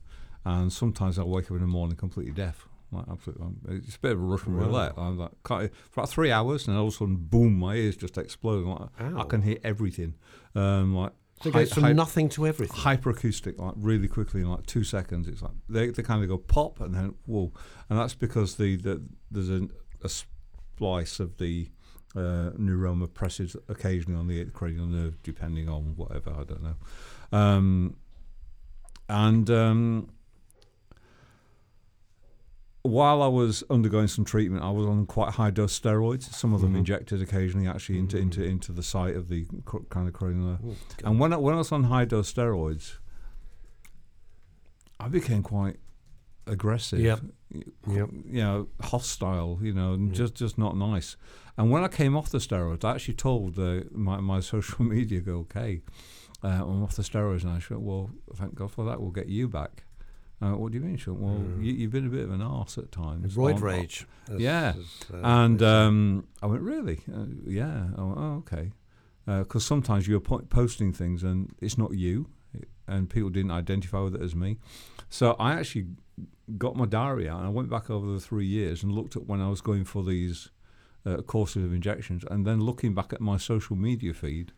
and 0.45 0.73
sometimes 0.73 1.19
I 1.19 1.25
wake 1.25 1.47
up 1.47 1.53
in 1.53 1.61
the 1.61 1.67
morning 1.67 1.97
completely 1.97 2.33
deaf. 2.33 2.69
Like 2.93 3.07
absolutely, 3.11 3.47
um, 3.47 3.57
it's 3.69 3.97
a 3.97 3.99
bit 3.99 4.12
of 4.12 4.21
a 4.21 4.23
Russian 4.23 4.57
Wow. 4.57 4.67
roulette. 4.67 4.93
I'm 4.97 5.19
like, 5.19 5.33
for 5.43 5.71
about 5.95 6.09
three 6.11 6.31
hours, 6.31 6.69
and 6.69 6.77
all 6.77 6.87
of 6.87 6.95
a 6.95 6.97
sudden, 6.97 7.17
boom, 7.17 7.59
my 7.59 7.75
ears 7.75 7.97
just 7.97 8.17
explode. 8.17 8.64
Like, 8.67 8.88
I 9.17 9.25
can 9.25 9.43
hear 9.43 9.59
everything. 9.64 10.14
Um, 10.55 10.95
like 10.95 11.11
So 11.45 11.51
it 11.51 11.53
goes 11.53 11.73
from 11.75 11.83
hy- 11.83 11.93
nothing 11.93 12.31
to 12.31 12.47
everything. 12.47 12.75
hyperacoustic, 12.75 13.59
like 13.59 13.75
really 13.77 14.09
quickly 14.09 14.41
in 14.41 14.49
like 14.51 14.65
two 14.65 14.83
seconds. 14.83 15.29
It's 15.29 15.43
like 15.43 15.53
they, 15.69 15.91
they 15.91 16.03
kind 16.03 16.23
of 16.23 16.29
go 16.31 16.39
pop 16.39 16.81
and 16.81 16.95
then 16.95 17.15
whoa, 17.27 17.53
and 17.91 17.99
that's 17.99 18.15
because 18.15 18.57
the, 18.57 18.77
the 18.77 19.03
there's 19.31 19.51
a, 19.51 19.69
a 20.03 20.09
splice 20.09 21.21
of 21.21 21.37
the 21.37 21.69
uh, 22.17 22.51
neuroma 22.59 23.13
presses 23.13 23.57
occasionally 23.69 24.19
on 24.19 24.27
the 24.27 24.41
eighth 24.41 24.55
cranial 24.55 24.87
nerve, 24.87 25.23
depending 25.23 25.69
on 25.69 25.95
whatever 25.97 26.31
I 26.31 26.45
don't 26.45 26.63
know, 26.63 27.39
um, 27.39 27.97
and 29.07 29.51
um, 29.51 30.09
while 32.85 33.23
I 33.23 33.29
was 33.29 33.64
undergoing 33.70 34.09
some 34.09 34.25
treatment, 34.27 34.62
I 34.62 34.70
was 34.70 34.87
on 34.87 35.07
quite 35.07 35.31
high 35.33 35.51
dose 35.51 35.79
steroids. 35.81 36.25
Some 36.25 36.53
of 36.53 36.61
them 36.61 36.75
Mhm. 36.75 36.79
injected 36.79 37.20
occasionally, 37.23 37.66
actually 37.66 37.99
into 37.99 38.18
into 38.18 38.44
into 38.44 38.73
the 38.73 38.83
site 38.83 39.16
of 39.16 39.29
the 39.29 39.47
cr- 39.64 39.79
kind 39.88 40.07
of 40.07 40.20
nerve. 40.20 40.59
Oh, 40.62 40.77
And 41.03 41.18
when 41.18 41.33
I, 41.33 41.37
when 41.38 41.55
I 41.55 41.59
was 41.59 41.73
on 41.73 41.85
high 41.85 42.05
dose 42.05 42.31
steroids, 42.33 42.99
I 45.01 45.09
became 45.09 45.42
quite 45.42 45.79
aggressive. 46.47 47.01
Yep. 47.01 47.20
y- 47.55 47.62
Yep. 47.88 48.11
You 48.27 48.42
know, 48.42 48.68
hostile. 48.83 49.59
You 49.62 49.73
know, 49.73 49.94
and 49.94 50.09
Yeah. 50.09 50.14
just 50.14 50.35
just 50.35 50.59
not 50.59 50.77
nice. 50.77 51.16
And 51.57 51.70
when 51.70 51.85
I 51.85 51.88
came 51.88 52.14
off 52.16 52.29
the 52.31 52.38
steroids, 52.38 52.85
I 52.85 52.92
actually 52.94 53.14
told 53.14 53.59
uh, 53.59 53.81
my 53.92 54.20
my 54.20 54.40
social 54.53 54.85
media 54.85 55.20
go, 55.20 55.38
okay, 55.40 55.81
uh, 56.42 56.49
I'm 56.49 56.83
off 56.83 56.97
the 56.97 57.03
steroids, 57.03 57.42
and 57.44 57.51
I 57.53 57.61
said, 57.61 57.79
well, 57.79 58.11
thank 58.35 58.55
God 58.55 58.70
for 58.73 58.85
that. 58.85 59.01
We'll 59.01 59.11
get 59.11 59.29
you 59.29 59.49
back. 59.49 59.85
Uh, 60.42 60.53
what 60.57 60.73
do 60.73 60.79
you 60.79 60.85
mean? 60.85 60.97
She 60.97 61.11
went, 61.11 61.23
well, 61.23 61.35
Mm. 61.37 61.64
you, 61.64 61.73
you've 61.73 61.92
been 61.92 62.07
a 62.07 62.11
bit 62.11 62.25
of 62.25 62.31
an 62.33 62.42
arse 62.42 62.77
at 62.77 62.90
times. 62.92 63.37
Roid 63.37 63.61
rage. 63.61 64.07
as- 64.31 64.40
Yeah. 64.40 64.75
as, 64.77 64.85
uh, 65.12 65.20
and 65.23 65.62
um, 65.62 66.27
I 66.42 66.47
went, 66.47 66.62
really? 66.62 67.01
Uh, 67.12 67.27
yeah. 67.47 67.88
I 67.97 68.03
went, 68.03 68.18
oh, 68.18 68.35
okay. 68.38 68.73
Because 69.27 69.64
sometimes 69.64 70.07
you're 70.07 70.20
po- 70.20 70.40
posting 70.51 70.92
things 70.92 71.23
and 71.23 71.55
it's 71.62 71.79
not 71.79 71.94
you, 71.94 72.29
and 72.87 73.09
people 73.09 73.31
didn't 73.31 73.53
identify 73.53 74.01
with 74.01 74.14
it 74.16 74.20
as 74.20 74.35
me. 74.35 74.59
So 75.09 75.33
I 75.38 75.55
actually 75.55 75.87
got 76.59 76.77
my 76.77 76.85
diary 76.85 77.27
out 77.29 77.38
and 77.38 77.47
I 77.47 77.51
went 77.51 77.70
back 77.70 77.88
over 77.88 78.07
the 78.12 78.20
three 78.20 78.47
years 78.47 78.83
and 78.83 78.92
looked 78.92 79.16
at 79.16 79.27
when 79.27 79.40
I 79.40 79.49
was 79.49 79.62
going 79.62 79.85
for 79.85 80.03
these 80.05 80.51
uh, 81.07 81.23
courses 81.23 81.64
of 81.64 81.73
injections, 81.73 82.25
and 82.31 82.47
then 82.47 82.61
looking 82.61 82.92
back 82.94 83.12
at 83.12 83.20
my 83.20 83.37
social 83.38 83.77
media 83.77 84.12
feed. 84.14 84.53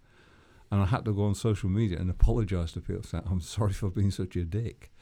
And 0.70 0.82
I 0.82 0.86
had 0.86 1.04
to 1.04 1.12
go 1.12 1.24
on 1.24 1.34
social 1.36 1.68
media 1.68 1.98
and 2.00 2.10
apologise 2.10 2.72
to 2.72 2.80
people, 2.80 3.04
saying, 3.04 3.22
"I'm 3.30 3.40
sorry 3.40 3.72
for 3.72 3.88
being 3.90 4.10
such 4.10 4.34
a 4.34 4.44
dick." 4.44 4.92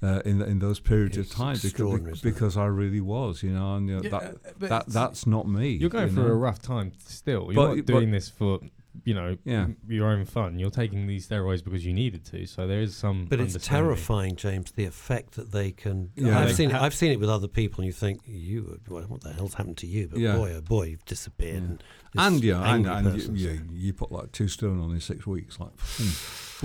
Uh, 0.00 0.20
in 0.24 0.40
in 0.42 0.60
those 0.60 0.78
periods 0.78 1.16
It's 1.16 1.32
of 1.32 1.36
time, 1.36 1.56
because 1.60 1.92
isn't 2.00 2.22
because 2.22 2.56
I 2.56 2.66
really 2.66 3.00
was, 3.00 3.42
you 3.42 3.50
know, 3.50 3.74
and 3.74 3.88
you 3.88 3.96
know, 3.96 4.02
Yeah, 4.04 4.10
that 4.10 4.22
uh, 4.22 4.68
that 4.68 4.86
that's 4.86 5.26
not 5.26 5.48
me. 5.48 5.70
You're 5.70 5.90
going 5.90 6.06
you 6.08 6.14
through 6.14 6.28
know? 6.28 6.34
a 6.34 6.36
rough 6.36 6.62
time 6.62 6.92
still. 6.98 7.46
You're 7.46 7.54
But- 7.54 7.66
not 7.68 7.76
but- 7.78 7.86
doing 7.86 8.10
this 8.12 8.28
for 8.28 8.60
you 9.04 9.14
know, 9.14 9.36
Yeah. 9.44 9.62
m- 9.62 9.76
your 9.88 10.08
own 10.08 10.24
fun. 10.24 10.58
You're 10.58 10.70
taking 10.70 11.06
these 11.06 11.28
steroids 11.28 11.62
because 11.62 11.86
you 11.86 11.92
needed 11.92 12.24
to. 12.26 12.46
So 12.46 12.66
there 12.66 12.80
is 12.80 12.96
some. 12.96 13.26
But 13.26 13.38
it's 13.40 13.56
terrifying, 13.64 14.34
James, 14.34 14.72
the 14.72 14.86
effect 14.86 15.32
that 15.34 15.52
they 15.52 15.70
can. 15.70 16.10
Yeah, 16.16 16.40
I've 16.40 16.48
they 16.48 16.54
seen 16.54 16.70
it. 16.70 16.76
I've 16.76 16.94
seen 16.94 17.12
it 17.12 17.20
with 17.20 17.28
other 17.30 17.46
people, 17.48 17.80
and 17.82 17.86
you 17.86 17.92
think, 17.92 18.20
"You, 18.26 18.80
what 18.88 19.08
what 19.08 19.20
the 19.20 19.32
hell's 19.32 19.54
happened 19.54 19.76
to 19.78 19.86
you?" 19.86 20.08
But 20.08 20.18
Yeah. 20.20 20.36
boy, 20.36 20.52
oh 20.54 20.60
boy, 20.60 20.82
you've 20.90 21.04
disappeared. 21.04 21.62
Yeah. 21.80 21.86
And, 22.16 22.36
this 22.36 22.40
and 22.40 22.44
yeah, 22.44 22.74
and, 22.74 22.86
angry 22.86 22.92
and 22.92 23.06
you, 23.06 23.12
person's- 23.12 23.42
you, 23.42 23.60
you 23.72 23.92
put 23.92 24.10
like 24.12 24.32
two 24.32 24.48
stone 24.48 24.80
on 24.80 24.90
in 24.92 25.00
six 25.00 25.26
weeks, 25.26 25.58
like, 25.60 25.70
hmm. 25.96 26.08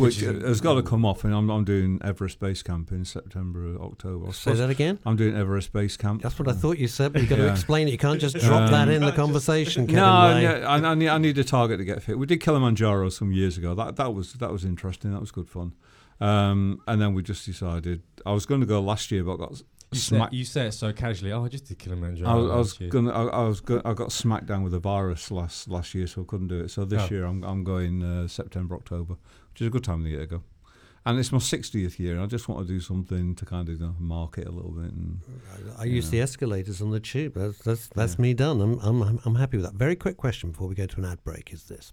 Which 0.01 0.15
which, 0.21 0.23
is- 0.23 0.43
has 0.43 0.59
got 0.61 0.73
to 0.73 0.81
come 0.81 1.05
off. 1.05 1.23
And 1.23 1.35
I'm, 1.35 1.51
I'm 1.51 1.63
doing 1.63 1.99
Everest 2.03 2.39
Base 2.39 2.63
Camp 2.63 2.91
in 2.91 3.05
September, 3.05 3.77
October. 3.79 4.29
I 4.29 4.31
Say 4.31 4.53
that 4.53 4.71
again. 4.71 4.97
I'm 5.05 5.15
doing 5.15 5.35
Everest 5.37 5.71
Base 5.71 5.97
Camp. 5.97 6.23
That's 6.23 6.39
what 6.39 6.47
I 6.47 6.53
thought 6.53 6.79
you 6.79 6.87
said, 6.87 7.13
but 7.13 7.21
you've 7.21 7.29
got 7.29 7.35
to 7.35 7.51
explain 7.51 7.87
it. 7.87 7.91
You 7.91 7.99
can't 7.99 8.19
just 8.19 8.35
drop 8.37 8.71
that 8.71 8.87
Um, 8.87 8.89
in 8.89 9.01
the 9.03 9.11
conversation, 9.11 9.85
Kevin. 9.87 10.01
no, 10.01 10.31
Laye. 10.33 10.41
yeah, 10.43 10.67
I, 10.67 10.77
I, 10.77 10.95
need, 10.95 11.09
I 11.09 11.17
need 11.19 11.37
a 11.37 11.43
target 11.43 11.77
to 11.77 11.85
get 11.85 12.01
fit. 12.01 12.17
We 12.17 12.25
did 12.25 12.41
Kilimanjaro 12.41 13.09
some 13.09 13.31
years 13.31 13.55
ago. 13.57 13.75
That 13.75 13.95
that 13.97 14.15
was 14.15 14.33
that 14.33 14.51
was 14.51 14.65
interesting. 14.65 15.11
That 15.13 15.19
was 15.21 15.29
good 15.31 15.47
fun. 15.47 15.73
Um, 16.19 16.81
and 16.87 16.99
then 17.01 17.13
we 17.13 17.21
just 17.21 17.45
decided 17.45 18.01
I 18.25 18.31
was 18.31 18.45
going 18.47 18.61
to 18.61 18.67
go 18.67 18.81
last 18.81 19.11
year, 19.11 19.23
but 19.23 19.35
got 19.37 19.61
You 19.95 19.99
say, 19.99 20.15
smacked. 20.17 20.33
you 20.33 20.45
say 20.45 20.67
it 20.67 20.71
so 20.73 20.91
casually. 20.93 21.31
Oh, 21.31 21.45
I 21.45 21.47
just 21.49 21.65
did 21.65 21.79
Kilimanjaro. 21.79 22.29
I 22.29 22.35
was, 22.35 22.51
I 22.51 22.55
was 22.55 22.67
last 22.71 22.81
year." 22.81 22.89
gonna. 22.89 23.11
I, 23.11 23.23
I 23.25 23.47
was. 23.47 23.61
Go, 23.61 23.81
I 23.85 23.93
got 23.93 24.11
smacked 24.11 24.45
down 24.47 24.63
with 24.63 24.73
a 24.73 24.79
virus 24.79 25.31
last 25.31 25.67
last 25.69 25.93
year, 25.95 26.07
so 26.07 26.21
I 26.21 26.25
couldn't 26.25 26.47
do 26.49 26.59
it. 26.61 26.69
So 26.71 26.85
this 26.85 27.01
Oh. 27.03 27.07
year 27.13 27.25
I'm 27.25 27.43
I'm 27.43 27.63
going 27.63 28.03
uh, 28.03 28.27
September 28.27 28.75
October, 28.75 29.15
which 29.51 29.61
is 29.61 29.67
a 29.67 29.69
good 29.69 29.83
time 29.83 29.99
of 29.99 30.03
the 30.03 30.09
year 30.11 30.19
to 30.21 30.27
go. 30.27 30.43
And 31.05 31.19
it's 31.19 31.33
my 31.33 31.37
60th 31.37 31.99
year, 31.99 32.13
and 32.13 32.21
I 32.23 32.27
just 32.27 32.47
want 32.47 32.65
to 32.65 32.73
do 32.73 32.79
something 32.79 33.35
to 33.35 33.43
kind 33.43 33.67
of 33.67 33.75
you 33.77 33.85
know, 33.85 33.93
mark 33.99 34.37
it 34.37 34.47
a 34.47 34.51
little 34.51 34.71
bit. 34.71 34.89
And 34.93 35.19
I 35.77 35.83
use 35.83 36.05
Yeah. 36.05 36.11
the 36.11 36.21
escalators 36.21 36.81
on 36.81 36.91
the 36.91 37.01
tube. 37.01 37.33
That's 37.35 37.57
that's, 37.59 37.87
that's 37.89 38.15
Yeah. 38.15 38.21
me 38.21 38.33
done. 38.33 38.61
I'm, 38.61 38.79
I'm 38.79 39.01
I'm 39.03 39.19
I'm 39.25 39.35
happy 39.35 39.57
with 39.57 39.65
that. 39.65 39.73
Very 39.75 39.97
quick 39.97 40.15
question 40.15 40.51
before 40.51 40.69
we 40.69 40.75
go 40.75 40.85
to 40.85 40.97
an 40.99 41.05
ad 41.05 41.21
break 41.25 41.51
is 41.51 41.65
this. 41.65 41.91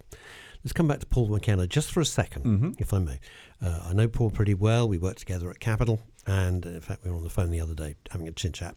Let's 0.65 0.73
come 0.75 0.87
back 0.89 1.01
to 1.01 1.07
Paul 1.07 1.29
McKenna 1.29 1.67
just 1.67 1.91
for 1.91 2.01
a 2.01 2.05
2nd 2.05 2.43
Mhm. 2.45 2.81
if 2.81 2.93
I 2.93 2.99
may. 2.99 3.19
Uh, 3.63 3.81
I 3.89 3.93
know 3.95 4.09
Paul 4.09 4.31
pretty 4.31 4.55
well. 4.55 4.89
We 4.89 4.99
worked 4.99 5.19
together 5.21 5.51
at 5.51 5.59
Capital, 5.61 6.01
and 6.27 6.67
uh, 6.67 6.71
in 6.71 6.81
fact, 6.81 7.05
we 7.05 7.11
were 7.11 7.17
on 7.17 7.25
the 7.25 7.31
phone 7.31 7.51
the 7.51 7.61
other 7.61 7.75
day 7.75 7.97
having 8.11 8.29
a 8.29 8.33
chin 8.33 8.53
chat. 8.53 8.77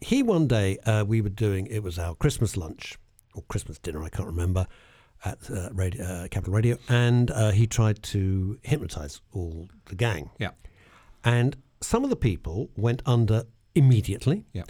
He 0.00 0.22
one 0.22 0.46
day 0.46 0.78
uh, 0.78 1.04
we 1.06 1.20
were 1.20 1.30
doing 1.30 1.66
it 1.66 1.82
was 1.82 1.98
our 1.98 2.14
Christmas 2.14 2.56
lunch 2.56 2.98
or 3.34 3.42
Christmas 3.48 3.78
dinner. 3.78 4.02
I 4.02 4.08
can't 4.10 4.26
remember 4.26 4.66
at 5.24 5.50
uh, 5.50 5.70
radio, 5.72 6.04
uh, 6.04 6.28
Capital 6.28 6.52
Radio, 6.52 6.76
and 6.88 7.30
uh, 7.30 7.50
he 7.52 7.66
tried 7.66 8.02
to 8.02 8.58
hypnotize 8.62 9.22
all 9.32 9.68
the 9.86 9.94
gang. 9.94 10.30
Yeah. 10.38 10.50
And 11.24 11.56
some 11.80 12.04
of 12.04 12.10
the 12.10 12.16
people 12.16 12.68
went 12.76 13.00
under 13.06 13.44
immediately. 13.74 14.44
Yeah. 14.52 14.64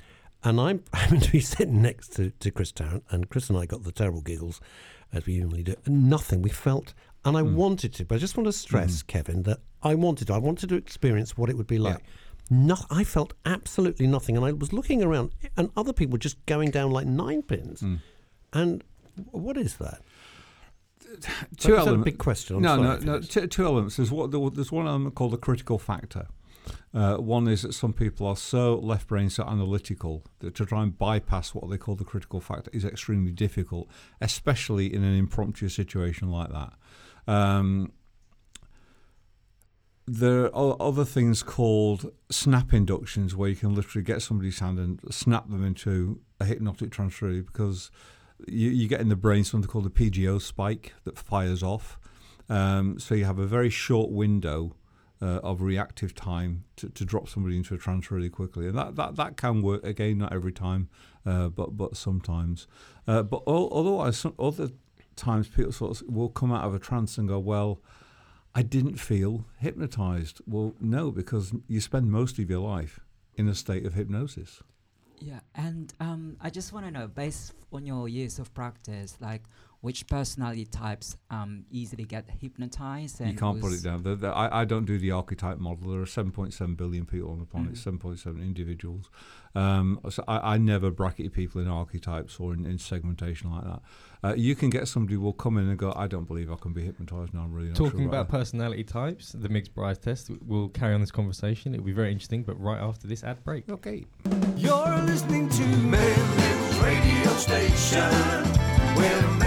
And 0.44 0.60
I'm 0.60 0.84
happened 0.92 1.24
to 1.24 1.32
be 1.32 1.40
sitting 1.40 1.82
next 1.82 2.12
to, 2.14 2.30
to 2.30 2.50
Chris 2.52 2.70
Tarrant, 2.70 3.02
and 3.10 3.28
Chris 3.28 3.48
and 3.50 3.58
I 3.58 3.66
got 3.66 3.82
the 3.82 3.90
terrible 3.92 4.20
giggles, 4.20 4.60
as 5.14 5.26
we 5.26 5.34
usually 5.34 5.62
do. 5.62 5.74
And 5.84 6.08
nothing. 6.10 6.42
We 6.42 6.50
felt, 6.50 6.94
and 7.24 7.36
I 7.36 7.42
Mm. 7.42 7.54
wanted 7.54 7.94
to, 7.94 8.04
but 8.04 8.16
I 8.16 8.18
just 8.18 8.36
want 8.36 8.46
to 8.46 8.52
stress, 8.52 9.02
Kevin, 9.02 9.42
that 9.44 9.60
I 9.82 9.94
wanted 9.94 10.26
to. 10.28 10.34
I 10.34 10.38
wanted 10.38 10.68
to 10.70 10.74
experience 10.76 11.36
what 11.36 11.48
it 11.50 11.56
would 11.56 11.66
be 11.66 11.76
Yeah. 11.76 11.82
like. 11.94 12.04
No, 12.50 12.76
I 12.90 13.04
felt 13.04 13.32
absolutely 13.46 14.06
nothing, 14.06 14.36
and 14.36 14.44
I 14.44 14.52
was 14.52 14.72
looking 14.72 15.02
around, 15.02 15.30
and 15.56 15.70
other 15.76 15.92
people 15.94 16.12
were 16.12 16.18
just 16.18 16.44
going 16.46 16.70
down 16.70 16.90
like 16.90 17.06
nine 17.06 17.42
pins. 17.42 17.80
Mm. 17.80 18.00
And 18.52 18.84
what 19.30 19.56
is 19.56 19.76
that? 19.76 20.02
two 21.58 21.76
elements. 21.76 22.04
big 22.04 22.18
question. 22.18 22.56
I'm 22.56 22.62
no, 22.62 22.76
no, 22.76 22.96
no. 22.98 23.20
Two, 23.20 23.46
two 23.46 23.64
elements. 23.64 23.96
There's 23.96 24.10
what 24.10 24.30
there's 24.54 24.72
one 24.72 24.86
element 24.86 25.14
called 25.14 25.32
the 25.32 25.36
critical 25.38 25.78
factor. 25.78 26.26
Uh, 26.92 27.16
one 27.16 27.48
is 27.48 27.62
that 27.62 27.74
some 27.74 27.92
people 27.92 28.26
are 28.26 28.36
so 28.36 28.76
left 28.76 29.08
brain, 29.08 29.28
so 29.28 29.44
analytical 29.44 30.24
that 30.38 30.54
to 30.54 30.64
try 30.64 30.82
and 30.82 30.96
bypass 30.96 31.54
what 31.54 31.68
they 31.68 31.76
call 31.76 31.94
the 31.94 32.04
critical 32.04 32.40
factor 32.40 32.70
is 32.72 32.84
extremely 32.84 33.32
difficult, 33.32 33.88
especially 34.20 34.92
in 34.92 35.02
an 35.02 35.16
impromptu 35.16 35.68
situation 35.68 36.30
like 36.30 36.50
that. 36.50 36.72
Um, 37.26 37.92
there 40.06 40.54
are 40.54 40.76
other 40.80 41.04
things 41.04 41.42
called 41.42 42.12
snap 42.30 42.74
inductions 42.74 43.34
where 43.34 43.48
you 43.48 43.56
can 43.56 43.74
literally 43.74 44.04
get 44.04 44.20
somebody's 44.20 44.58
hand 44.58 44.78
and 44.78 45.00
snap 45.10 45.48
them 45.48 45.64
into 45.64 46.20
a 46.40 46.44
hypnotic 46.44 46.90
trance 46.90 47.22
really 47.22 47.40
because 47.40 47.90
you, 48.46 48.68
you 48.68 48.86
get 48.86 49.00
in 49.00 49.08
the 49.08 49.16
brain 49.16 49.44
something 49.44 49.68
called 49.68 49.86
a 49.86 49.90
PGO 49.90 50.40
spike 50.40 50.92
that 51.04 51.18
fires 51.18 51.62
off. 51.62 51.98
Um, 52.50 52.98
so 52.98 53.14
you 53.14 53.24
have 53.24 53.38
a 53.38 53.46
very 53.46 53.70
short 53.70 54.10
window 54.10 54.76
uh, 55.24 55.40
of 55.42 55.62
reactive 55.62 56.12
time 56.14 56.52
to, 56.76 56.88
to 56.98 57.04
drop 57.04 57.26
somebody 57.28 57.56
into 57.56 57.74
a 57.74 57.78
trance 57.78 58.10
really 58.14 58.30
quickly, 58.30 58.64
and 58.68 58.76
that, 58.76 58.90
that, 58.96 59.16
that 59.16 59.36
can 59.36 59.62
work 59.62 59.82
again, 59.92 60.18
not 60.18 60.32
every 60.38 60.52
time, 60.52 60.82
uh, 61.30 61.48
but 61.58 61.68
but 61.76 61.96
sometimes. 61.96 62.68
Uh, 63.10 63.22
but 63.32 63.42
all, 63.46 63.66
otherwise, 63.80 64.16
some 64.18 64.34
other 64.38 64.68
times 65.16 65.48
people 65.48 65.72
sort 65.72 65.90
of 65.92 65.96
will 66.16 66.32
come 66.40 66.52
out 66.56 66.64
of 66.68 66.74
a 66.74 66.78
trance 66.78 67.18
and 67.18 67.28
go, 67.28 67.38
well. 67.38 67.80
I 68.56 68.62
didn't 68.62 68.98
feel 69.00 69.32
hypnotized. 69.58 70.36
Well, 70.46 70.68
no, 70.78 71.10
because 71.10 71.52
you 71.66 71.80
spend 71.80 72.04
most 72.20 72.38
of 72.38 72.48
your 72.48 72.60
life 72.76 73.00
in 73.36 73.48
a 73.48 73.54
state 73.54 73.84
of 73.84 73.94
hypnosis. 73.94 74.62
Yeah, 75.18 75.40
and 75.54 75.92
um, 75.98 76.36
I 76.40 76.50
just 76.50 76.72
want 76.72 76.86
to 76.86 76.92
know, 76.92 77.08
based 77.08 77.52
on 77.72 77.84
your 77.84 78.08
years 78.08 78.38
of 78.38 78.54
practice, 78.54 79.16
like 79.20 79.42
which 79.84 80.06
personality 80.06 80.64
types 80.64 81.16
um, 81.30 81.64
easily 81.70 82.04
get 82.04 82.24
hypnotized? 82.40 83.20
And 83.20 83.32
you 83.32 83.36
can't 83.38 83.60
put 83.60 83.72
it 83.74 83.82
down. 83.82 84.02
The, 84.02 84.16
the, 84.16 84.28
I, 84.28 84.62
I 84.62 84.64
don't 84.64 84.86
do 84.86 84.98
the 84.98 85.10
archetype 85.10 85.58
model. 85.58 85.90
There 85.90 86.00
are 86.00 86.06
7.7 86.06 86.74
billion 86.76 87.04
people 87.04 87.30
on 87.30 87.38
the 87.38 87.44
planet, 87.44 87.74
Mhm. 87.74 87.98
7.7 88.00 88.40
individuals. 88.42 89.10
Um, 89.54 90.00
so 90.08 90.24
I, 90.26 90.54
I 90.54 90.58
never 90.58 90.90
bracket 90.90 91.32
people 91.34 91.60
in 91.60 91.68
archetypes 91.68 92.40
or 92.40 92.54
in, 92.54 92.64
in 92.64 92.78
segmentation 92.78 93.50
like 93.52 93.64
that. 93.64 93.80
Uh, 94.24 94.34
you 94.34 94.54
can 94.56 94.70
get 94.70 94.88
somebody 94.88 95.14
who 95.16 95.20
will 95.20 95.34
come 95.34 95.58
in 95.58 95.68
and 95.68 95.78
go, 95.78 95.92
I 95.94 96.06
don't 96.06 96.24
believe 96.26 96.50
I 96.50 96.56
can 96.56 96.72
be 96.72 96.82
hypnotized 96.82 97.34
now. 97.34 97.40
I'm 97.42 97.52
really 97.52 97.68
not 97.68 97.76
Talking 97.76 98.00
sure 98.00 98.08
about 98.08 98.28
that." 98.30 98.36
personality 98.38 98.84
types, 98.84 99.32
the 99.32 99.50
Myers-Briggs 99.50 99.98
test, 99.98 100.30
we'll 100.46 100.70
carry 100.70 100.94
on 100.94 101.00
this 101.02 101.10
conversation. 101.12 101.74
It'll 101.74 101.84
be 101.84 101.92
very 101.92 102.10
interesting, 102.10 102.42
but 102.42 102.58
right 102.58 102.80
after 102.80 103.06
this 103.06 103.22
ad 103.22 103.44
break. 103.44 103.68
Okay. 103.68 104.06
You're 104.56 104.96
listening 105.02 105.50
to 105.50 105.62
Men's 105.92 106.78
Radio 106.80 107.30
Station, 107.36 108.10
where 108.96 109.22
men 109.22 109.28
really 109.28 109.38
talk. 109.38 109.43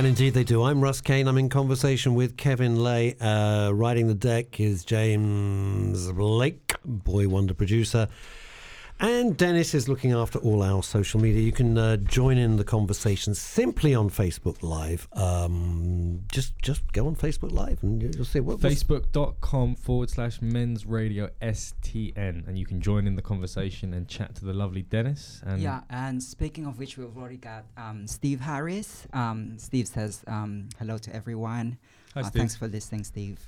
And 0.00 0.06
indeed 0.06 0.32
they 0.32 0.44
do. 0.44 0.62
I'm 0.62 0.80
Russ 0.80 1.02
Kane. 1.02 1.28
I'm 1.28 1.36
in 1.36 1.50
conversation 1.50 2.14
with 2.14 2.38
Kevin 2.38 2.82
Laye. 2.82 3.16
Uh, 3.20 3.70
riding 3.74 4.06
the 4.06 4.14
deck 4.14 4.58
is 4.58 4.82
James 4.82 6.10
Blake, 6.12 6.72
boy 6.86 7.28
wonder 7.28 7.52
producer. 7.52 8.08
And 9.02 9.34
Dennis 9.34 9.72
is 9.74 9.88
looking 9.88 10.12
after 10.12 10.38
all 10.40 10.62
our 10.62 10.82
social 10.82 11.20
media. 11.20 11.40
You 11.40 11.52
can 11.52 11.78
uh, 11.78 11.96
join 11.96 12.36
in 12.36 12.56
the 12.56 12.64
conversation 12.64 13.34
simply 13.34 13.94
on 13.94 14.10
Facebook 14.10 14.62
Live. 14.62 15.08
Um, 15.14 16.20
just 16.30 16.58
just 16.60 16.82
go 16.92 17.06
on 17.06 17.16
Facebook 17.16 17.50
Live 17.50 17.82
and 17.82 18.02
you- 18.02 18.10
you'll 18.14 18.26
see 18.26 18.40
what 18.40 18.62
what's- 18.62 18.82
Facebook.com 18.84 19.76
forward 19.76 20.10
slash 20.10 20.42
men's 20.42 20.84
radio 20.84 21.30
STN. 21.40 22.46
And 22.46 22.58
you 22.58 22.66
can 22.66 22.82
join 22.82 23.06
in 23.06 23.16
the 23.16 23.22
conversation 23.22 23.94
and 23.94 24.06
chat 24.06 24.34
to 24.36 24.44
the 24.44 24.52
lovely 24.52 24.82
Dennis. 24.82 25.40
And 25.46 25.62
Yeah, 25.62 25.80
and 25.88 26.22
speaking 26.22 26.66
of 26.66 26.78
which, 26.78 26.98
we've 26.98 27.16
already 27.16 27.38
got 27.38 27.64
um, 27.78 28.06
Steve 28.06 28.40
Harris. 28.40 29.06
Um, 29.14 29.58
Steve 29.58 29.88
says 29.88 30.22
um, 30.26 30.68
hello 30.78 30.98
to 30.98 31.14
everyone. 31.16 31.78
Hi, 32.14 32.20
Uh, 32.20 32.24
Steve. 32.24 32.40
thanks 32.40 32.56
for 32.56 32.68
listening, 32.68 33.04
Steve. 33.04 33.38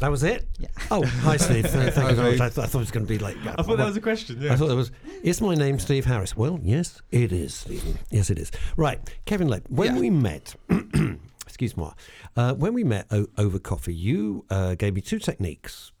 That 0.00 0.10
was 0.10 0.22
it? 0.22 0.46
Yeah. 0.58 0.68
Oh, 0.90 1.04
hi, 1.04 1.36
Steve. 1.36 1.64
Uh, 1.74 1.90
Thank 1.90 2.10
you 2.10 2.16
very 2.16 2.30
much. 2.32 2.40
I, 2.40 2.48
th- 2.48 2.58
I 2.58 2.66
thought 2.66 2.78
it 2.78 2.82
was 2.82 2.90
going 2.90 3.06
to 3.06 3.08
be 3.12 3.18
like. 3.18 3.36
I 3.46 3.62
thought 3.62 3.78
that 3.78 3.86
was 3.86 3.96
a 3.96 4.00
question. 4.00 4.40
Yeah. 4.40 4.52
I 4.52 4.56
thought 4.56 4.66
that 4.68 4.76
was. 4.76 4.90
Is 5.22 5.40
my 5.40 5.54
name 5.54 5.78
Steve 5.78 6.04
Harris? 6.04 6.36
Well, 6.36 6.58
yes, 6.62 7.00
it 7.10 7.32
is, 7.32 7.54
Stephen. 7.54 7.98
Yes, 8.10 8.28
it 8.30 8.38
is. 8.38 8.50
Right, 8.76 8.98
Kevin 9.24 9.48
Lake. 9.48 9.62
When 9.68 9.94
Yeah. 9.94 10.00
we 10.00 10.10
met, 10.10 10.54
excuse 11.46 11.76
me, 11.76 11.88
uh, 12.36 12.54
when 12.54 12.74
we 12.74 12.84
met 12.84 13.06
o- 13.10 13.28
over 13.38 13.58
coffee, 13.58 13.94
you 13.94 14.44
uh, 14.50 14.74
gave 14.74 14.94
me 14.94 15.00
two 15.00 15.18
techniques, 15.18 15.92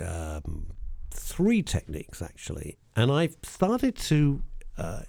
um, 0.00 0.66
three 1.10 1.62
techniques 1.62 2.22
actually, 2.22 2.78
and 2.94 3.10
I've 3.10 3.36
started 3.42 3.96
to 3.96 4.42
uh, 4.78 5.00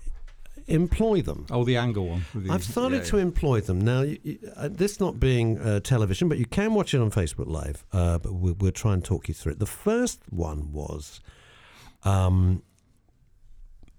employ 0.67 1.21
them. 1.21 1.45
Oh, 1.49 1.63
the 1.63 1.77
angle 1.77 2.07
one. 2.07 2.25
the- 2.35 2.51
I've 2.51 2.63
started 2.63 2.97
yeah, 2.97 3.09
to 3.11 3.17
employ 3.17 3.61
them 3.61 3.79
now. 3.81 4.01
You, 4.01 4.19
you, 4.23 4.39
uh, 4.55 4.69
this 4.71 4.99
not 4.99 5.19
being 5.19 5.57
uh, 5.59 5.79
television, 5.79 6.27
but 6.29 6.37
you 6.37 6.45
can 6.45 6.73
watch 6.73 6.93
it 6.93 6.99
on 7.01 7.09
Facebook 7.11 7.47
Live. 7.47 7.83
Uh, 7.93 8.17
but 8.17 8.33
we'll, 8.33 8.55
we'll 8.59 8.71
try 8.71 8.93
and 8.93 9.03
talk 9.03 9.27
you 9.27 9.33
through 9.33 9.53
it. 9.53 9.59
The 9.59 9.65
first 9.65 10.21
one 10.29 10.71
was, 10.71 11.19
um, 12.03 12.63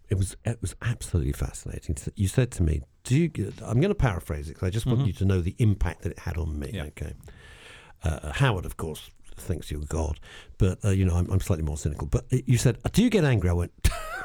it 0.09 0.17
was 0.17 0.37
it 0.45 0.59
was 0.61 0.75
absolutely 0.83 1.33
fascinating. 1.33 1.97
So 1.97 2.11
You 2.17 2.29
said 2.29 2.51
to 2.53 2.63
me, 2.63 2.81
"Do 3.05 3.17
you?" 3.17 3.31
I'm 3.63 3.81
going 3.81 3.91
to 3.91 3.95
paraphrase 3.95 4.49
it 4.49 4.55
because 4.55 4.67
I 4.69 4.71
just 4.71 4.87
want 4.87 5.01
Mhm. 5.01 5.07
you 5.09 5.13
to 5.15 5.25
know 5.27 5.41
the 5.41 5.55
impact 5.59 6.03
that 6.03 6.13
it 6.13 6.19
had 6.21 6.39
on 6.39 6.59
me. 6.59 6.71
Yeah. 6.73 6.85
Okay. 6.85 7.13
Uh, 8.05 8.33
Howard, 8.33 8.65
of 8.65 8.77
course, 8.77 9.11
thinks 9.41 9.71
you're 9.71 9.81
God, 9.83 10.19
but 10.59 10.79
uh, 10.85 10.91
you 10.91 11.05
know 11.05 11.15
I'm, 11.15 11.31
I'm 11.31 11.41
slightly 11.41 11.65
more 11.65 11.77
cynical. 11.77 12.07
But 12.07 12.25
uh, 12.33 12.39
you 12.47 12.59
said, 12.59 12.79
"Do 12.93 13.03
you 13.03 13.11
get 13.11 13.25
angry?" 13.25 13.51
I 13.51 13.53
went, 13.53 13.73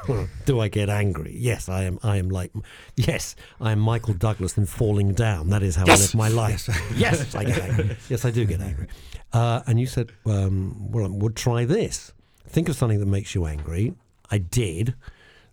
"Do 0.44 0.60
I 0.60 0.68
get 0.68 0.88
angry?" 0.88 1.34
Yes, 1.36 1.68
I 1.68 1.84
am. 1.84 1.98
I 2.02 2.16
am 2.16 2.28
like, 2.28 2.52
yes, 2.96 3.36
I 3.60 3.72
am 3.72 3.78
Michael 3.78 4.14
Douglas 4.14 4.56
in 4.58 4.66
Falling 4.66 5.12
Down. 5.14 5.50
That 5.50 5.62
is 5.62 5.76
how 5.76 5.84
I 5.86 5.96
live 5.96 6.14
my 6.14 6.28
life. 6.28 6.68
Yes, 6.96 7.34
I 7.34 7.44
get 7.44 7.58
angry. 7.58 7.96
Yes, 8.08 8.24
I 8.24 8.30
do 8.30 8.44
get 8.44 8.60
angry. 8.60 8.88
Uh, 9.32 9.62
and 9.66 9.80
you 9.80 9.86
said, 9.86 10.12
um, 10.26 10.92
"Well, 10.92 11.10
we'll 11.10 11.30
try 11.30 11.64
this. 11.64 12.12
Think 12.46 12.68
of 12.68 12.76
something 12.76 13.00
that 13.00 13.06
makes 13.06 13.34
you 13.34 13.46
angry." 13.46 13.94
I 14.30 14.38
did. 14.38 14.94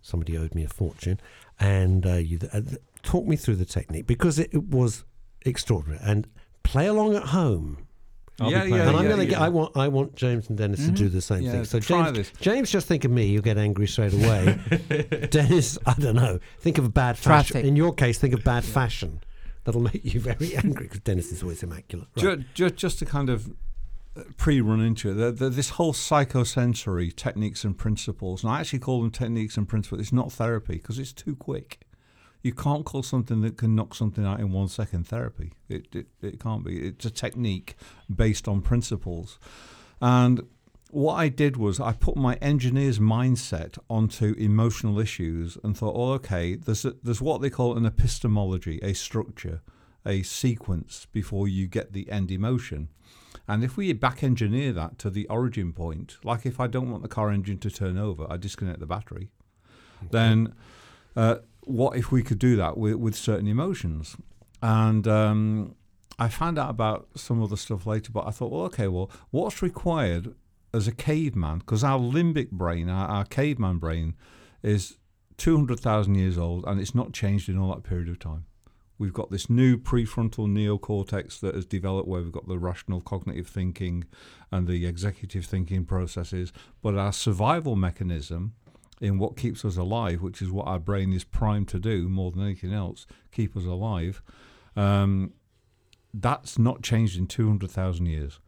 Somebody 0.00 0.36
owed 0.36 0.54
me 0.54 0.64
a 0.64 0.68
fortune, 0.68 1.20
and 1.60 2.06
uh, 2.06 2.14
you 2.14 2.38
uh, 2.52 2.60
talk 3.02 3.26
me 3.26 3.36
through 3.36 3.56
the 3.56 3.64
technique 3.64 4.06
because 4.06 4.38
it, 4.38 4.50
it 4.52 4.64
was 4.64 5.04
extraordinary 5.44 6.00
and 6.02 6.26
play 6.62 6.86
along 6.86 7.14
at 7.14 7.24
home. 7.24 7.81
I'll 8.42 8.50
Yeah, 8.50 8.64
yeah, 8.64 8.88
and 8.88 8.96
I'm 8.96 9.04
it. 9.06 9.08
going 9.08 9.20
to 9.20 9.26
get. 9.26 9.40
I 9.40 9.48
want. 9.48 9.76
I 9.76 9.88
want 9.88 10.14
James 10.16 10.48
and 10.48 10.58
Dennis 10.58 10.84
to 10.84 10.90
do 10.92 11.08
the 11.08 11.20
same 11.20 11.42
Yeah, 11.42 11.52
thing. 11.52 11.64
So 11.64 11.80
try 11.80 12.04
James, 12.06 12.16
this. 12.30 12.32
James, 12.40 12.70
just 12.70 12.86
think 12.88 13.04
of 13.04 13.10
me. 13.10 13.26
You'll 13.26 13.42
get 13.42 13.58
angry 13.58 13.86
straight 13.86 14.12
away. 14.14 14.58
Dennis, 15.30 15.78
I 15.86 15.94
don't 15.94 16.16
know. 16.16 16.38
Think 16.60 16.78
of 16.78 16.84
a 16.84 16.88
bad 16.90 17.16
fashion. 17.18 17.52
Traffic. 17.54 17.66
In 17.68 17.76
your 17.76 17.94
case, 17.94 18.18
think 18.18 18.34
of 18.34 18.44
bad 18.44 18.64
fashion. 18.64 19.20
That'll 19.64 19.80
make 19.82 20.04
you 20.04 20.20
very 20.20 20.56
angry 20.64 20.84
because 20.86 21.00
Dennis 21.00 21.30
is 21.32 21.42
always 21.42 21.62
immaculate. 21.62 22.08
Right. 22.16 22.38
Ju- 22.40 22.44
ju- 22.54 22.70
just 22.70 22.98
to 22.98 23.04
kind 23.06 23.30
of 23.30 23.48
uh, 24.16 24.22
pre-run 24.36 24.80
into 24.80 25.10
it, 25.10 25.14
the, 25.14 25.30
the, 25.30 25.50
this 25.50 25.70
whole 25.70 25.92
psychosensory 25.92 27.14
techniques 27.14 27.64
and 27.64 27.78
principles, 27.78 28.42
and 28.42 28.52
I 28.52 28.60
actually 28.60 28.80
call 28.80 29.00
them 29.00 29.10
techniques 29.10 29.56
and 29.56 29.68
principles. 29.68 30.00
It's 30.00 30.12
not 30.12 30.32
therapy 30.32 30.74
because 30.74 30.98
it's 30.98 31.12
too 31.12 31.36
quick. 31.36 31.80
You 32.42 32.52
can't 32.52 32.84
call 32.84 33.02
something 33.02 33.40
that 33.42 33.56
can 33.56 33.74
knock 33.74 33.94
something 33.94 34.24
out 34.24 34.40
in 34.40 34.52
one 34.52 34.68
second 34.68 35.06
therapy. 35.06 35.52
It, 35.68 35.86
it 35.94 36.06
it 36.20 36.40
can't 36.40 36.64
be. 36.64 36.88
It's 36.88 37.04
a 37.04 37.10
technique 37.10 37.76
based 38.14 38.48
on 38.48 38.62
principles, 38.62 39.38
and 40.00 40.42
what 40.92 41.14
I 41.14 41.30
did 41.30 41.56
was 41.56 41.80
I 41.80 41.94
put 41.94 42.16
my 42.16 42.34
engineer's 42.42 42.98
mindset 42.98 43.78
onto 43.88 44.34
emotional 44.34 44.98
issues 45.00 45.56
and 45.64 45.74
thought, 45.74 45.94
oh, 45.96 46.12
okay, 46.12 46.54
there's 46.54 46.84
a, 46.84 46.94
there's 47.02 47.22
what 47.22 47.40
they 47.40 47.48
call 47.48 47.78
an 47.78 47.86
epistemology, 47.86 48.78
a 48.82 48.92
structure, 48.92 49.62
a 50.04 50.22
sequence 50.22 51.06
before 51.10 51.48
you 51.48 51.66
get 51.66 51.94
the 51.94 52.10
end 52.10 52.30
emotion. 52.30 52.88
And 53.48 53.64
if 53.64 53.78
we 53.78 53.90
back 53.94 54.22
engineer 54.22 54.72
that 54.74 54.98
to 54.98 55.08
the 55.08 55.26
origin 55.28 55.72
point, 55.72 56.18
like 56.22 56.44
if 56.44 56.60
I 56.60 56.66
don't 56.66 56.90
want 56.90 57.02
the 57.02 57.08
car 57.08 57.30
engine 57.30 57.58
to 57.60 57.70
turn 57.70 57.96
over, 57.96 58.26
I 58.28 58.36
disconnect 58.36 58.80
the 58.80 58.86
battery. 58.86 59.30
Then, 60.10 60.54
uh, 61.16 61.36
what 61.64 61.96
if 61.96 62.10
we 62.10 62.22
could 62.22 62.38
do 62.38 62.56
that 62.56 62.76
with, 62.76 62.94
with 62.94 63.14
certain 63.14 63.46
emotions? 63.46 64.16
And 64.60 65.06
um, 65.08 65.74
I 66.18 66.28
found 66.28 66.58
out 66.58 66.70
about 66.70 67.08
some 67.16 67.42
other 67.42 67.56
stuff 67.56 67.86
later, 67.86 68.12
but 68.12 68.26
I 68.26 68.30
thought, 68.30 68.52
well, 68.52 68.62
okay, 68.62 68.88
well, 68.88 69.10
what's 69.30 69.62
required 69.62 70.34
as 70.72 70.86
a 70.86 70.92
caveman? 70.92 71.58
Because 71.58 71.82
our 71.82 71.98
limbic 71.98 72.50
brain, 72.50 72.88
our, 72.88 73.08
our 73.08 73.24
caveman 73.24 73.78
brain, 73.78 74.14
is 74.62 74.98
200,000 75.38 76.14
years 76.14 76.38
old 76.38 76.64
and 76.66 76.80
it's 76.80 76.94
not 76.94 77.12
changed 77.12 77.48
in 77.48 77.58
all 77.58 77.74
that 77.74 77.82
period 77.82 78.08
of 78.08 78.18
time. 78.18 78.44
We've 78.98 79.12
got 79.12 79.32
this 79.32 79.50
new 79.50 79.76
prefrontal 79.76 80.46
neocortex 80.46 81.40
that 81.40 81.56
has 81.56 81.66
developed 81.66 82.06
where 82.06 82.22
we've 82.22 82.30
got 82.30 82.46
the 82.46 82.58
rational 82.58 83.00
cognitive 83.00 83.48
thinking 83.48 84.04
and 84.52 84.68
the 84.68 84.86
executive 84.86 85.44
thinking 85.44 85.84
processes. 85.84 86.52
But 86.82 86.94
our 86.94 87.12
survival 87.12 87.74
mechanism 87.74 88.54
in 89.02 89.18
what 89.18 89.36
keeps 89.36 89.64
us 89.64 89.76
alive, 89.76 90.22
which 90.22 90.40
is 90.40 90.50
what 90.50 90.66
our 90.68 90.78
brain 90.78 91.12
is 91.12 91.24
primed 91.24 91.66
to 91.68 91.78
do 91.80 92.08
more 92.08 92.30
than 92.30 92.44
anything 92.44 92.72
else, 92.72 93.04
keep 93.32 93.56
us 93.56 93.64
alive, 93.64 94.22
um, 94.76 95.32
that's 96.14 96.56
not 96.56 96.82
changed 96.82 97.18
in 97.18 97.26
200,000 97.26 98.06
years. 98.06 98.38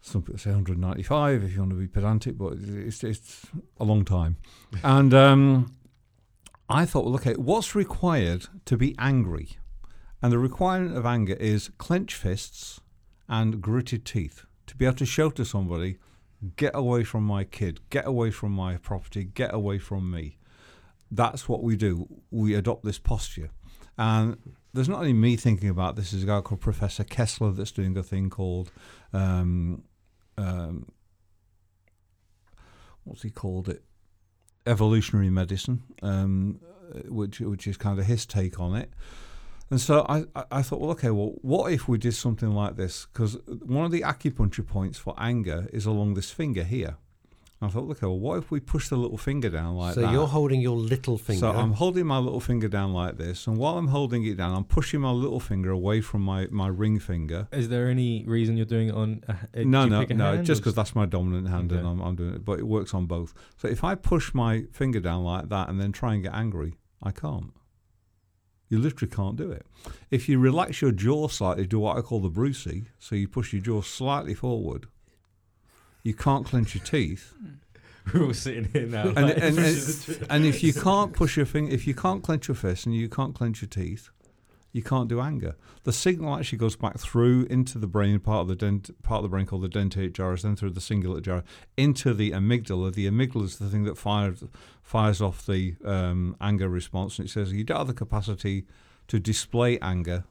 Some 0.00 0.22
people 0.22 0.38
say 0.38 0.50
195 0.50 1.44
if 1.44 1.52
you 1.52 1.58
want 1.58 1.72
to 1.72 1.76
be 1.76 1.86
pedantic, 1.86 2.38
but 2.38 2.54
it's, 2.54 3.04
it's 3.04 3.46
a 3.78 3.84
long 3.84 4.06
time. 4.06 4.38
and 4.82 5.12
um, 5.12 5.76
I 6.70 6.86
thought, 6.86 7.04
well, 7.04 7.16
okay, 7.16 7.34
what's 7.34 7.74
required 7.74 8.46
to 8.64 8.78
be 8.78 8.94
angry? 8.98 9.58
And 10.22 10.32
the 10.32 10.38
requirement 10.38 10.96
of 10.96 11.04
anger 11.04 11.34
is 11.34 11.70
clenched 11.76 12.16
fists 12.16 12.80
and 13.28 13.60
gritted 13.60 14.06
teeth. 14.06 14.46
To 14.68 14.76
be 14.76 14.86
able 14.86 14.96
to 14.96 15.06
show 15.06 15.28
to 15.30 15.44
somebody, 15.44 15.98
get 16.56 16.74
away 16.74 17.04
from 17.04 17.24
my 17.24 17.44
kid, 17.44 17.80
get 17.90 18.06
away 18.06 18.30
from 18.30 18.52
my 18.52 18.76
property, 18.76 19.24
get 19.24 19.52
away 19.52 19.78
from 19.78 20.10
me. 20.10 20.38
That's 21.10 21.48
what 21.48 21.62
we 21.62 21.76
do. 21.76 22.08
We 22.30 22.54
adopt 22.54 22.84
this 22.84 22.98
posture. 22.98 23.50
And 23.98 24.38
there's 24.72 24.88
not 24.88 25.00
only 25.00 25.12
me 25.12 25.36
thinking 25.36 25.68
about 25.68 25.96
this, 25.96 26.12
there's 26.12 26.22
a 26.22 26.26
guy 26.26 26.40
called 26.40 26.60
Professor 26.60 27.04
Kessler 27.04 27.52
that's 27.52 27.72
doing 27.72 27.96
a 27.96 28.02
thing 28.02 28.30
called, 28.30 28.70
um, 29.12 29.82
um, 30.38 30.86
what's 33.04 33.22
he 33.22 33.30
called 33.30 33.68
it? 33.68 33.82
Evolutionary 34.66 35.30
medicine, 35.30 35.82
um, 36.02 36.60
which 37.08 37.40
which 37.40 37.66
is 37.66 37.76
kind 37.76 37.98
of 37.98 38.04
his 38.04 38.26
take 38.26 38.60
on 38.60 38.76
it. 38.76 38.90
And 39.70 39.80
so 39.80 40.04
I, 40.08 40.24
I- 40.34 40.44
I 40.52 40.62
thought, 40.62 40.80
well, 40.80 40.90
okay, 40.92 41.10
well, 41.10 41.34
what 41.42 41.72
if 41.72 41.86
we 41.88 41.96
did 41.98 42.14
something 42.14 42.52
like 42.52 42.76
this? 42.76 43.06
Because 43.12 43.38
one 43.46 43.84
of 43.84 43.92
the 43.92 44.00
acupuncture 44.02 44.66
points 44.66 44.98
for 44.98 45.14
anger 45.18 45.68
is 45.72 45.86
along 45.86 46.14
this 46.14 46.30
finger 46.30 46.64
here. 46.64 46.96
I 47.62 47.68
thought, 47.68 47.90
okay, 47.90 48.06
well, 48.06 48.18
what 48.18 48.38
if 48.38 48.50
we 48.50 48.58
push 48.58 48.88
the 48.88 48.96
little 48.96 49.18
finger 49.18 49.50
down 49.50 49.76
like 49.76 49.92
so 49.94 50.00
that? 50.00 50.06
So 50.06 50.12
you're 50.12 50.26
holding 50.26 50.62
your 50.62 50.78
little 50.78 51.18
finger. 51.18 51.40
So 51.40 51.50
I'm 51.50 51.72
holding 51.72 52.06
my 52.06 52.16
little 52.16 52.40
finger 52.40 52.68
down 52.68 52.94
like 52.94 53.18
this, 53.18 53.46
and 53.46 53.58
while 53.58 53.76
I'm 53.76 53.88
holding 53.88 54.24
it 54.24 54.38
down, 54.38 54.54
I'm 54.54 54.64
pushing 54.64 55.00
my 55.02 55.10
little 55.10 55.40
finger 55.40 55.70
away 55.70 56.00
from 56.00 56.22
my, 56.22 56.46
my 56.50 56.68
ring 56.68 56.98
finger. 56.98 57.48
Is 57.52 57.68
there 57.68 57.88
any 57.90 58.24
reason 58.26 58.56
you're 58.56 58.64
doing 58.64 58.88
it 58.88 58.94
on? 58.94 59.22
A, 59.28 59.32
uh, 59.32 59.36
no, 59.56 59.82
do 59.82 59.84
you 59.84 59.90
no, 59.90 60.00
pick 60.00 60.10
a 60.10 60.14
no, 60.14 60.32
hand 60.36 60.46
just 60.46 60.62
because 60.62 60.74
that's 60.74 60.94
my 60.94 61.04
dominant 61.04 61.48
hand 61.48 61.70
and 61.72 61.86
I'm, 61.86 62.00
I'm 62.00 62.16
doing 62.16 62.32
it, 62.32 62.46
but 62.46 62.58
it 62.58 62.66
works 62.66 62.94
on 62.94 63.04
both. 63.04 63.34
So 63.58 63.68
if 63.68 63.84
I 63.84 63.94
push 63.94 64.32
my 64.32 64.64
finger 64.72 65.00
down 65.00 65.22
like 65.24 65.50
that 65.50 65.68
and 65.68 65.78
then 65.78 65.92
try 65.92 66.14
and 66.14 66.22
get 66.22 66.32
angry, 66.32 66.76
I 67.02 67.10
can't. 67.10 67.52
You 68.70 68.78
literally 68.78 69.12
can't 69.14 69.36
do 69.36 69.50
it. 69.50 69.66
If 70.10 70.28
you 70.28 70.38
relax 70.38 70.80
your 70.80 70.92
jaw 70.92 71.28
slightly, 71.28 71.66
do 71.66 71.78
what 71.80 71.98
I 71.98 72.00
call 72.00 72.20
the 72.20 72.30
Brucey, 72.30 72.84
so 72.98 73.14
you 73.16 73.28
push 73.28 73.52
your 73.52 73.60
jaw 73.60 73.82
slightly 73.82 74.32
forward, 74.32 74.86
you 76.02 76.14
can't 76.14 76.46
clench 76.46 76.74
your 76.74 76.84
teeth. 76.84 77.34
We're 78.14 78.24
all 78.26 78.32
sitting 78.34 78.64
here 78.72 78.86
now. 78.86 79.08
and, 79.08 79.14
like- 79.16 79.36
and, 79.36 79.58
and, 79.58 80.26
and 80.30 80.46
if 80.46 80.62
you 80.62 80.72
can't 80.72 81.12
push 81.12 81.36
your 81.36 81.44
finger, 81.46 81.72
if 81.74 81.86
you 81.86 81.94
can't 81.94 82.22
clench 82.22 82.48
your 82.48 82.54
fist 82.54 82.86
and 82.86 82.94
you 82.94 83.08
can't 83.08 83.34
clench 83.34 83.60
your 83.60 83.68
teeth, 83.68 84.08
you 84.72 84.82
can't 84.82 85.08
do 85.08 85.20
anger. 85.20 85.56
The 85.84 85.92
signal 85.92 86.36
actually 86.36 86.58
goes 86.58 86.76
back 86.76 86.98
through 86.98 87.46
into 87.50 87.78
the 87.78 87.86
brain, 87.86 88.18
part 88.20 88.42
of 88.42 88.48
the 88.48 88.54
dent, 88.54 88.90
part 89.02 89.18
of 89.18 89.22
the 89.24 89.28
brain 89.28 89.46
called 89.46 89.62
the 89.62 89.68
dentate 89.68 90.12
gyrus, 90.12 90.42
then 90.42 90.54
through 90.56 90.70
the 90.70 90.80
cingulate 90.80 91.22
gyrus 91.22 91.44
into 91.76 92.14
the 92.14 92.30
amygdala. 92.30 92.92
The 92.94 93.08
amygdala 93.08 93.44
is 93.44 93.58
the 93.58 93.68
thing 93.68 93.84
that 93.84 93.98
fires 93.98 94.44
fires 94.82 95.20
off 95.20 95.44
the 95.46 95.74
um, 95.84 96.36
anger 96.40 96.68
response, 96.68 97.18
and 97.18 97.26
it 97.28 97.30
says 97.32 97.52
you 97.52 97.64
don't 97.64 97.78
have 97.78 97.86
the 97.88 97.94
capacity 97.94 98.66
to 99.08 99.18
display 99.18 99.78
anger, 99.80 100.24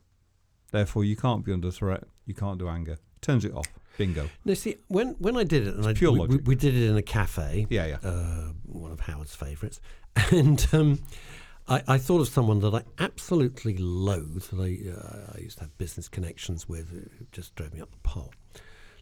therefore 0.72 1.04
you 1.04 1.16
can't 1.16 1.44
be 1.44 1.52
under 1.52 1.72
threat. 1.72 2.04
You 2.26 2.34
can't 2.34 2.58
do 2.60 2.70
anger. 2.70 2.98
Turns 3.22 3.44
it 3.44 3.54
off. 3.54 3.68
Bingo. 3.98 4.30
No, 4.46 4.54
see, 4.54 4.78
when 4.88 5.16
when 5.20 5.36
I 5.36 5.44
did 5.44 5.68
it, 5.68 5.76
and 5.76 5.86
I, 5.86 5.94
pure 5.94 6.14
we, 6.14 6.28
we, 6.28 6.38
we 6.38 6.56
did 6.56 6.74
it 6.74 6.90
in 6.90 6.96
a 6.96 7.02
cafe, 7.02 7.68
Yeah, 7.70 7.86
yeah. 7.88 7.98
uh, 8.02 8.54
one 8.64 8.92
of 8.94 9.02
Howard's 9.02 9.36
favourites, 9.36 9.82
and 10.32 10.66
um, 10.72 11.00
I, 11.70 11.84
I 11.88 11.98
thought 12.00 12.20
of 12.20 12.28
someone 12.28 12.60
that 12.62 12.74
I 12.74 12.84
absolutely 12.98 13.78
loathe. 13.78 14.44
That 14.50 14.60
I, 14.60 14.90
uh, 14.92 15.34
I 15.36 15.42
used 15.42 15.60
to 15.60 15.66
have 15.66 15.78
business 15.78 16.10
connections 16.10 16.68
with, 16.68 16.90
who 16.90 17.26
just 17.32 17.56
drove 17.56 17.74
me 17.74 17.80
up 17.80 17.92
the 17.92 17.98
pole, 18.00 18.34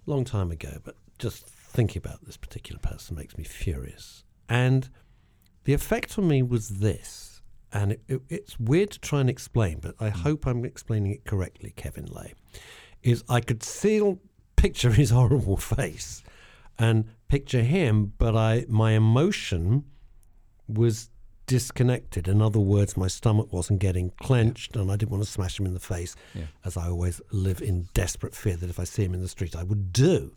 long 0.06 0.26
time 0.26 0.52
ago. 0.52 0.80
But 0.84 0.96
just 1.18 1.48
thinking 1.48 2.02
about 2.04 2.26
this 2.26 2.38
particular 2.38 2.80
person 2.80 3.16
makes 3.16 3.38
me 3.38 3.46
furious, 3.46 4.24
and 4.50 4.90
the 5.64 5.74
effect 5.74 6.20
on 6.20 6.28
me 6.28 6.44
was 6.44 6.70
this. 6.70 7.42
And 7.74 7.94
it, 7.94 8.02
it, 8.08 8.22
it's 8.30 8.60
weird 8.60 8.92
to 8.92 9.00
try 9.00 9.20
and 9.20 9.30
explain, 9.30 9.80
but 9.80 9.96
I 10.00 10.10
hope 10.10 10.46
I'm 10.46 10.64
explaining 10.64 11.12
it 11.12 11.26
correctly, 11.26 11.74
Kevin 11.76 12.06
Laye. 12.06 12.34
Is 13.04 13.24
I 13.30 13.42
could 13.42 13.64
still 13.64 14.20
picture 14.56 14.92
his 15.02 15.10
horrible 15.10 15.58
face 15.58 16.24
and 16.78 17.06
picture 17.28 17.64
him, 17.64 18.14
but 18.18 18.36
I 18.36 18.66
my 18.68 18.92
emotion 18.92 19.86
was 20.68 21.10
disconnected. 21.48 22.28
In 22.28 22.42
other 22.42 22.60
words, 22.60 22.96
my 22.96 23.08
stomach 23.08 23.52
wasn't 23.52 23.80
getting 23.80 24.12
clenched, 24.22 24.76
and 24.76 24.92
I 24.92 24.96
didn't 24.98 25.12
want 25.12 25.24
to 25.24 25.30
smash 25.30 25.60
him 25.60 25.66
in 25.66 25.74
the 25.74 25.80
face, 25.80 26.16
Yeah. 26.36 26.44
as 26.64 26.78
I 26.78 26.88
always 26.88 27.22
live 27.32 27.62
in 27.62 27.88
desperate 27.94 28.36
fear 28.36 28.56
that 28.58 28.70
if 28.70 28.80
I 28.80 28.84
see 28.84 29.04
him 29.04 29.14
in 29.14 29.22
the 29.22 29.28
street, 29.28 29.56
I 29.56 29.64
would 29.64 29.92
do. 29.92 30.34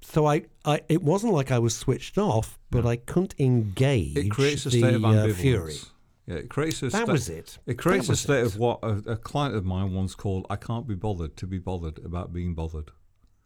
So 0.00 0.26
I, 0.26 0.42
I, 0.64 0.80
it 0.88 1.02
wasn't 1.02 1.32
like 1.32 1.50
I 1.50 1.58
was 1.58 1.74
switched 1.76 2.18
off, 2.18 2.58
but 2.70 2.86
I 2.86 2.96
couldn't 2.96 3.34
engage 3.38 4.16
It 4.16 4.30
creates 4.30 4.64
a 4.66 4.68
the 4.70 4.78
state 4.78 4.94
of 4.94 5.04
uh, 5.04 5.28
fury. 5.32 5.74
Yeah, 6.26 6.36
it 6.36 6.50
creates 6.50 6.82
a 6.82 6.90
That 6.90 7.02
sta- 7.04 7.12
was 7.12 7.28
it. 7.28 7.58
It 7.66 7.78
creates 7.78 8.06
That 8.06 8.12
a 8.12 8.16
state 8.16 8.40
it. 8.40 8.46
of 8.46 8.58
what 8.58 8.78
a, 8.82 9.12
a 9.12 9.16
client 9.16 9.56
of 9.56 9.64
mine 9.64 9.92
once 9.94 10.14
called 10.14 10.46
"I 10.50 10.56
can't 10.56 10.86
be 10.86 10.94
bothered 10.94 11.36
to 11.38 11.46
be 11.46 11.58
bothered 11.58 11.98
about 12.04 12.32
being 12.34 12.54
bothered," 12.54 12.90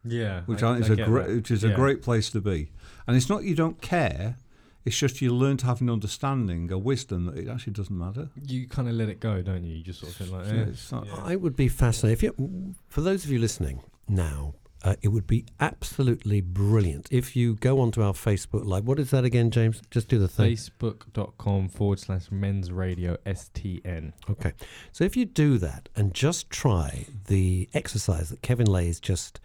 yeah, 0.05 0.43
which 0.47 0.63
I, 0.65 0.73
I, 0.73 0.81
think 0.81 0.85
is 0.85 0.91
I 0.99 1.03
a 1.03 1.07
great, 1.07 1.27
that. 1.29 1.35
which 1.37 1.51
is 1.53 1.63
a 1.65 1.71
great 1.71 2.03
place 2.03 2.29
to 2.31 2.41
be. 2.41 2.71
And 3.07 3.17
it's 3.17 3.29
not 3.29 3.45
you 3.45 3.55
don't 3.55 3.81
care; 3.81 4.37
it's 4.85 4.97
just 4.99 5.21
you 5.21 5.33
learn 5.35 5.57
to 5.59 5.67
have 5.67 5.81
an 5.81 5.89
understanding, 5.91 6.71
a 6.73 6.79
wisdom 6.79 7.27
that 7.27 7.39
it 7.39 7.49
actually 7.49 7.73
doesn't 7.75 7.97
matter. 7.97 8.29
You 8.47 8.67
kind 8.69 8.89
of 8.89 8.95
let 8.95 9.09
it 9.09 9.21
go, 9.21 9.43
don't 9.43 9.65
you? 9.65 9.77
You 9.77 9.83
just 9.85 10.01
sort 10.01 10.13
of 10.13 10.17
feel 10.19 10.37
like, 10.39 10.47
Yeah, 10.47 10.53
eh. 10.61 10.65
it's 10.71 10.91
not- 10.93 11.07
Yeah. 11.07 11.17
I 11.23 11.37
would 11.37 11.57
be 11.57 11.69
fascinated. 11.69 12.19
If 12.19 12.23
you, 12.23 12.75
for 12.89 13.01
those 13.01 13.25
of 13.25 13.31
you 13.31 13.39
listening 13.39 13.83
now, 14.09 14.55
uh, 14.85 14.97
it 15.01 15.09
would 15.09 15.29
be 15.29 15.45
absolutely 15.61 16.41
brilliant 16.41 17.07
if 17.13 17.37
you 17.37 17.55
go 17.55 17.79
onto 17.79 18.03
our 18.03 18.13
Facebook 18.15 18.65
Live. 18.65 18.85
What 18.85 18.99
is 18.99 19.11
that 19.11 19.25
again, 19.25 19.53
James? 19.53 19.81
Just 19.93 20.09
do 20.09 20.19
the 20.19 20.27
thing. 20.27 20.57
Facebook.com 20.57 21.69
forward 21.69 22.01
slash 22.01 22.33
men's 22.33 22.73
radio 22.73 23.17
STN. 23.25 24.13
Okay. 24.29 24.53
So 24.91 25.05
if 25.05 25.17
you 25.17 25.25
do 25.25 25.59
that 25.59 25.89
and 25.95 26.13
just 26.13 26.51
try 26.51 27.07
the 27.29 27.69
exercise 27.73 28.31
that 28.31 28.43
Kevin 28.43 28.67
Laye 28.67 28.87
has 28.89 28.99
just 28.99 29.39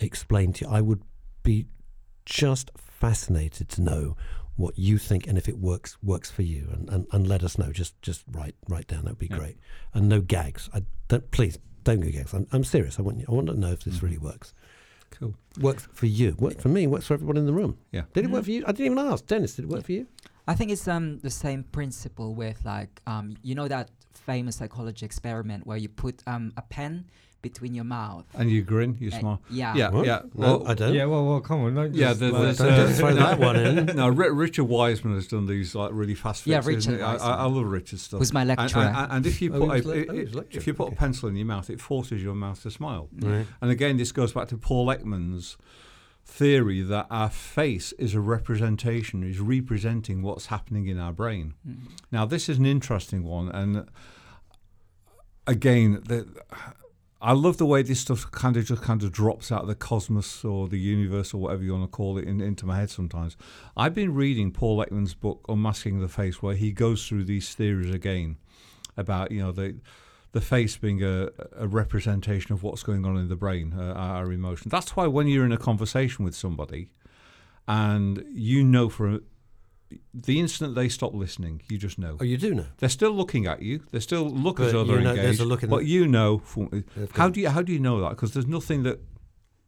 explained 0.00 0.54
to 0.56 0.64
you, 0.64 0.70
I 0.70 0.80
would 0.80 1.02
be 1.42 1.66
just 2.24 2.70
fascinated 2.76 3.68
to 3.70 3.82
know 3.82 4.16
what 4.58 4.76
you 4.78 4.98
think 4.98 5.26
and 5.28 5.38
if 5.38 5.48
it 5.48 5.56
works 5.58 5.96
works 6.02 6.30
for 6.30 6.42
you. 6.42 6.68
And, 6.72 6.88
and, 6.90 7.06
and 7.12 7.26
let 7.26 7.42
us 7.42 7.56
know. 7.56 7.70
Just 7.72 7.94
just 8.02 8.24
write 8.30 8.56
write 8.68 8.88
down. 8.88 9.04
That 9.04 9.12
would 9.12 9.18
be 9.18 9.28
Yeah. 9.30 9.38
great. 9.38 9.56
And 9.94 10.08
no 10.08 10.20
gags. 10.20 10.68
I 10.74 10.82
don't 11.08 11.30
please 11.30 11.58
don't 11.84 12.00
go 12.00 12.10
gags. 12.10 12.34
I'm, 12.34 12.46
I'm 12.52 12.64
serious. 12.64 12.98
I 12.98 13.02
want 13.02 13.18
you, 13.20 13.26
I 13.28 13.32
want 13.32 13.46
to 13.46 13.54
know 13.54 13.72
if 13.72 13.84
this 13.84 13.98
Mhm. 13.98 14.02
really 14.02 14.18
works. 14.18 14.52
Cool. 15.10 15.34
works 15.58 15.88
for 15.92 16.04
you. 16.06 16.36
Works 16.38 16.60
for 16.62 16.68
me. 16.68 16.86
Works 16.86 17.06
for 17.06 17.14
everyone 17.14 17.38
in 17.38 17.46
the 17.46 17.52
room. 17.52 17.78
Yeah. 17.92 18.02
did 18.12 18.24
it 18.24 18.28
Yeah. 18.28 18.34
work 18.34 18.44
for 18.44 18.50
you? 18.50 18.62
I 18.66 18.72
didn't 18.72 18.92
even 18.92 18.98
ask. 19.12 19.24
Dennis 19.26 19.54
did 19.56 19.64
it 19.64 19.68
work 19.68 19.84
for 19.84 19.92
you? 19.92 20.06
I 20.46 20.54
think 20.54 20.70
it's 20.70 20.86
um 20.88 21.18
the 21.20 21.30
same 21.30 21.62
principle 21.64 22.34
with 22.34 22.58
like 22.64 23.00
um 23.06 23.36
you 23.42 23.54
know 23.54 23.68
that 23.68 23.90
famous 24.12 24.56
psychology 24.56 25.06
experiment 25.06 25.66
where 25.66 25.78
you 25.78 25.88
put 25.88 26.22
um 26.26 26.52
a 26.56 26.62
pen 26.62 27.06
between 27.40 27.72
your 27.72 27.84
mouth. 27.84 28.24
And 28.34 28.50
you 28.50 28.62
grin, 28.62 28.96
you 28.98 29.10
Uh, 29.12 29.18
smile. 29.20 29.42
yeah. 29.48 29.74
Yeah, 29.76 29.90
What? 29.90 30.06
yeah. 30.06 30.22
no 30.34 30.58
Well, 30.58 30.68
I 30.68 30.74
don't 30.74 30.92
Yeah, 30.92 31.04
well, 31.04 31.24
well, 31.24 31.40
come 31.40 31.60
on. 31.60 31.74
Don't 31.74 31.94
Yeah, 31.94 32.08
just, 32.08 32.20
there- 32.20 32.32
like- 32.32 32.42
there's, 32.42 32.58
don't 32.58 32.72
uh, 32.72 32.86
just 32.88 32.98
throw 33.00 33.14
that 33.14 33.38
one 33.38 33.56
in. 33.56 33.86
No, 33.96 34.08
Ri- 34.08 34.30
Richard 34.32 34.64
Wiseman 34.64 35.14
has 35.14 35.28
done 35.28 35.46
these 35.46 35.74
like 35.74 35.90
really 35.92 36.16
fast 36.16 36.46
Yeah, 36.48 36.60
fixes. 36.60 36.88
isn't 36.88 36.94
Richard? 36.94 37.04
I, 37.04 37.14
I, 37.16 37.34
I 37.36 37.44
love 37.44 37.64
Richard's 37.66 38.02
stuff. 38.02 38.18
Who's 38.18 38.32
my 38.32 38.40
And, 38.42 38.48
lecturer? 38.48 38.82
and, 38.82 39.12
and 39.12 39.26
if 39.26 39.40
you 39.40 39.52
Oh, 39.54 39.60
put 39.60 39.64
he 39.66 39.68
was 39.68 39.84
a, 39.84 39.88
le- 39.88 39.94
i- 39.96 40.06
oh, 40.08 40.12
he 40.14 40.20
was 40.36 40.44
if 40.50 40.66
you 40.66 40.74
put 40.74 40.86
okay. 40.88 40.94
a 40.96 40.98
pencil 40.98 41.28
in 41.28 41.36
your 41.36 41.46
mouth, 41.46 41.70
it 41.70 41.80
forces 41.80 42.22
your 42.22 42.34
mouth 42.34 42.60
to 42.62 42.70
smile. 42.70 43.08
Right. 43.20 43.46
And 43.60 43.70
again, 43.70 43.96
this 43.98 44.10
goes 44.12 44.32
back 44.32 44.48
to 44.48 44.56
Paul 44.58 44.86
Ekman's 44.88 45.56
theory 46.24 46.82
that 46.82 47.06
our 47.08 47.30
face 47.30 47.92
is 47.92 48.14
a 48.14 48.20
representation, 48.20 49.22
is 49.22 49.38
representing 49.40 50.22
what's 50.22 50.46
happening 50.46 50.86
in 50.88 50.98
our 50.98 51.12
brain. 51.12 51.54
Mm. 51.66 51.76
Now, 52.10 52.26
this 52.26 52.48
is 52.48 52.58
an 52.58 52.66
interesting 52.66 53.22
one, 53.22 53.48
and 53.48 53.86
again, 55.46 56.02
the, 56.06 56.26
I 57.20 57.32
love 57.32 57.56
the 57.56 57.66
way 57.66 57.82
this 57.82 58.00
stuff 58.00 58.30
kind 58.30 58.56
of 58.56 58.64
just 58.64 58.82
kind 58.82 59.02
of 59.02 59.10
drops 59.10 59.50
out 59.50 59.62
of 59.62 59.68
the 59.68 59.74
cosmos 59.74 60.44
or 60.44 60.68
the 60.68 60.78
universe 60.78 61.34
or 61.34 61.38
whatever 61.38 61.64
you 61.64 61.72
want 61.72 61.90
to 61.90 61.96
call 61.96 62.16
it 62.16 62.24
in, 62.24 62.40
into 62.40 62.64
my 62.64 62.78
head 62.78 62.90
sometimes. 62.90 63.36
I've 63.76 63.94
been 63.94 64.14
reading 64.14 64.52
Paul 64.52 64.84
Ekman's 64.84 65.14
book 65.14 65.44
Unmasking 65.48 66.00
the 66.00 66.08
Face, 66.08 66.40
where 66.40 66.54
he 66.54 66.70
goes 66.70 67.06
through 67.06 67.24
these 67.24 67.54
theories 67.54 67.92
again 67.92 68.36
about 68.96 69.32
you 69.32 69.40
know 69.40 69.52
the 69.52 69.76
the 70.32 70.40
face 70.40 70.76
being 70.76 71.02
a, 71.02 71.30
a 71.56 71.66
representation 71.66 72.52
of 72.52 72.62
what's 72.62 72.82
going 72.82 73.04
on 73.06 73.16
in 73.16 73.28
the 73.28 73.36
brain, 73.36 73.74
uh, 73.76 73.94
our 73.94 74.30
emotions. 74.30 74.70
That's 74.70 74.94
why 74.94 75.06
when 75.06 75.26
you're 75.26 75.46
in 75.46 75.52
a 75.52 75.58
conversation 75.58 76.24
with 76.24 76.36
somebody, 76.36 76.90
and 77.66 78.24
you 78.30 78.62
know 78.62 78.88
for 78.88 79.20
the 80.12 80.38
instant 80.40 80.74
they 80.74 80.88
stop 80.88 81.14
listening, 81.14 81.62
you 81.68 81.78
just 81.78 81.98
know. 81.98 82.16
oh 82.20 82.24
you 82.24 82.36
do 82.36 82.54
know 82.54 82.66
They're 82.78 82.88
still 82.88 83.12
looking 83.12 83.46
at 83.46 83.62
you. 83.62 83.80
They're 83.90 84.00
still 84.00 84.28
look 84.28 84.60
as 84.60 84.72
though 84.72 84.82
you 84.84 84.92
they're 84.92 85.00
know- 85.00 85.10
engaged. 85.14 85.40
a 85.40 85.44
look 85.44 85.62
in 85.62 85.70
but 85.70 85.78
the- 85.80 85.86
you 85.86 86.06
know, 86.06 86.38
from, 86.38 86.84
how 87.14 87.28
do 87.30 87.40
you 87.40 87.48
how 87.48 87.62
do 87.62 87.72
you 87.72 87.78
know 87.80 88.00
that? 88.02 88.10
Because 88.10 88.32
there's 88.34 88.46
nothing 88.46 88.82
that 88.82 89.00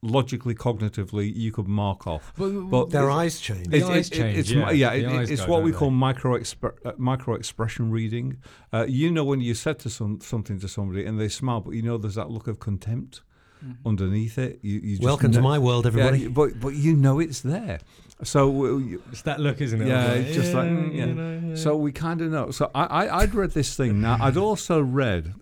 logically, 0.02 0.54
cognitively 0.54 1.30
you 1.36 1.52
could 1.52 1.68
mark 1.68 2.06
off. 2.06 2.32
But, 2.38 2.48
But 2.70 2.90
their 2.90 3.02
it's- 3.02 3.16
eyes 3.18 3.40
change 3.40 3.68
The 3.68 3.76
It's- 3.76 3.90
eyes 3.90 4.06
it's- 4.10 4.18
change, 4.18 4.38
It's, 4.38 4.50
yeah. 4.50 4.70
yeah, 4.70 4.92
it- 4.92 5.30
it's 5.30 5.44
go, 5.44 5.50
what 5.52 5.62
we 5.62 5.72
don't 5.72 5.78
call 5.80 5.90
micro 5.90 6.38
expre- 6.38 6.72
uh, 6.86 6.92
micro 6.96 7.34
expression 7.34 7.90
reading. 7.90 8.38
Uh, 8.72 8.86
you 8.88 9.10
know 9.10 9.24
when 9.24 9.40
you 9.42 9.52
said 9.54 9.78
to 9.80 9.90
some 9.90 10.20
something 10.20 10.58
to 10.60 10.68
somebody 10.68 11.04
and 11.04 11.20
they 11.20 11.28
smile, 11.28 11.60
but 11.60 11.72
you 11.72 11.82
know 11.82 11.98
there's 11.98 12.14
that 12.14 12.30
look 12.30 12.46
of 12.46 12.58
contempt 12.58 13.20
Mhm. 13.62 13.76
underneath 13.84 14.38
it. 14.38 14.58
You, 14.62 14.80
you 14.80 14.90
just 14.96 15.02
welcome 15.02 15.32
to 15.32 15.42
my 15.42 15.58
world 15.58 15.86
everybody 15.86 16.20
you- 16.20 16.30
but 16.30 16.58
but 16.60 16.74
you 16.74 16.96
know 16.96 17.18
it's 17.20 17.42
there. 17.42 17.80
So 18.22 18.82
it's 19.10 19.22
that 19.22 19.40
look, 19.40 19.60
isn't 19.60 19.80
it? 19.82 19.88
Yeah, 19.88 20.12
Of 20.12 20.26
it's 20.26 20.34
just 20.36 20.52
like, 20.54 20.68
yeah. 20.70 20.76
you 20.76 21.06
know, 21.06 21.40
yeah. 21.48 21.54
So 21.54 21.76
we 21.76 21.92
kind 21.92 22.20
of 22.20 22.30
know. 22.30 22.50
So 22.50 22.70
I, 22.74 22.84
I, 22.84 23.18
I'd 23.20 23.34
read 23.34 23.52
this 23.52 23.76
thing. 23.76 24.00
Now 24.00 24.18
I'd 24.20 24.36
also 24.36 24.80
read 24.80 25.34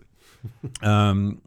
um, 0.81 1.41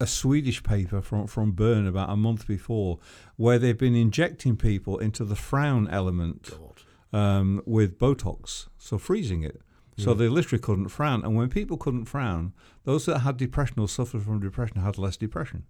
a 0.00 0.06
Swedish 0.06 0.62
paper 0.62 1.00
from 1.02 1.26
from 1.26 1.52
Bern 1.52 1.86
about 1.86 2.10
a 2.10 2.16
month 2.16 2.46
before, 2.46 2.98
where 3.36 3.58
they've 3.58 3.78
been 3.78 3.94
injecting 3.96 4.56
people 4.56 4.98
into 4.98 5.24
the 5.24 5.36
frown 5.36 5.88
element 5.88 6.50
um, 7.12 7.62
with 7.66 7.98
Botox, 7.98 8.68
so 8.78 8.98
freezing 8.98 9.42
it. 9.42 9.60
So 9.98 10.10
Yeah. 10.10 10.16
they 10.18 10.28
literally 10.28 10.60
couldn't 10.60 10.88
frown. 10.88 11.24
And 11.24 11.34
when 11.36 11.48
people 11.48 11.78
couldn't 11.78 12.04
frown, 12.04 12.52
those 12.84 13.06
that 13.06 13.20
had 13.20 13.38
depression 13.38 13.78
or 13.78 13.88
suffered 13.88 14.22
from 14.24 14.40
depression 14.40 14.80
had 14.82 14.98
less 14.98 15.16
depression. 15.16 15.64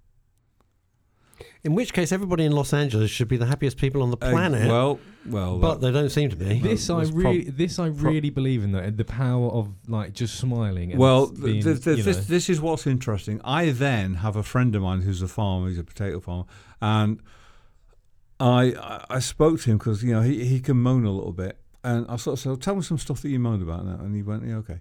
In 1.65 1.75
which 1.75 1.93
case 1.93 2.13
everybody 2.13 2.45
in 2.45 2.53
Los 2.53 2.73
Angeles 2.73 3.11
should 3.11 3.29
be 3.29 3.37
the 3.37 3.47
happiest 3.47 3.77
people 3.77 4.03
on 4.03 4.11
the 4.11 4.17
Uh, 4.21 4.31
planet 4.31 4.69
well, 4.69 4.99
well, 5.27 5.59
but 5.59 5.81
that- 5.81 5.93
they 5.93 5.93
don't 6.01 6.11
seem 6.11 6.31
to 6.31 6.37
be 6.37 6.59
this 6.61 6.89
I 6.91 6.99
That's 6.99 7.11
prob- 7.11 7.23
really, 7.25 7.45
this 7.51 7.79
I 7.79 7.91
prob- 7.91 8.03
really 8.03 8.31
believe 8.31 8.65
in 8.65 8.73
though. 8.73 8.91
The 8.91 9.05
power 9.05 9.49
of 9.51 9.69
like 9.89 10.13
just 10.15 10.37
smiling. 10.37 10.93
And 10.93 11.01
Well, 11.01 11.25
it's 11.25 11.33
th- 11.33 11.43
being, 11.43 11.63
th- 11.63 11.85
th- 11.85 12.05
this, 12.05 12.27
this 12.27 12.49
is 12.51 12.61
what's 12.61 12.87
interesting. 12.87 13.41
I 13.45 13.71
then 13.71 14.15
have 14.17 14.37
a 14.37 14.43
friend 14.43 14.75
of 14.75 14.83
mine 14.83 15.03
who's 15.03 15.23
a 15.23 15.29
farmer. 15.29 15.69
He's 15.69 15.79
a 15.79 15.85
potato 15.85 16.21
farmer, 16.21 16.45
and 16.81 17.21
I 18.39 18.73
I, 18.75 19.05
I 19.11 19.19
spoke 19.21 19.61
to 19.63 19.71
him 19.71 19.79
because 19.79 20.03
you 20.03 20.13
know 20.13 20.23
he, 20.23 20.45
he 20.45 20.61
can 20.61 20.77
moan 20.79 21.05
a 21.05 21.11
little 21.11 21.33
bit, 21.33 21.59
and 21.83 22.07
I 22.09 22.17
sort 22.17 22.35
of 22.39 22.41
said, 22.41 22.61
"Tell 22.63 22.77
me 22.77 22.83
some 22.83 22.99
stuff 22.99 23.23
that 23.23 23.29
you 23.31 23.39
moaned 23.39 23.63
about 23.63 23.85
now." 23.87 23.99
And 24.05 24.15
he 24.15 24.23
went, 24.23 24.47
"Yeah, 24.47 24.57
okay." 24.57 24.81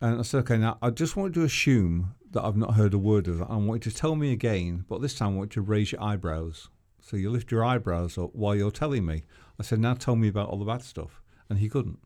And 0.00 0.18
I 0.18 0.22
said, 0.22 0.38
"Okay, 0.40 0.56
now 0.56 0.78
I 0.80 0.90
just 0.90 1.14
want 1.16 1.34
to 1.34 1.42
assume 1.44 2.14
that 2.32 2.44
I've 2.44 2.56
not 2.56 2.74
heard 2.74 2.94
a 2.94 2.98
word 2.98 3.26
of. 3.28 3.42
I 3.42 3.56
want 3.56 3.84
you 3.84 3.90
to 3.90 3.96
tell 3.96 4.14
me 4.16 4.32
again, 4.32 4.84
but 4.88 5.00
this 5.02 5.14
time 5.14 5.32
I 5.34 5.36
want 5.36 5.56
you 5.56 5.62
to 5.62 5.68
raise 5.68 5.92
your 5.92 6.02
eyebrows. 6.02 6.68
So 7.00 7.16
you 7.16 7.30
lift 7.30 7.50
your 7.50 7.64
eyebrows 7.64 8.16
up 8.18 8.34
while 8.34 8.54
you're 8.54 8.70
telling 8.70 9.04
me." 9.06 9.24
I 9.58 9.62
said, 9.62 9.80
"Now 9.80 9.94
tell 9.94 10.16
me 10.16 10.28
about 10.28 10.48
all 10.48 10.58
the 10.58 10.64
bad 10.64 10.82
stuff," 10.82 11.22
and 11.48 11.58
he 11.58 11.68
couldn't. 11.68 11.98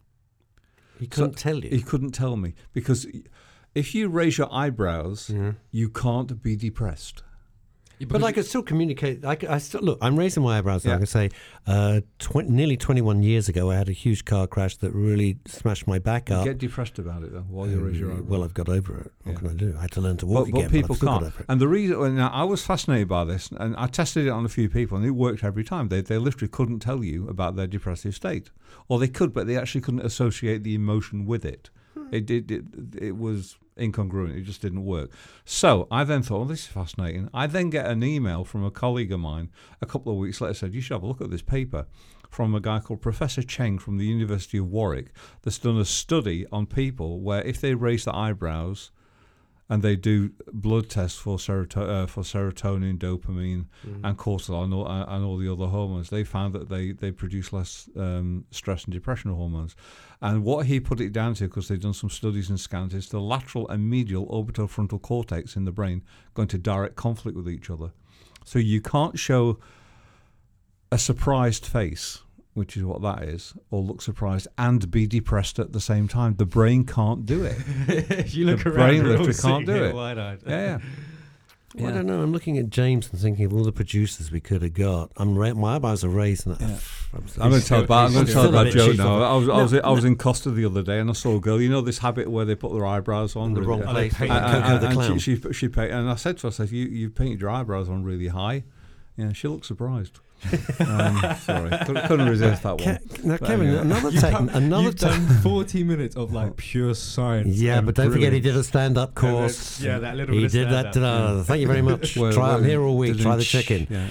he 0.98 1.06
couldn't 1.08 1.36
tell 1.36 1.58
you 1.58 1.70
He 1.70 1.82
couldn't 1.82 2.12
tell 2.12 2.36
me 2.36 2.54
because 2.72 3.06
if 3.74 3.94
you 3.94 4.08
raise 4.08 4.38
your 4.38 4.52
eyebrows, 4.52 5.28
Yeah. 5.28 5.54
you 5.72 5.88
can't 5.90 6.40
be 6.40 6.54
depressed. 6.56 7.22
Yeah, 7.98 8.06
But 8.10 8.24
I 8.24 8.32
could 8.32 8.44
still 8.44 8.62
communicate. 8.62 9.24
I, 9.24 9.36
I 9.48 9.58
still 9.58 9.80
look. 9.80 9.98
I'm 10.02 10.16
raising 10.16 10.42
my 10.42 10.58
eyebrows. 10.58 10.84
now. 10.84 10.90
Yeah. 10.90 10.94
I 10.96 10.98
can 10.98 11.06
say, 11.06 11.30
uh, 11.66 12.00
tw- 12.18 12.48
nearly 12.48 12.76
21 12.76 13.22
years 13.22 13.48
ago, 13.48 13.70
I 13.70 13.76
had 13.76 13.88
a 13.88 13.92
huge 13.92 14.24
car 14.24 14.46
crash 14.46 14.76
that 14.78 14.90
really 14.92 15.38
smashed 15.46 15.86
my 15.86 15.98
back 15.98 16.28
You 16.28 16.36
up. 16.36 16.44
get 16.44 16.58
depressed 16.58 16.98
about 16.98 17.22
it 17.22 17.32
though 17.32 17.42
while 17.48 17.68
you 17.68 17.78
raise 17.80 17.98
your 18.00 18.10
Uh, 18.10 18.14
eyebrows. 18.14 18.28
well, 18.28 18.42
I've 18.44 18.54
got 18.54 18.68
over 18.68 18.98
it. 18.98 19.12
What 19.22 19.32
Yeah. 19.32 19.38
can 19.38 19.48
I 19.48 19.54
do? 19.54 19.74
I 19.78 19.82
had 19.82 19.90
to 19.92 20.00
learn 20.00 20.16
to 20.18 20.26
walk 20.26 20.50
but, 20.50 20.62
but 20.62 20.70
people 20.72 20.96
got 20.96 21.22
can't. 21.22 21.34
And 21.48 21.60
the 21.60 21.68
reason, 21.68 22.16
now, 22.16 22.28
I 22.30 22.42
was 22.44 22.64
fascinated 22.64 23.08
by 23.08 23.24
this, 23.24 23.48
and 23.56 23.76
I 23.76 23.86
tested 23.86 24.26
it 24.26 24.30
on 24.30 24.44
a 24.44 24.48
few 24.48 24.68
people, 24.68 24.96
and 24.96 25.06
it 25.06 25.10
worked 25.12 25.44
every 25.44 25.64
time. 25.64 25.88
They 25.88 26.00
they 26.00 26.18
literally 26.18 26.48
couldn't 26.48 26.80
tell 26.80 27.04
you 27.04 27.28
about 27.28 27.54
their 27.56 27.66
depressive 27.68 28.14
state, 28.14 28.50
or 28.88 28.98
they 28.98 29.08
could, 29.08 29.32
but 29.32 29.46
they 29.46 29.56
actually 29.56 29.80
couldn't 29.82 30.00
associate 30.04 30.64
the 30.64 30.74
emotion 30.74 31.26
with 31.26 31.44
it. 31.44 31.70
Hmm. 31.96 32.06
It 32.12 32.26
did. 32.26 32.50
It, 32.50 32.64
it 33.00 33.16
was 33.16 33.56
incongruent. 33.78 34.36
It 34.36 34.42
just 34.42 34.62
didn't 34.62 34.84
work. 34.84 35.10
So 35.44 35.86
I 35.90 36.04
then 36.04 36.22
thought, 36.22 36.38
well, 36.38 36.44
this 36.44 36.60
is 36.60 36.66
fascinating. 36.66 37.28
I 37.34 37.46
then 37.46 37.70
get 37.70 37.86
an 37.86 38.02
email 38.02 38.44
from 38.44 38.64
a 38.64 38.70
colleague 38.70 39.12
of 39.12 39.20
mine 39.20 39.50
a 39.80 39.86
couple 39.86 40.12
of 40.12 40.18
weeks 40.18 40.40
later 40.40 40.54
said, 40.54 40.74
you 40.74 40.80
should 40.80 40.94
have 40.94 41.02
a 41.02 41.06
look 41.06 41.20
at 41.20 41.30
this 41.30 41.42
paper 41.42 41.86
from 42.30 42.54
a 42.54 42.60
guy 42.60 42.80
called 42.80 43.00
Professor 43.00 43.42
Cheng 43.42 43.78
from 43.78 43.96
the 43.96 44.06
University 44.06 44.58
of 44.58 44.68
Warwick 44.68 45.12
that's 45.42 45.58
done 45.58 45.78
a 45.78 45.84
study 45.84 46.46
on 46.50 46.66
people 46.66 47.20
where 47.20 47.42
if 47.42 47.60
they 47.60 47.74
raise 47.74 48.04
their 48.04 48.16
eyebrows 48.16 48.90
and 49.70 49.82
they 49.82 49.96
do 49.96 50.30
blood 50.52 50.90
tests 50.90 51.18
for, 51.18 51.38
seroto- 51.38 51.88
uh, 51.88 52.06
for 52.06 52.22
serotonin, 52.22 52.98
dopamine, 52.98 53.64
Mm. 53.86 54.00
and 54.04 54.18
cortisol 54.18 54.62
and 54.64 54.74
all, 54.74 54.86
and 54.86 55.24
all 55.24 55.38
the 55.38 55.50
other 55.50 55.66
hormones, 55.66 56.10
they 56.10 56.22
found 56.24 56.52
that 56.54 56.68
they, 56.68 56.92
they 56.92 57.10
produce 57.10 57.50
less 57.52 57.88
um, 57.96 58.44
stress 58.50 58.84
and 58.84 58.92
depression 58.92 59.30
hormones. 59.32 59.74
And 60.20 60.44
what 60.44 60.66
he 60.66 60.80
put 60.80 61.00
it 61.00 61.12
down 61.12 61.34
to, 61.34 61.44
because 61.48 61.68
they've 61.68 61.80
done 61.80 61.94
some 61.94 62.10
studies 62.10 62.50
and 62.50 62.60
scans, 62.60 62.92
is 62.94 63.08
the 63.08 63.20
lateral 63.20 63.66
and 63.68 63.88
medial 63.88 64.26
orbitofrontal 64.26 65.00
cortex 65.00 65.56
in 65.56 65.64
the 65.64 65.72
brain 65.72 66.02
go 66.34 66.42
into 66.42 66.58
direct 66.58 66.96
conflict 66.96 67.36
with 67.36 67.48
each 67.48 67.70
other. 67.70 67.92
So 68.44 68.58
you 68.58 68.82
can't 68.82 69.18
show 69.18 69.58
a 70.92 70.98
surprised 70.98 71.64
face, 71.66 72.20
which 72.54 72.76
is 72.76 72.84
what 72.84 73.02
that 73.02 73.22
is, 73.24 73.52
or 73.70 73.82
look 73.82 74.00
surprised 74.00 74.48
and 74.56 74.90
be 74.90 75.06
depressed 75.06 75.58
at 75.58 75.72
the 75.72 75.80
same 75.80 76.08
time. 76.08 76.34
The 76.36 76.46
brain 76.46 76.84
can't 76.84 77.26
do 77.26 77.44
it. 77.44 77.56
if 77.88 78.34
you 78.36 78.46
look 78.46 78.62
the 78.62 78.70
around, 78.70 78.76
brain 78.88 79.02
we're 79.02 79.10
literally 79.18 79.34
can't 79.34 79.66
do 79.66 79.84
it. 79.84 79.94
wide-eyed. 79.94 80.38
Yeah, 80.46 80.60
yeah. 80.60 80.78
Well, 81.76 81.88
I 81.88 81.90
don't 81.96 82.06
know. 82.06 82.22
I'm 82.22 82.30
looking 82.30 82.56
at 82.56 82.70
James 82.70 83.10
and 83.10 83.20
thinking 83.20 83.44
of 83.46 83.52
all 83.52 83.64
the 83.64 83.72
producers 83.72 84.30
we 84.30 84.38
could 84.38 84.62
have 84.62 84.74
got. 84.74 85.10
I'm 85.16 85.36
ra- 85.36 85.54
my 85.54 85.74
eyebrows 85.74 86.04
are 86.04 86.08
raised. 86.08 86.46
And 86.46 86.60
Yeah. 86.60 86.66
I'm, 87.12 87.24
I'm 87.42 87.50
going 87.50 87.60
to 87.62 87.66
tell 87.66 87.78
still- 87.78 87.80
about. 87.80 88.06
I'm 88.06 88.12
going 88.12 88.26
to 88.26 88.32
tell 88.32 88.44
a 88.44 88.48
about 88.50 88.66
Joe 88.72 88.88
cheap 88.90 88.98
now. 88.98 89.16
of 89.16 89.22
it. 89.22 89.24
I 89.24 89.34
was, 89.36 89.48
I 89.48 89.56
No, 89.56 89.62
was, 89.64 89.74
I 89.74 89.90
was 89.90 90.04
in 90.04 90.14
Costa 90.16 90.52
the 90.52 90.64
other 90.66 90.84
day, 90.84 91.00
and 91.00 91.10
I 91.10 91.14
saw 91.14 91.34
a 91.34 91.40
girl. 91.40 91.60
You 91.60 91.68
know 91.68 91.80
this 91.80 91.98
habit 91.98 92.30
where 92.30 92.44
they 92.44 92.54
put 92.54 92.72
their 92.72 92.86
eyebrows 92.86 93.34
on 93.34 93.48
in 93.48 93.54
the 93.54 93.60
really- 93.62 93.82
wrong 93.82 93.82
place. 93.92 94.14
paint 94.14 94.30
like 94.30 94.54
and, 94.84 94.98
and 95.00 95.20
she, 95.20 95.36
she, 95.36 95.52
she 95.52 95.68
paid, 95.68 95.90
and 95.90 96.08
I 96.08 96.14
said 96.14 96.38
to 96.38 96.42
her, 96.42 96.48
I 96.48 96.52
said, 96.52 96.70
you, 96.70 96.84
you 96.86 97.10
painted 97.10 97.40
your 97.40 97.50
eyebrows 97.50 97.88
on 97.88 98.04
really 98.04 98.28
high. 98.28 98.62
Yeah, 99.16 99.32
she 99.32 99.48
looked 99.48 99.66
surprised. 99.66 100.20
Um, 100.80 101.36
sorry, 101.40 101.70
couldn't, 101.86 102.06
couldn't 102.06 102.28
resist 102.28 102.62
that 102.62 102.80
one. 102.80 102.96
Ke- 102.96 103.24
now, 103.24 103.36
But 103.38 103.46
Kevin, 103.48 103.66
anyway. 103.68 103.82
another 103.82 104.10
You've 104.10 104.20
tech, 104.20 104.32
done- 104.32 104.48
another 104.50 104.82
You've 104.84 104.96
tech. 104.98 105.10
done 105.12 105.28
40 105.42 105.84
minutes 105.84 106.16
of 106.16 106.32
like 106.32 106.56
pure 106.56 106.94
science. 106.94 107.56
Yeah, 107.60 107.80
but 107.80 107.94
don't 107.94 108.12
forget 108.12 108.32
he 108.32 108.40
did 108.40 108.56
a 108.56 108.64
stand-up 108.64 109.10
And 109.10 109.16
course. 109.16 109.56
that's- 109.56 109.80
Yeah, 109.80 109.98
that 110.00 110.16
little 110.16 110.34
he 110.34 110.40
bit 110.42 110.46
of 110.46 110.52
did 110.52 110.70
that. 110.70 110.92
stand-up, 110.94 111.30
uh, 111.40 111.42
Thank 111.44 111.60
you 111.60 111.66
very 111.66 111.82
much. 111.82 112.16
Where- 112.16 112.32
Try. 112.32 112.54
I'm 112.54 112.64
here 112.64 112.82
all 112.82 112.96
week. 112.96 113.18
Try 113.18 113.36
the 113.36 113.42
chicken. 113.44 113.86
Yeah, 113.90 114.08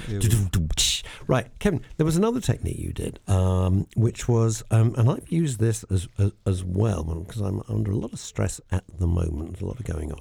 Right, 1.27 1.47
Kevin. 1.59 1.81
There 1.97 2.05
was 2.05 2.17
another 2.17 2.41
technique 2.41 2.77
you 2.79 2.91
did, 2.91 3.19
um, 3.27 3.87
which 3.95 4.27
was, 4.27 4.61
um, 4.71 4.93
and 4.97 5.09
I've 5.09 5.29
used 5.31 5.59
this 5.59 5.83
as 5.89 6.07
as, 6.17 6.31
as 6.45 6.63
well 6.65 7.03
because 7.03 7.39
I'm 7.41 7.61
under 7.69 7.91
a 7.91 7.95
lot 7.95 8.11
of 8.11 8.19
stress 8.19 8.59
at 8.71 8.83
the 8.99 9.07
moment. 9.07 9.53
There's 9.53 9.61
a 9.61 9.65
lot 9.65 9.79
of 9.79 9.85
going 9.85 10.11
on, 10.11 10.19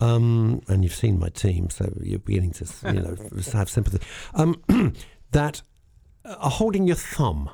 um, 0.00 0.60
and 0.68 0.82
you've 0.84 0.94
seen 0.94 1.18
my 1.18 1.28
team, 1.28 1.70
so 1.70 1.92
you're 2.02 2.18
beginning 2.18 2.52
to 2.52 2.66
you 2.86 2.92
know 2.92 3.16
have 3.52 3.68
sympathy. 3.70 4.00
Um, 4.34 4.62
that 5.32 5.62
are 6.24 6.50
holding 6.50 6.86
your 6.86 6.96
thumb 6.96 7.50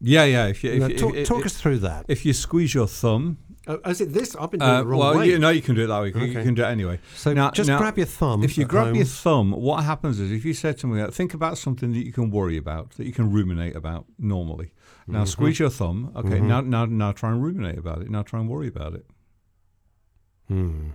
Yeah, 0.00 0.24
yeah. 0.24 0.46
If 0.46 0.62
you 0.64 0.72
if, 0.72 0.80
Now, 0.80 0.88
talk, 0.88 1.14
if, 1.16 1.26
talk 1.28 1.40
if, 1.40 1.46
us 1.46 1.60
through 1.60 1.78
that. 1.78 2.04
if 2.08 2.24
you 2.26 2.32
squeeze 2.32 2.74
your 2.74 2.86
thumb, 2.88 3.38
Oh, 3.68 3.80
is 3.90 4.00
it 4.00 4.12
this? 4.12 4.36
I've 4.36 4.52
been 4.52 4.60
doing 4.60 4.70
uh, 4.70 4.80
it 4.80 4.84
the 4.84 4.86
wrong 4.90 5.00
well, 5.00 5.18
way. 5.18 5.28
you 5.28 5.38
know 5.40 5.48
you 5.50 5.60
can 5.62 5.74
do 5.74 5.84
it 5.84 5.86
that 5.88 6.00
way. 6.00 6.08
You 6.14 6.30
Okay. 6.30 6.44
can 6.44 6.54
do 6.54 6.62
it 6.62 6.66
anyway. 6.66 7.00
so 7.16 7.32
now- 7.32 7.50
just 7.50 7.66
now, 7.68 7.78
grab 7.78 7.96
your 7.96 8.06
thumb. 8.06 8.44
If 8.44 8.56
you 8.56 8.62
at 8.64 8.68
grab 8.70 8.86
home. 8.86 8.94
your 8.94 9.04
thumb, 9.06 9.50
what 9.50 9.82
happens 9.82 10.20
is 10.20 10.30
if 10.30 10.44
you 10.44 10.54
said 10.54 10.78
to 10.78 10.86
me, 10.86 11.00
uh, 11.00 11.10
think 11.10 11.34
about 11.34 11.58
something 11.58 11.92
that 11.92 12.04
you 12.06 12.12
can 12.12 12.30
worry 12.30 12.56
about, 12.56 12.90
that 12.92 13.06
you 13.06 13.12
can 13.12 13.32
ruminate 13.32 13.74
about 13.74 14.04
normally. 14.20 14.70
Now 15.08 15.24
Mhm. 15.24 15.28
squeeze 15.28 15.58
your 15.58 15.70
thumb. 15.70 16.12
Okay, 16.14 16.38
Mhm. 16.38 16.46
now 16.46 16.60
now 16.60 16.84
now 16.84 17.10
try 17.12 17.30
and 17.32 17.42
ruminate 17.42 17.76
about 17.78 18.02
it. 18.02 18.10
Now 18.10 18.22
try 18.22 18.38
and 18.40 18.48
worry 18.48 18.68
about 18.68 18.94
it. 18.94 19.06
Hmm. 20.48 20.90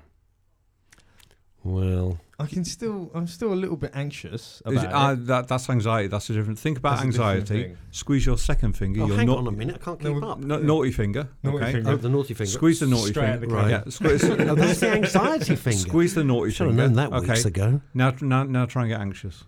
Well, 1.64 2.18
I 2.40 2.48
can 2.48 2.66
still. 2.66 3.12
I'm 3.14 3.28
still 3.28 3.54
a 3.54 3.60
little 3.64 3.78
bit 3.78 3.92
anxious 3.94 4.64
about 4.66 4.86
uh, 4.94 5.14
it. 5.14 5.28
that 5.28 5.48
that's 5.48 5.70
anxiety. 5.70 6.08
That's 6.08 6.28
a 6.32 6.34
different. 6.34 6.58
Think 6.58 6.80
about 6.80 6.98
That's 6.98 7.04
a 7.04 7.12
different 7.12 7.40
anxiety. 7.42 7.64
thing. 7.70 7.78
Squeeze 7.92 8.26
your 8.26 8.40
second 8.40 8.74
finger. 8.74 9.04
oh, 9.04 9.08
your 9.08 9.18
hang 9.18 9.28
nau- 9.28 9.38
on 9.38 9.46
a 9.48 9.52
minute. 9.52 9.76
I 9.80 9.86
can't 9.86 10.00
keep 10.00 10.12
we- 10.16 10.24
up. 10.24 10.40
na- 10.40 10.58
naughty 10.58 10.92
finger. 10.92 11.30
Naughty 11.44 11.58
okay. 11.64 11.72
finger. 11.74 11.92
Oh, 11.92 11.98
the 11.98 12.10
naughty 12.10 12.34
finger. 12.34 12.50
Squeeze 12.52 12.80
the 12.80 12.88
naughty 12.88 13.12
Straight 13.12 13.30
at 13.30 13.40
finger. 13.42 13.56
the 13.56 13.62
Right. 13.62 13.70
Yeah. 13.70 13.84
Squeeze. 13.90 14.24
oh, 14.30 14.56
that's 14.56 14.80
the 14.80 14.90
anxiety 14.92 15.56
finger. 15.68 15.78
Squeeze 15.78 16.16
the 16.16 16.24
naughty 16.24 16.50
Should 16.52 16.66
have 16.68 16.76
finger. 16.76 16.88
known 16.96 17.12
that 17.12 17.14
okay. 17.20 17.28
weeks 17.34 17.46
ago. 17.46 17.80
Now, 17.94 18.16
now, 18.22 18.44
now, 18.44 18.66
try 18.66 18.84
and 18.84 18.90
get 18.90 19.00
anxious. 19.00 19.44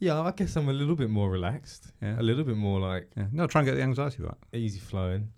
Yeah, 0.00 0.20
I 0.20 0.32
guess 0.32 0.56
I'm 0.56 0.68
a 0.68 0.72
little 0.72 0.96
bit 0.96 1.10
more 1.10 1.30
relaxed. 1.30 1.92
Yeah. 2.02 2.20
A 2.20 2.22
little 2.22 2.42
bit 2.44 2.56
more 2.56 2.80
like 2.80 3.08
Yeah. 3.16 3.26
No, 3.30 3.46
try 3.46 3.60
and 3.60 3.66
get 3.68 3.76
the 3.76 3.82
anxiety 3.82 4.20
back. 4.24 4.36
easy 4.52 4.80
flowing. 4.80 5.28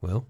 Well, 0.00 0.26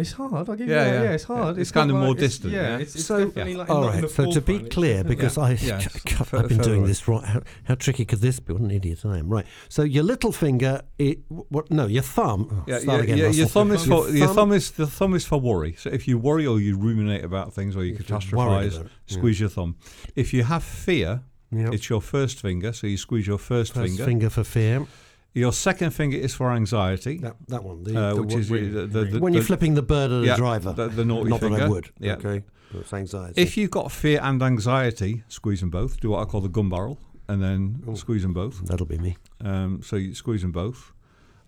It's 0.00 0.12
hard. 0.12 0.48
I 0.48 0.56
give 0.56 0.68
Yeah, 0.68 0.84
you 0.86 0.90
that. 0.90 0.92
yeah. 0.94 1.02
Yeah, 1.04 1.10
it's 1.12 1.24
hard. 1.24 1.58
It's 1.58 1.74
not 1.74 1.82
kinda 1.82 1.94
more 1.94 2.08
like- 2.08 2.16
it's- 2.18 2.30
distant, 2.32 2.52
Yeah, 2.52 2.62
yeah? 2.62 2.78
it's, 2.78 2.94
it's 2.94 3.04
So- 3.04 3.24
definitely 3.26 3.56
like 3.56 3.70
all 3.70 3.82
not 3.82 3.94
in 3.94 4.02
right. 4.02 4.08
the 4.16 4.24
So 4.24 4.32
to 4.32 4.40
be 4.40 4.58
clear, 4.60 5.04
because 5.04 5.36
Yeah. 5.36 5.42
I 5.44 5.50
I've 5.50 6.04
been 6.04 6.24
further 6.24 6.48
doing 6.62 6.78
away. 6.80 6.88
this 6.88 7.06
right. 7.08 7.24
How, 7.24 7.42
how 7.64 7.74
tricky 7.76 8.04
could 8.04 8.20
this 8.20 8.40
be? 8.40 8.52
What 8.52 8.62
an 8.62 8.70
idiot 8.70 9.00
I 9.04 9.18
am. 9.18 9.28
Right. 9.28 9.46
So 9.68 9.82
your 9.82 10.04
little 10.04 10.32
finger, 10.32 10.82
it, 10.98 11.20
what? 11.28 11.70
No, 11.70 11.86
your 11.86 12.02
thumb. 12.02 12.48
Oh, 12.50 12.64
Yeah, 12.66 12.78
start 12.80 12.98
yeah, 12.98 13.02
again, 13.04 13.18
yeah, 13.18 13.28
your 13.30 13.46
thumb 13.48 13.70
is 13.72 13.84
for 13.84 14.08
your 14.10 14.26
thumb- 14.26 14.34
thumb 14.36 14.52
is 14.52 14.70
the 14.72 14.86
thumb 14.86 15.14
is 15.14 15.24
for 15.24 15.40
worry. 15.40 15.74
So 15.78 15.90
if 15.90 16.06
you 16.08 16.18
worry 16.18 16.46
or 16.46 16.60
you 16.60 16.76
ruminate 16.76 17.24
about 17.24 17.52
things 17.54 17.76
or 17.76 17.84
you 17.84 17.94
If 17.94 18.06
catastrophize, 18.06 18.76
about 18.76 18.86
yeah. 19.06 19.16
squeeze 19.18 19.40
your 19.40 19.48
thumb. 19.48 19.76
If 20.16 20.32
you 20.34 20.44
have 20.44 20.62
fear, 20.64 21.22
Yep. 21.52 21.74
it's 21.74 21.88
your 21.90 22.00
first 22.00 22.40
finger. 22.40 22.72
So 22.72 22.86
you 22.86 22.96
squeeze 22.96 23.26
your 23.26 23.38
first, 23.38 23.74
First 23.74 23.88
finger. 23.88 24.04
finger 24.04 24.30
for 24.30 24.44
fear. 24.44 24.86
Your 25.32 25.52
second 25.52 25.90
finger 25.92 26.16
is 26.16 26.34
for 26.34 26.50
anxiety, 26.52 27.18
That, 27.18 27.36
that 27.48 27.62
one. 27.62 27.84
The, 27.84 27.96
uh, 27.96 28.14
the 28.14 28.22
which 28.22 28.30
one- 28.32 28.40
is 28.40 28.48
the, 28.48 28.58
the, 28.86 29.04
the, 29.04 29.18
when 29.20 29.32
you're 29.32 29.42
the- 29.42 29.46
flipping 29.46 29.74
the 29.74 29.82
bird 29.82 30.10
at 30.10 30.24
yeah, 30.24 30.34
a 30.34 30.36
driver. 30.36 30.72
the, 30.72 30.88
the 30.88 31.04
naughty 31.04 31.30
Not 31.30 31.40
finger. 31.40 31.56
that 31.58 31.66
I 31.66 31.68
would. 31.68 31.90
Yeah. 32.00 32.14
Okay. 32.14 32.42
But 32.72 32.80
It's 32.80 32.92
anxiety. 32.92 33.40
If 33.40 33.56
you've 33.56 33.70
got 33.70 33.92
fear 33.92 34.20
and 34.22 34.42
anxiety, 34.42 35.22
squeeze 35.28 35.60
them 35.60 35.70
both. 35.70 36.00
Do 36.00 36.10
what 36.10 36.20
I 36.22 36.24
call 36.24 36.40
the 36.40 36.48
gun 36.48 36.68
barrel, 36.68 36.98
and 37.28 37.40
then 37.42 37.82
Ooh. 37.88 37.94
squeeze 37.96 38.22
them 38.22 38.32
both. 38.32 38.64
That'll 38.66 38.86
be 38.86 38.98
me. 38.98 39.16
Um, 39.40 39.82
so 39.84 39.96
you 39.96 40.14
squeeze 40.14 40.42
them 40.42 40.52
both, 40.52 40.92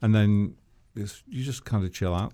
and 0.00 0.14
then 0.14 0.54
it's, 0.94 1.22
you 1.28 1.42
just 1.44 1.64
kind 1.64 1.84
of 1.84 1.92
chill 1.92 2.14
out. 2.14 2.32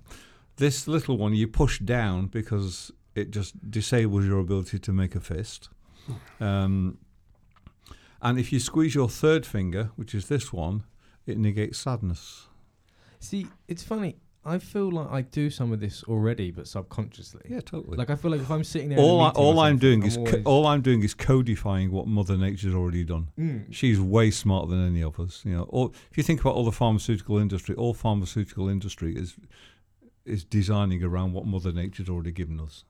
This 0.56 0.86
little 0.88 1.16
one 1.16 1.34
you 1.34 1.48
push 1.48 1.78
down 1.78 2.26
because 2.26 2.90
it 3.14 3.30
just 3.30 3.70
disables 3.70 4.24
your 4.26 4.38
ability 4.40 4.78
to 4.80 4.92
make 4.92 5.14
a 5.14 5.20
fist. 5.20 5.68
Um, 6.40 6.98
and 8.20 8.38
if 8.38 8.52
you 8.52 8.58
squeeze 8.60 8.94
your 8.94 9.08
third 9.08 9.46
finger, 9.46 9.90
which 9.96 10.14
is 10.14 10.28
this 10.28 10.52
one, 10.52 10.84
it 11.28 11.38
negates 11.38 11.78
sadness. 11.78 12.46
See, 13.20 13.46
it's 13.66 13.82
funny. 13.82 14.16
I 14.44 14.58
feel 14.58 14.90
like 14.90 15.10
I 15.10 15.22
do 15.22 15.50
some 15.50 15.72
of 15.72 15.80
this 15.80 16.02
already, 16.04 16.50
but 16.50 16.66
subconsciously. 16.66 17.42
Yeah, 17.48 17.60
totally. 17.60 17.98
Like 17.98 18.08
I 18.08 18.14
feel 18.14 18.30
like 18.30 18.40
if 18.40 18.50
I'm 18.50 18.64
sitting 18.64 18.88
there, 18.88 18.98
in 18.98 19.04
a 19.04 19.06
all 19.06 19.20
I, 19.20 19.26
meeting 19.26 19.42
or 19.42 19.44
all 19.44 19.58
I'm 19.60 19.78
doing 19.78 20.02
is 20.04 20.16
co- 20.16 20.42
all 20.44 20.66
I'm 20.66 20.80
doing 20.80 21.02
is 21.02 21.12
codifying 21.12 21.90
what 21.90 22.06
Mother 22.06 22.36
Nature's 22.36 22.74
already 22.74 23.04
done. 23.04 23.28
Mm. 23.38 23.66
She's 23.70 24.00
way 24.00 24.30
smarter 24.30 24.70
than 24.70 24.86
any 24.86 25.02
of 25.02 25.20
us. 25.20 25.42
You 25.44 25.54
know, 25.54 25.62
all, 25.64 25.92
if 26.10 26.16
you 26.16 26.22
think 26.22 26.40
about 26.40 26.54
all 26.54 26.64
the 26.64 26.72
pharmaceutical 26.72 27.36
industry, 27.38 27.74
all 27.74 27.92
pharmaceutical 27.92 28.68
industry 28.68 29.14
is 29.16 29.36
is 30.24 30.44
designing 30.44 31.02
around 31.02 31.32
what 31.32 31.44
Mother 31.44 31.72
Nature's 31.72 32.08
already 32.08 32.32
given 32.32 32.60
us. 32.60 32.84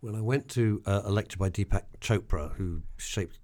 Well, 0.00 0.16
I 0.16 0.20
went 0.20 0.48
to 0.50 0.82
uh, 0.86 1.02
a 1.04 1.10
lecture 1.10 1.38
by 1.38 1.48
Deepak 1.50 1.84
Chopra, 2.00 2.54
who 2.56 2.82
shaped 2.96 3.38
m- 3.38 3.42
a 3.42 3.43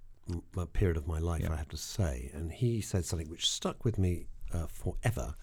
period 0.73 0.97
of 0.97 1.07
my 1.07 1.19
life, 1.19 1.41
Yeah. 1.41 1.53
I 1.53 1.57
have 1.57 1.69
to 1.69 1.77
say, 1.77 2.29
and 2.33 2.51
he 2.51 2.81
said 2.81 3.05
something 3.05 3.29
which 3.29 3.49
stuck 3.49 3.83
with 3.85 3.97
me 3.97 4.27
uh, 4.53 4.67
forever. 4.67 5.35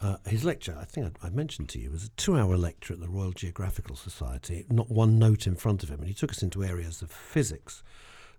Uh, 0.00 0.16
his 0.26 0.44
lecture, 0.44 0.76
I 0.80 0.84
think 0.84 1.14
I, 1.22 1.26
I 1.28 1.30
mentioned 1.30 1.68
to 1.70 1.78
you, 1.78 1.90
was 1.92 2.04
a 2.04 2.08
two-hour 2.10 2.56
lecture 2.56 2.92
at 2.94 3.00
the 3.00 3.08
Royal 3.08 3.30
Geographical 3.32 3.94
Society. 3.94 4.66
Not 4.68 4.90
one 4.90 5.18
note 5.18 5.46
in 5.46 5.54
front 5.54 5.82
of 5.84 5.88
him, 5.90 6.00
and 6.00 6.08
he 6.08 6.14
took 6.14 6.30
us 6.32 6.42
into 6.42 6.64
areas 6.64 7.02
of 7.02 7.10
physics 7.10 7.84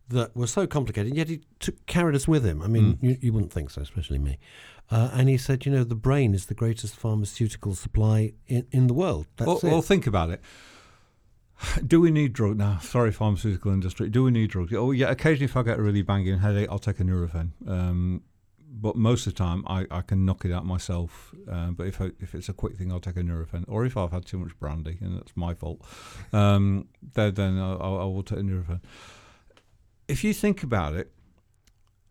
that 0.09 0.35
were 0.35 0.47
so 0.47 0.67
complicated. 0.67 1.07
And 1.11 1.17
Yet 1.17 1.29
he 1.29 1.41
took, 1.59 1.85
carried 1.85 2.15
us 2.15 2.27
with 2.27 2.45
him. 2.45 2.61
I 2.61 2.67
mean, 2.67 2.95
Mm. 2.95 3.03
you, 3.03 3.17
you 3.21 3.33
wouldn't 3.33 3.53
think 3.53 3.69
so, 3.69 3.81
especially 3.81 4.19
me. 4.19 4.37
Uh, 4.91 5.09
and 5.13 5.29
he 5.29 5.37
said, 5.37 5.65
you 5.65 5.71
know, 5.71 5.85
the 5.85 5.95
brain 5.95 6.33
is 6.35 6.47
the 6.47 6.53
greatest 6.53 6.97
pharmaceutical 6.97 7.73
supply 7.75 8.33
in, 8.47 8.67
in 8.71 8.87
the 8.87 8.93
world. 8.93 9.27
That's 9.37 9.47
well, 9.47 9.57
it. 9.59 9.63
well, 9.63 9.81
think 9.81 10.05
about 10.05 10.29
it. 10.31 10.41
Do 11.87 12.01
we 12.01 12.11
need 12.11 12.33
drugs? 12.33 12.57
now? 12.57 12.79
sorry, 12.79 13.11
pharmaceutical 13.11 13.71
industry. 13.71 14.09
Do 14.09 14.23
we 14.23 14.31
need 14.31 14.49
drugs? 14.49 14.73
Oh, 14.73 14.91
yeah. 14.91 15.09
Occasionally, 15.09 15.45
if 15.45 15.57
I 15.57 15.63
get 15.63 15.79
a 15.79 15.81
really 15.81 16.01
banging 16.01 16.39
headache, 16.39 16.67
I'll 16.69 16.79
take 16.79 16.99
a 16.99 17.03
Nurofen. 17.03 17.51
Um, 17.67 18.23
but 18.75 18.95
most 18.95 19.27
of 19.27 19.33
the 19.33 19.37
time, 19.37 19.63
I, 19.67 19.85
I 19.91 20.01
can 20.01 20.25
knock 20.25 20.45
it 20.45 20.51
out 20.51 20.65
myself. 20.65 21.33
Um, 21.49 21.75
but 21.75 21.87
if 21.87 22.01
I, 22.01 22.11
if 22.19 22.33
it's 22.33 22.49
a 22.49 22.53
quick 22.53 22.75
thing, 22.75 22.91
I'll 22.91 22.99
take 22.99 23.17
a 23.17 23.21
Nurofen. 23.21 23.65
Or 23.67 23.85
if 23.85 23.95
I've 23.95 24.11
had 24.11 24.25
too 24.25 24.39
much 24.39 24.57
brandy, 24.59 24.97
and 24.99 25.15
that's 25.15 25.31
my 25.35 25.53
fault, 25.53 25.81
um, 26.31 26.87
then, 27.13 27.35
then 27.35 27.59
I 27.59 27.73
I 27.73 28.05
will 28.05 28.23
take 28.23 28.39
a 28.39 28.41
Nurofen. 28.41 28.81
If 30.07 30.23
you 30.23 30.33
think 30.33 30.63
about 30.63 30.95
it, 30.95 31.13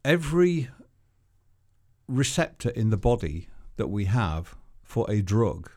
every 0.04 0.70
receptor 2.06 2.70
in 2.70 2.90
the 2.90 2.96
body 2.96 3.48
that 3.76 3.88
we 3.88 4.04
have 4.04 4.56
for 4.82 5.10
a 5.10 5.20
drug, 5.20 5.70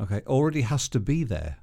okay, 0.00 0.22
already 0.26 0.62
has 0.62 0.88
to 0.88 1.00
be 1.00 1.24
there. 1.24 1.58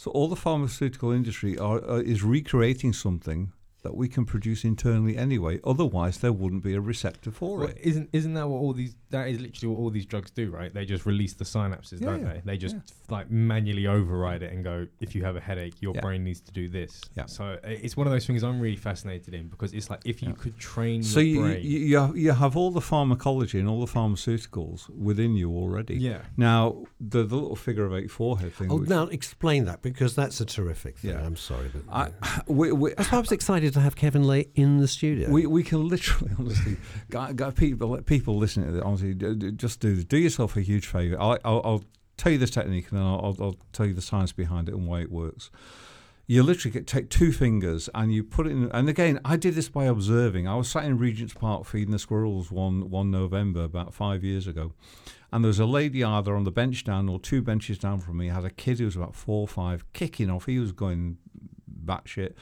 So 0.00 0.10
all 0.12 0.28
the 0.28 0.34
pharmaceutical 0.34 1.12
industry 1.12 1.58
are, 1.58 1.86
uh, 1.86 1.98
is 1.98 2.22
recreating 2.22 2.94
something 2.94 3.52
that 3.82 3.96
we 3.96 4.08
can 4.08 4.24
produce 4.24 4.64
internally 4.64 5.16
anyway. 5.16 5.58
Otherwise, 5.64 6.18
there 6.18 6.32
wouldn't 6.32 6.62
be 6.62 6.74
a 6.74 6.80
receptor 6.80 7.30
for 7.30 7.58
Well, 7.58 7.68
it. 7.68 7.78
isn't 7.82 8.10
isn't 8.12 8.34
that 8.34 8.48
what 8.48 8.58
all 8.58 8.72
these? 8.72 8.94
That 9.10 9.28
is 9.28 9.40
literally 9.40 9.74
what 9.74 9.80
all 9.82 9.90
these 9.90 10.06
drugs 10.06 10.30
do, 10.30 10.50
right? 10.50 10.72
They 10.72 10.84
just 10.84 11.04
release 11.06 11.34
the 11.34 11.44
synapses, 11.44 12.00
Yeah, 12.00 12.06
don't 12.10 12.22
yeah, 12.22 12.32
they? 12.34 12.40
They 12.44 12.56
just 12.58 12.76
yeah. 12.76 12.82
like 13.16 13.30
manually 13.30 13.86
override 13.86 14.42
it 14.42 14.52
and 14.52 14.62
go, 14.62 14.86
if 15.00 15.14
you 15.14 15.24
have 15.24 15.34
a 15.36 15.40
headache, 15.40 15.74
your 15.80 15.94
Yeah. 15.94 16.00
brain 16.02 16.22
needs 16.24 16.40
to 16.42 16.52
do 16.52 16.68
this. 16.68 17.00
Yeah. 17.16 17.26
So 17.26 17.44
uh, 17.44 17.58
it's 17.64 17.96
one 17.96 18.06
of 18.06 18.12
those 18.12 18.26
things 18.26 18.44
I'm 18.44 18.60
really 18.60 18.76
fascinated 18.76 19.34
in 19.34 19.48
because 19.48 19.72
it's 19.72 19.90
like 19.90 20.00
if 20.04 20.22
you 20.22 20.28
Yeah. 20.28 20.34
could 20.36 20.58
train 20.58 21.02
So 21.02 21.18
your 21.20 21.26
you, 21.28 21.40
brain. 21.54 21.64
you 21.64 22.14
you 22.14 22.32
have- 22.32 22.56
all 22.56 22.70
the 22.72 22.80
pharmacology 22.80 23.58
and 23.60 23.68
all 23.68 23.80
the 23.84 23.90
pharmaceuticals 23.92 24.88
within 24.90 25.34
you 25.34 25.50
already. 25.50 25.96
yeah. 25.96 26.18
Now 26.36 26.84
the, 27.00 27.22
the 27.24 27.36
little 27.36 27.56
figure 27.56 27.84
of 27.84 27.94
eight 27.94 28.10
forehead 28.10 28.52
thing. 28.54 28.70
Oh, 28.70 28.78
now 28.78 29.04
explain 29.04 29.64
that 29.66 29.82
because 29.82 30.14
that's 30.14 30.40
a 30.40 30.44
terrific 30.44 30.98
thing. 30.98 31.12
Yeah. 31.12 31.24
I'm 31.24 31.36
sorry, 31.36 31.70
but 31.72 31.82
I, 31.92 32.10
we, 32.46 32.72
we, 32.72 32.92
that's 32.94 33.10
why 33.10 33.18
I 33.18 33.20
was 33.20 33.32
excited 33.32 33.69
to 33.70 33.80
have 33.80 33.96
Kevin 33.96 34.24
Laye 34.24 34.48
in 34.54 34.78
the 34.78 34.88
studio. 34.88 35.30
We, 35.30 35.46
we 35.46 35.62
can 35.62 35.88
literally, 35.88 36.32
honestly, 36.38 36.76
got, 37.10 37.36
got 37.36 37.56
people 37.56 37.96
people 38.02 38.36
listening 38.36 38.66
to 38.66 38.72
this, 38.72 38.82
honestly, 38.82 39.14
just 39.52 39.80
do 39.80 40.02
do 40.02 40.16
yourself 40.16 40.56
a 40.56 40.60
huge 40.60 40.86
favour. 40.86 41.16
I'll, 41.20 41.38
I'll, 41.44 41.60
I'll 41.64 41.84
tell 42.16 42.32
you 42.32 42.38
this 42.38 42.50
technique, 42.50 42.90
and 42.90 42.98
then 42.98 43.06
I'll, 43.06 43.20
I'll, 43.22 43.44
I'll 43.44 43.56
tell 43.72 43.86
you 43.86 43.94
the 43.94 44.02
science 44.02 44.32
behind 44.32 44.68
it 44.68 44.74
and 44.74 44.86
why 44.86 45.00
it 45.00 45.10
works. 45.10 45.50
You 46.26 46.44
literally 46.44 46.72
get, 46.72 46.86
take 46.86 47.10
two 47.10 47.32
fingers 47.32 47.88
and 47.92 48.14
you 48.14 48.22
put 48.22 48.46
it 48.46 48.50
in. 48.50 48.70
And 48.70 48.88
again, 48.88 49.18
I 49.24 49.36
did 49.36 49.56
this 49.56 49.68
by 49.68 49.86
observing. 49.86 50.46
I 50.46 50.54
was 50.54 50.70
sat 50.70 50.84
in 50.84 50.96
Regent's 50.96 51.34
Park 51.34 51.64
feeding 51.64 51.90
the 51.90 51.98
squirrels 51.98 52.52
one 52.52 52.88
one 52.88 53.10
November 53.10 53.64
about 53.64 53.94
five 53.94 54.22
years 54.22 54.46
ago, 54.46 54.72
and 55.32 55.42
there 55.42 55.48
was 55.48 55.58
a 55.58 55.66
lady 55.66 56.04
either 56.04 56.36
on 56.36 56.44
the 56.44 56.52
bench 56.52 56.84
down 56.84 57.08
or 57.08 57.18
two 57.18 57.42
benches 57.42 57.78
down 57.78 57.98
from 57.98 58.18
me 58.18 58.28
had 58.28 58.44
a 58.44 58.50
kid 58.50 58.78
who 58.78 58.84
was 58.84 58.96
about 58.96 59.16
four 59.16 59.40
or 59.40 59.48
five 59.48 59.84
kicking 59.92 60.30
off. 60.30 60.46
He 60.46 60.58
was 60.58 60.72
going 60.72 61.18
batshit. 61.84 62.34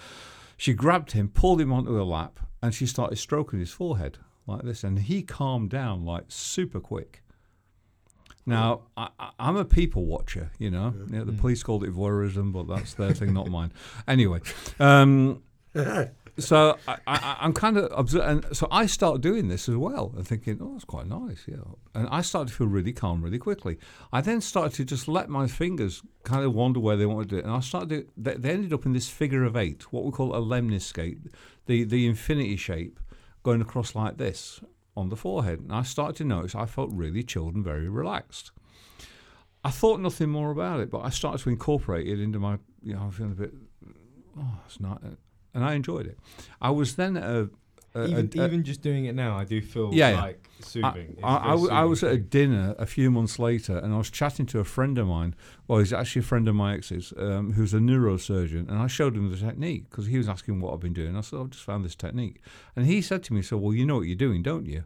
She 0.59 0.75
grabbed 0.75 1.13
him, 1.13 1.29
pulled 1.29 1.61
him 1.61 1.73
onto 1.73 1.95
her 1.95 2.03
lap, 2.03 2.41
and 2.61 2.75
she 2.75 2.85
started 2.85 3.17
stroking 3.17 3.61
his 3.61 3.71
forehead 3.71 4.19
like 4.47 4.63
this, 4.63 4.83
and 4.83 4.99
he 4.99 5.23
calmed 5.23 5.71
down 5.71 6.05
like 6.05 6.25
super 6.29 6.81
quick. 6.81 7.23
Now, 8.45 8.83
I, 8.97 9.11
I'm 9.39 9.57
a 9.57 9.65
people 9.65 10.07
watcher, 10.07 10.51
you 10.59 10.71
know. 10.71 10.95
Yeah, 11.13 11.23
the 11.25 11.33
police 11.33 11.63
called 11.63 11.85
it 11.85 11.95
voyeurism, 11.95 12.53
but 12.53 12.67
that's 12.67 12.95
their 12.95 13.13
thing, 13.15 13.35
not 13.35 13.49
mine. 13.49 13.73
Anyway, 14.09 14.41
um, 14.81 15.43
so 16.39 16.79
I, 16.87 17.37
I'm 17.41 17.53
kind 17.53 17.77
of 17.77 18.15
and 18.15 18.45
so 18.57 18.69
I 18.71 18.87
start 18.87 19.21
doing 19.21 19.49
this 19.49 19.69
as 19.69 19.77
well 19.77 20.13
and 20.17 20.27
thinking, 20.27 20.59
oh, 20.61 20.73
that's 20.73 20.85
quite 20.85 21.07
nice, 21.07 21.45
yeah. 21.47 21.57
And 21.95 22.09
I 22.11 22.23
started 22.23 22.49
to 22.49 22.55
feel 22.55 22.67
really 22.67 22.93
calm 22.93 23.23
really 23.23 23.39
quickly. 23.39 23.79
I 24.13 24.21
then 24.21 24.41
started 24.41 24.75
to 24.77 24.85
just 24.85 25.09
let 25.09 25.29
my 25.29 25.47
fingers 25.47 26.03
kind 26.25 26.45
of 26.45 26.55
wander 26.55 26.81
where 26.81 26.97
they 26.97 27.07
wanted 27.07 27.31
to, 27.31 27.43
and 27.43 27.51
I 27.51 27.61
started. 27.61 27.89
To, 27.91 28.07
they, 28.17 28.35
they 28.35 28.51
ended 28.51 28.73
up 28.73 28.87
in 28.87 28.93
this 28.93 29.09
figure 29.09 29.45
of 29.45 29.57
eight, 29.57 29.93
what 29.93 30.05
we 30.05 30.11
call 30.11 30.35
a 30.35 30.41
lemniscate, 30.41 31.31
the 31.67 31.85
the 31.85 32.07
infinity 32.07 32.57
shape, 32.57 33.01
going 33.43 33.61
across 33.61 33.95
like 33.95 34.17
this 34.19 34.61
on 34.97 35.09
the 35.09 35.17
forehead. 35.17 35.61
And 35.61 35.73
I 35.73 35.83
started 35.83 36.17
to 36.17 36.25
notice 36.25 36.55
I 36.55 36.67
felt 36.67 36.91
really 36.93 37.23
chilled 37.23 37.55
and 37.55 37.65
very 37.65 37.89
relaxed. 37.89 38.51
I 39.65 39.71
thought 39.71 40.01
nothing 40.01 40.31
more 40.31 40.51
about 40.51 40.81
it, 40.81 40.91
but 40.91 41.01
I 41.01 41.11
started 41.11 41.43
to 41.43 41.51
incorporate 41.51 42.07
it 42.07 42.21
into 42.21 42.39
my, 42.39 42.59
you 42.83 42.95
know, 42.95 43.03
I'm 43.03 43.11
feeling 43.11 43.33
a 43.33 43.35
bit, 43.35 43.55
oh, 44.39 44.61
it's 44.67 44.81
not, 44.81 45.03
uh, 45.05 45.11
and 45.55 45.65
I 45.65 45.75
enjoyed 45.75 46.07
it. 46.07 46.19
I 46.61 46.71
was 46.71 46.97
then 46.97 47.17
at 47.17 47.25
a, 47.25 47.51
uh, 47.95 48.07
even 48.07 48.31
uh, 48.39 48.45
even 48.45 48.65
just 48.65 48.83
doing 48.83 49.07
it 49.07 49.15
now, 49.15 49.37
I 49.39 49.45
do 49.45 49.61
feel 49.63 49.93
Yeah, 49.95 50.11
like 50.21 50.49
soothing. 50.61 51.17
I, 51.23 51.37
I, 51.37 51.41
very 51.41 51.51
w- 51.53 51.71
I 51.71 51.85
was 51.85 52.03
at 52.05 52.13
a 52.13 52.19
dinner 52.19 52.75
a 52.79 52.85
few 52.87 53.11
months 53.11 53.39
later 53.39 53.79
and 53.79 53.95
I 53.95 53.97
was 53.97 54.11
chatting 54.11 54.45
to 54.47 54.61
a 54.61 54.65
friend 54.65 54.99
of 54.99 55.07
mine. 55.07 55.35
Well, 55.67 55.79
he's 55.79 55.93
actually 55.93 56.21
a 56.21 56.25
friend 56.25 56.47
of 56.49 56.55
my 56.55 56.75
ex's 56.75 57.13
um, 57.17 57.55
who's 57.55 57.73
a 57.75 57.79
neurosurgeon. 57.79 58.69
And 58.69 58.79
I 58.79 58.87
showed 58.89 59.17
him 59.17 59.31
the 59.31 59.37
technique 59.39 59.89
because 59.91 60.07
he 60.07 60.19
was 60.19 60.29
asking 60.29 60.61
what 60.61 60.75
I've 60.75 60.81
been 60.81 60.93
doing. 60.93 61.17
I 61.17 61.23
said, 61.23 61.39
I've 61.41 61.51
just 61.51 61.65
found 61.65 61.85
this 61.85 61.95
technique. 61.95 62.41
And 62.77 62.87
he 62.87 63.01
said 63.01 63.23
to 63.25 63.33
me, 63.35 63.43
So, 63.43 63.57
well, 63.57 63.73
you 63.75 63.87
know 63.87 63.97
what 63.97 64.07
you're 64.07 64.17
doing, 64.17 64.43
don't 64.43 64.67
you? 64.67 64.85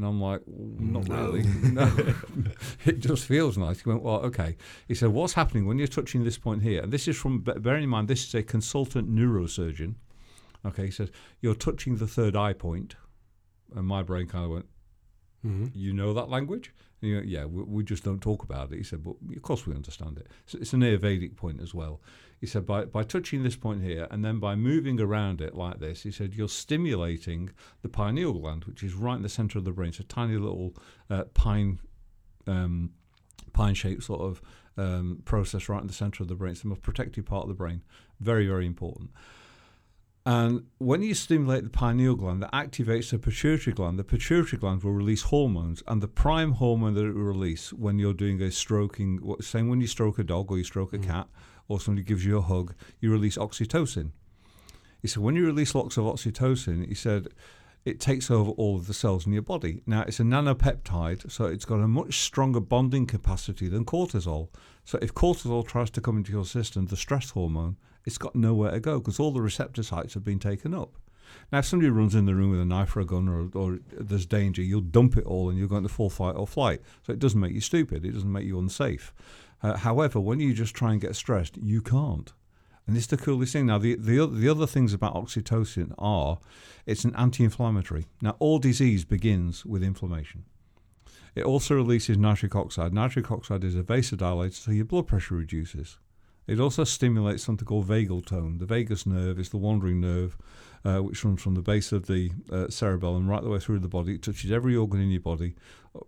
And 0.00 0.08
I'm 0.08 0.18
like, 0.18 0.40
Not 0.48 1.08
No. 1.08 1.14
really. 1.26 1.42
no. 1.72 1.84
it 2.86 3.00
just 3.00 3.26
feels 3.26 3.58
nice. 3.58 3.82
He 3.82 3.88
went, 3.90 4.02
Well, 4.02 4.20
okay. 4.22 4.56
He 4.88 4.94
said, 4.94 5.10
What's 5.10 5.34
happening 5.34 5.66
when 5.66 5.76
you're 5.76 5.86
touching 5.88 6.24
this 6.24 6.38
point 6.38 6.62
here? 6.62 6.82
And 6.82 6.90
this 6.90 7.06
is 7.06 7.18
from, 7.18 7.40
be- 7.40 7.52
bearing 7.52 7.84
in 7.84 7.90
mind, 7.90 8.08
this 8.08 8.26
is 8.26 8.34
a 8.34 8.42
consultant 8.42 9.14
neurosurgeon. 9.14 9.96
Okay, 10.64 10.86
he 10.86 10.90
says, 10.90 11.10
You're 11.42 11.54
touching 11.54 11.96
the 11.96 12.06
third 12.06 12.34
eye 12.34 12.54
point. 12.54 12.96
And 13.76 13.86
my 13.86 14.02
brain 14.02 14.26
kind 14.26 14.46
of 14.46 14.50
went, 14.52 14.66
Mm-hmm. 15.46 15.66
you 15.74 15.92
know 15.92 16.14
that 16.14 16.30
language? 16.30 16.72
You 17.00 17.22
yeah, 17.24 17.46
we, 17.46 17.62
we 17.62 17.84
just 17.84 18.04
don't 18.04 18.20
talk 18.20 18.42
about 18.42 18.72
it. 18.72 18.76
He 18.76 18.82
said, 18.82 19.02
but 19.02 19.16
of 19.34 19.42
course 19.42 19.66
we 19.66 19.74
understand 19.74 20.18
it. 20.18 20.28
So 20.46 20.58
it's 20.60 20.72
an 20.72 20.80
Ayurvedic 20.80 21.36
point 21.36 21.60
as 21.60 21.72
well. 21.74 22.00
He 22.40 22.46
said, 22.46 22.66
by, 22.66 22.84
by 22.84 23.02
touching 23.02 23.42
this 23.42 23.56
point 23.56 23.82
here 23.82 24.06
and 24.10 24.24
then 24.24 24.38
by 24.38 24.54
moving 24.54 25.00
around 25.00 25.40
it 25.40 25.54
like 25.54 25.78
this, 25.78 26.02
he 26.02 26.10
said, 26.10 26.34
you're 26.34 26.48
stimulating 26.48 27.50
the 27.82 27.88
pineal 27.88 28.32
gland, 28.32 28.64
which 28.64 28.82
is 28.82 28.94
right 28.94 29.16
in 29.16 29.22
the 29.22 29.28
center 29.28 29.58
of 29.58 29.64
the 29.64 29.72
brain. 29.72 29.90
It's 29.90 30.00
a 30.00 30.04
tiny 30.04 30.36
little 30.36 30.74
uh, 31.10 31.24
pine, 31.34 31.80
um, 32.46 32.92
pine-shaped 33.52 34.02
sort 34.02 34.22
of 34.22 34.42
um, 34.78 35.20
process 35.24 35.68
right 35.68 35.80
in 35.82 35.86
the 35.86 35.92
center 35.92 36.22
of 36.22 36.28
the 36.28 36.34
brain. 36.34 36.52
It's 36.52 36.62
the 36.62 36.68
most 36.68 36.82
protective 36.82 37.26
part 37.26 37.42
of 37.42 37.48
the 37.48 37.54
brain. 37.54 37.82
Very, 38.20 38.46
very 38.46 38.66
important. 38.66 39.10
And 40.26 40.66
when 40.78 41.02
you 41.02 41.14
stimulate 41.14 41.64
the 41.64 41.70
pineal 41.70 42.14
gland, 42.14 42.42
that 42.42 42.52
activates 42.52 43.10
the 43.10 43.18
pituitary 43.18 43.74
gland. 43.74 43.98
The 43.98 44.04
pituitary 44.04 44.60
gland 44.60 44.82
will 44.82 44.92
release 44.92 45.22
hormones, 45.22 45.82
and 45.86 46.02
the 46.02 46.08
prime 46.08 46.52
hormone 46.52 46.94
that 46.94 47.06
it 47.06 47.14
will 47.14 47.22
release 47.22 47.72
when 47.72 47.98
you're 47.98 48.12
doing 48.12 48.40
a 48.42 48.50
stroking, 48.50 49.18
what, 49.18 49.42
saying 49.42 49.70
when 49.70 49.80
you 49.80 49.86
stroke 49.86 50.18
a 50.18 50.24
dog 50.24 50.50
or 50.50 50.58
you 50.58 50.64
stroke 50.64 50.92
a 50.92 50.98
mm. 50.98 51.06
cat, 51.06 51.28
or 51.68 51.80
somebody 51.80 52.04
gives 52.04 52.24
you 52.24 52.36
a 52.36 52.42
hug, 52.42 52.74
you 53.00 53.10
release 53.10 53.38
oxytocin. 53.38 54.10
He 55.00 55.08
said 55.08 55.22
when 55.22 55.36
you 55.36 55.46
release 55.46 55.74
lots 55.74 55.96
of 55.96 56.04
oxytocin, 56.04 56.86
he 56.86 56.94
said 56.94 57.28
it 57.86 57.98
takes 57.98 58.30
over 58.30 58.50
all 58.50 58.76
of 58.76 58.86
the 58.86 58.92
cells 58.92 59.26
in 59.26 59.32
your 59.32 59.42
body. 59.42 59.82
Now 59.86 60.02
it's 60.02 60.20
a 60.20 60.24
nonapeptide, 60.24 61.30
so 61.30 61.46
it's 61.46 61.64
got 61.64 61.80
a 61.80 61.88
much 61.88 62.18
stronger 62.18 62.60
bonding 62.60 63.06
capacity 63.06 63.68
than 63.68 63.86
cortisol. 63.86 64.48
So 64.84 64.98
if 65.00 65.14
cortisol 65.14 65.66
tries 65.66 65.90
to 65.90 66.02
come 66.02 66.18
into 66.18 66.32
your 66.32 66.44
system, 66.44 66.86
the 66.86 66.96
stress 66.96 67.30
hormone, 67.30 67.76
it's 68.04 68.18
got 68.18 68.34
nowhere 68.34 68.72
to 68.72 68.80
go 68.80 68.98
because 68.98 69.20
all 69.20 69.32
the 69.32 69.42
receptor 69.42 69.82
sites 69.82 70.14
have 70.14 70.24
been 70.24 70.38
taken 70.38 70.74
up. 70.74 70.96
Now, 71.52 71.58
if 71.58 71.66
somebody 71.66 71.90
runs 71.90 72.14
in 72.14 72.26
the 72.26 72.34
room 72.34 72.50
with 72.50 72.60
a 72.60 72.64
knife 72.64 72.96
or 72.96 73.00
a 73.00 73.04
gun 73.04 73.28
or, 73.28 73.50
or 73.58 73.78
there's 73.92 74.26
danger, 74.26 74.62
you'll 74.62 74.80
dump 74.80 75.16
it 75.16 75.24
all 75.24 75.48
and 75.48 75.58
you'll 75.58 75.68
go 75.68 75.76
into 75.76 75.88
full 75.88 76.10
fight 76.10 76.36
or 76.36 76.46
flight. 76.46 76.80
So 77.06 77.12
it 77.12 77.18
doesn't 77.18 77.40
make 77.40 77.52
you 77.52 77.60
stupid. 77.60 78.04
It 78.04 78.12
doesn't 78.12 78.32
make 78.32 78.46
you 78.46 78.58
unsafe. 78.58 79.14
Uh, 79.62 79.76
however, 79.76 80.18
when 80.18 80.40
you 80.40 80.54
just 80.54 80.74
try 80.74 80.92
and 80.92 81.00
get 81.00 81.14
stressed, 81.14 81.56
you 81.58 81.82
can't. 81.82 82.32
And 82.86 82.96
it's 82.96 83.06
the 83.06 83.16
coolest 83.16 83.52
thing. 83.52 83.66
Now, 83.66 83.78
the, 83.78 83.94
the, 83.94 84.26
the 84.26 84.48
other 84.48 84.66
things 84.66 84.92
about 84.92 85.14
oxytocin 85.14 85.94
are 85.98 86.38
it's 86.86 87.04
an 87.04 87.14
anti 87.14 87.44
inflammatory. 87.44 88.06
Now, 88.20 88.36
all 88.38 88.58
disease 88.58 89.04
begins 89.04 89.64
with 89.64 89.84
inflammation. 89.84 90.44
It 91.34 91.44
also 91.44 91.76
releases 91.76 92.18
nitric 92.18 92.56
oxide. 92.56 92.92
Nitric 92.92 93.30
oxide 93.30 93.62
is 93.62 93.76
a 93.76 93.82
vasodilator, 93.82 94.54
so 94.54 94.72
your 94.72 94.86
blood 94.86 95.06
pressure 95.06 95.36
reduces. 95.36 95.98
It 96.50 96.58
also 96.58 96.82
stimulates 96.82 97.44
something 97.44 97.64
called 97.64 97.86
vagal 97.86 98.26
tone. 98.26 98.58
The 98.58 98.66
vagus 98.66 99.06
nerve 99.06 99.38
is 99.38 99.50
the 99.50 99.56
wandering 99.56 100.00
nerve 100.00 100.36
uh, 100.84 100.98
which 100.98 101.24
runs 101.24 101.40
from 101.40 101.54
the 101.54 101.62
base 101.62 101.92
of 101.92 102.08
the 102.08 102.32
uh, 102.50 102.68
cerebellum 102.68 103.28
right 103.28 103.40
the 103.40 103.50
way 103.50 103.60
through 103.60 103.78
the 103.78 103.88
body. 103.88 104.16
It 104.16 104.22
touches 104.22 104.50
every 104.50 104.74
organ 104.74 105.00
in 105.00 105.10
your 105.10 105.20
body 105.20 105.54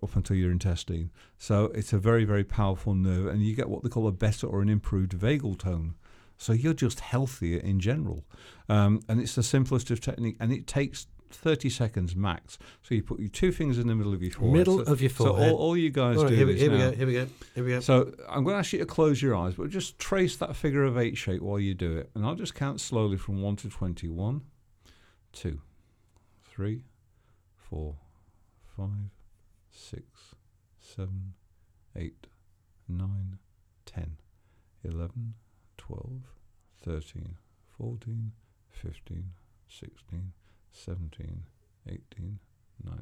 up 0.02 0.16
until 0.16 0.34
your 0.34 0.50
intestine. 0.50 1.10
So 1.38 1.66
it's 1.66 1.92
a 1.92 1.98
very, 1.98 2.24
very 2.24 2.42
powerful 2.42 2.92
nerve, 2.92 3.26
and 3.26 3.40
you 3.40 3.54
get 3.54 3.68
what 3.68 3.84
they 3.84 3.88
call 3.88 4.08
a 4.08 4.12
better 4.12 4.48
or 4.48 4.62
an 4.62 4.68
improved 4.68 5.12
vagal 5.12 5.60
tone. 5.60 5.94
So 6.38 6.52
you're 6.52 6.74
just 6.74 6.98
healthier 6.98 7.60
in 7.60 7.78
general. 7.78 8.24
Um, 8.68 9.00
and 9.08 9.20
it's 9.20 9.36
the 9.36 9.44
simplest 9.44 9.92
of 9.92 10.00
technique, 10.00 10.38
and 10.40 10.52
it 10.52 10.66
takes 10.66 11.06
30 11.34 11.70
seconds 11.70 12.16
max. 12.16 12.58
So 12.82 12.94
you 12.94 13.02
put 13.02 13.20
your 13.20 13.28
two 13.28 13.52
fingers 13.52 13.78
in 13.78 13.86
the 13.86 13.94
middle 13.94 14.12
of 14.12 14.22
your 14.22 14.32
forehead. 14.32 14.56
Middle 14.56 14.84
so, 14.84 14.92
of 14.92 15.00
your 15.00 15.10
So 15.10 15.26
forehead. 15.26 15.52
all, 15.52 15.58
all 15.58 15.76
you 15.76 15.90
guys 15.90 16.16
All 16.16 16.24
right, 16.24 16.30
do 16.30 16.36
here, 16.36 16.46
we, 16.46 16.58
here 16.58 16.70
we 16.70 16.78
go. 16.78 16.92
Here 16.92 17.06
we 17.06 17.12
go. 17.14 17.26
Here 17.54 17.64
we 17.64 17.70
go. 17.70 17.80
so 17.80 18.12
I'm 18.28 18.44
going 18.44 18.54
to 18.54 18.58
ask 18.58 18.72
you 18.72 18.78
to 18.78 18.86
close 18.86 19.20
your 19.20 19.36
eyes, 19.36 19.54
but 19.54 19.70
just 19.70 19.98
trace 19.98 20.36
that 20.36 20.56
figure 20.56 20.84
of 20.84 20.98
eight 20.98 21.16
shape 21.16 21.42
while 21.42 21.58
you 21.58 21.74
do 21.74 21.96
it. 21.96 22.10
And 22.14 22.24
I'll 22.24 22.34
just 22.34 22.54
count 22.54 22.80
slowly 22.80 23.16
from 23.16 23.42
1 23.42 23.56
to 23.56 23.68
20. 23.68 24.08
1, 24.08 24.40
2, 25.32 25.60
3, 26.50 26.84
4, 27.56 27.94
5, 28.76 28.88
6, 29.70 30.02
7, 30.78 31.34
8, 31.96 32.26
9, 32.88 33.38
10, 33.86 34.16
11, 34.84 35.34
12, 35.78 36.10
13, 36.84 37.36
14, 37.78 38.32
15, 38.70 39.24
16, 39.68 40.32
17, 40.72 41.42
18, 41.88 42.38
19, 42.84 43.00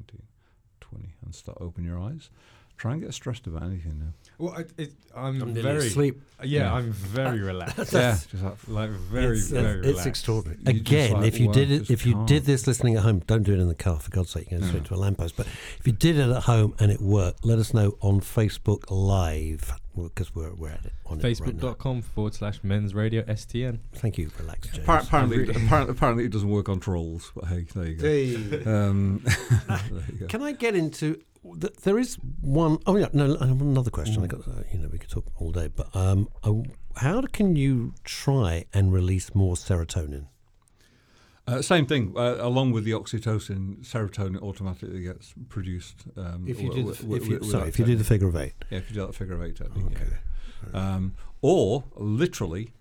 20. 0.81 1.15
And 1.25 1.35
start 1.35 1.59
open 1.61 1.85
your 1.85 1.99
eyes. 2.01 2.31
Try 2.77 2.93
and 2.95 3.03
get 3.03 3.13
stressed 3.13 3.47
about 3.47 3.65
anything 3.65 3.99
now. 3.99 4.13
Well, 4.39 4.55
it, 4.57 4.71
it, 4.79 4.93
I'm, 5.15 5.43
I'm 5.43 5.53
very 5.53 5.91
sleep. 5.91 6.19
Uh, 6.41 6.45
yeah, 6.47 6.61
Yeah. 6.63 6.75
I'm 6.75 6.93
very 6.93 7.41
relaxed. 7.41 7.77
yeah, 7.93 8.17
just 8.31 8.43
like, 8.43 8.57
like 8.69 8.91
very, 8.91 9.37
it's, 9.37 9.49
very 9.49 9.81
it's 9.81 9.87
relaxed. 9.89 10.07
extraordinary. 10.07 10.59
You 10.61 10.73
just 10.73 10.81
Again, 10.91 11.13
like, 11.13 11.27
if 11.27 11.39
you 11.39 11.47
wow, 11.49 11.53
did 11.53 11.71
it, 11.71 11.91
if 11.91 12.07
you 12.07 12.15
calm. 12.15 12.25
did 12.27 12.45
this 12.47 12.67
listening 12.67 12.97
at 12.97 13.03
home, 13.03 13.19
don't 13.27 13.43
do 13.43 13.53
it 13.53 13.61
in 13.61 13.69
the 13.69 13.75
car 13.75 13.99
for 14.01 14.11
God's 14.11 14.31
sake. 14.31 14.51
You're 14.51 14.61
going 14.61 14.73
No. 14.73 14.79
straight 14.79 14.89
to 14.89 14.95
a 14.95 14.97
lamppost. 14.97 15.37
But 15.37 15.47
if 15.47 15.83
you 15.87 15.93
did 15.93 16.17
it 16.19 16.31
at 16.31 16.45
home 16.45 16.75
and 16.79 16.91
it 16.91 17.03
worked, 17.03 17.45
let 17.45 17.59
us 17.59 17.75
know 17.75 17.99
on 18.01 18.21
Facebook 18.23 18.85
Live 18.89 19.75
because 19.97 20.35
we're 20.35 20.55
we're 20.55 20.71
at 20.71 20.85
it 20.85 20.93
on 21.07 21.19
it 21.19 21.25
right. 21.25 21.37
Facebook.com 21.37 22.03
forward 22.03 22.35
slash 22.35 22.61
men's 22.63 22.95
radio 22.95 23.23
STN. 23.23 23.79
Thank 23.95 24.19
you, 24.19 24.31
relax, 24.39 24.69
James. 24.69 24.87
Appar- 24.87 25.03
apparently, 25.07 25.39
really- 25.39 25.65
apparently, 25.65 25.93
apparently, 25.93 26.25
it 26.25 26.33
doesn't 26.33 26.49
work 26.51 26.69
on 26.69 26.81
trolls. 26.81 27.33
But 27.35 27.47
hey, 27.47 27.67
there 27.75 27.85
you 27.87 28.39
go. 28.59 28.71
Um, 28.89 29.23
there 29.69 29.81
you 30.13 30.19
go. 30.21 30.27
Can 30.27 30.43
I 30.43 30.53
get 30.53 30.75
into? 30.77 31.21
th- 31.61 31.75
There 31.83 31.99
is 31.99 32.17
one 32.41 32.79
oh 32.87 32.97
yeah, 32.97 33.09
no, 33.13 33.35
another 33.37 33.91
question. 33.91 34.23
I 34.23 34.27
Mm. 34.27 34.45
got, 34.45 34.49
uh, 34.49 34.63
you 34.73 34.79
know, 34.79 34.89
we 34.93 34.99
could 34.99 35.11
talk 35.11 35.27
all 35.39 35.51
day, 35.53 35.69
but 35.69 35.95
um, 35.97 36.29
I, 36.45 36.63
how 36.97 37.23
can 37.23 37.57
you 37.57 37.95
try 38.05 38.67
and 38.75 38.93
release 38.93 39.35
more 39.35 39.55
serotonin? 39.55 40.27
Uh, 41.51 41.63
same 41.63 41.85
thing. 41.87 42.13
Uh, 42.17 42.37
along 42.39 42.71
with 42.73 42.85
the 42.85 42.93
oxytocin, 42.93 43.85
serotonin 43.85 44.41
automatically 44.43 45.03
gets 45.03 45.35
produced. 45.49 46.05
Um, 46.17 46.45
If 46.47 46.61
you 46.61 46.71
do, 46.71 46.83
the, 46.85 46.93
wi- 46.93 47.17
if 47.17 47.27
you, 47.27 47.39
wi- 47.39 47.51
sorry, 47.51 47.69
if 47.69 47.79
you 47.79 47.85
do 47.85 47.97
the 47.97 48.05
figure 48.05 48.29
of 48.29 48.37
eight, 48.37 48.55
yeah, 48.71 48.79
if 48.79 48.89
you 48.89 48.95
do 48.95 49.07
that 49.07 49.15
figure 49.15 49.35
of 49.35 49.43
eight 49.43 49.57
technique, 49.57 49.87
okay. 49.97 50.05
yeah. 50.73 50.95
Um, 50.95 51.15
or 51.43 51.85
literally, 51.97 52.73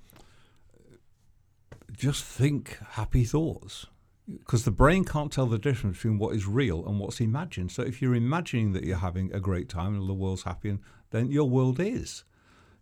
just 1.92 2.24
think 2.24 2.78
happy 2.92 3.24
thoughts. 3.24 3.88
Because 4.28 4.64
the 4.64 4.72
brain 4.72 5.06
can't 5.06 5.32
tell 5.32 5.48
the 5.48 5.58
difference 5.58 5.98
between 5.98 6.20
what 6.20 6.36
is 6.36 6.46
real 6.46 6.88
and 6.88 7.00
what's 7.00 7.20
imagined. 7.20 7.72
So 7.72 7.82
if 7.82 8.00
you're 8.00 8.14
imagining 8.14 8.74
that 8.74 8.84
you're 8.84 8.98
having 8.98 9.34
a 9.34 9.40
great 9.40 9.70
time 9.70 9.96
and 9.96 10.08
the 10.08 10.14
world's 10.14 10.44
happy, 10.44 10.70
and 10.70 10.80
then 11.10 11.32
your 11.32 11.50
world 11.50 11.80
is. 11.80 12.24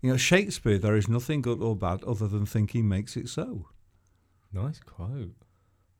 You 0.01 0.11
know, 0.11 0.17
Shakespeare, 0.17 0.77
there 0.77 0.97
is 0.97 1.07
nothing 1.07 1.41
good 1.41 1.61
or 1.61 1.73
bad 1.73 2.03
other 2.03 2.27
than 2.27 2.45
thinking 2.45 2.89
makes 2.89 3.15
it 3.15 3.29
so. 3.29 3.69
Nice 4.51 4.79
quote. 4.79 5.35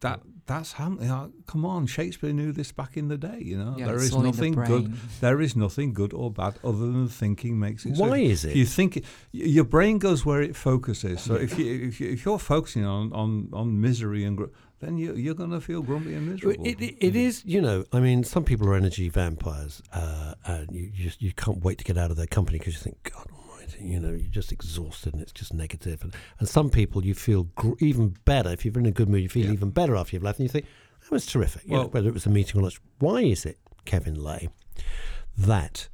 That 0.01 0.21
that's 0.45 0.73
how. 0.73 0.91
You 0.91 1.07
know, 1.07 1.31
come 1.47 1.65
on, 1.65 1.87
Shakespeare 1.87 2.31
knew 2.31 2.51
this 2.51 2.71
back 2.71 2.97
in 2.97 3.07
the 3.07 3.17
day. 3.17 3.39
You 3.41 3.57
know, 3.57 3.75
Yeah, 3.77 3.87
there 3.87 3.95
it's 3.95 4.05
is 4.05 4.13
all 4.13 4.19
in 4.25 4.31
the 4.31 4.31
nothing 4.31 4.53
good. 4.53 4.93
There 5.21 5.41
is 5.41 5.55
nothing 5.55 5.93
good 5.93 6.13
or 6.13 6.31
bad 6.31 6.55
other 6.63 6.85
than 6.91 7.07
thinking 7.07 7.59
makes 7.59 7.85
it. 7.85 7.95
so. 7.95 8.03
why 8.03 8.17
is 8.19 8.45
it? 8.45 8.55
you 8.55 8.65
think 8.65 8.95
y- 8.95 9.01
your 9.31 9.63
brain 9.65 9.97
goes 9.97 10.25
where 10.25 10.41
it 10.41 10.55
focuses. 10.55 11.21
So 11.21 11.33
if 11.33 11.57
you 11.57 11.87
if, 11.87 11.99
you, 11.99 12.09
if 12.11 12.25
you're 12.25 12.39
focusing 12.39 12.85
on 12.85 13.11
on, 13.13 13.49
on 13.53 13.81
misery 13.81 14.23
and 14.23 14.37
gr- 14.37 14.53
then 14.79 14.97
you 14.97 15.15
you're 15.15 15.33
going 15.33 15.49
to 15.49 15.61
feel 15.61 15.81
grumpy 15.81 16.13
and 16.13 16.27
miserable. 16.31 16.63
It, 16.65 16.79
it, 16.79 16.95
it 16.99 17.15
is, 17.15 17.43
you 17.43 17.59
know. 17.61 17.83
I 17.91 17.99
mean, 17.99 18.23
some 18.23 18.43
people 18.43 18.67
are 18.69 18.75
energy 18.75 19.09
vampires, 19.09 19.81
uh, 19.91 20.35
and 20.45 20.69
you 20.71 20.91
just 20.91 21.21
you 21.23 21.33
can't 21.33 21.63
wait 21.63 21.79
to 21.79 21.83
get 21.83 21.97
out 21.97 22.11
of 22.11 22.17
their 22.17 22.27
company 22.27 22.59
because 22.59 22.75
you 22.75 22.79
think, 22.81 23.11
God 23.11 23.25
You 23.79 23.99
know, 23.99 24.09
you're 24.09 24.29
just 24.29 24.51
exhausted 24.51 25.13
and 25.13 25.21
it's 25.21 25.31
just 25.31 25.53
negative. 25.53 26.01
And, 26.03 26.13
and 26.39 26.47
some 26.47 26.69
people 26.69 27.05
you 27.05 27.13
feel 27.13 27.43
gr- 27.55 27.73
even 27.79 28.15
better 28.25 28.51
if 28.51 28.63
you're 28.65 28.77
in 28.79 28.85
a 28.85 28.91
good 28.91 29.09
mood. 29.09 29.21
You 29.23 29.29
feel 29.29 29.45
Yeah. 29.47 29.53
even 29.53 29.69
better 29.71 29.95
after 29.95 30.15
you've 30.15 30.23
left, 30.23 30.39
and 30.39 30.45
you 30.45 30.51
think 30.51 30.65
that 31.01 31.11
was 31.11 31.25
terrific. 31.25 31.63
You 31.65 31.71
know, 31.71 31.77
Well- 31.79 31.89
whether 31.89 32.07
it 32.09 32.13
was 32.13 32.25
a 32.25 32.29
meeting 32.29 32.59
or 32.59 32.63
not. 32.63 32.73
Why 32.99 33.21
is 33.21 33.45
it, 33.45 33.57
Kevin 33.85 34.15
Laye, 34.15 34.49
that? 35.37 35.89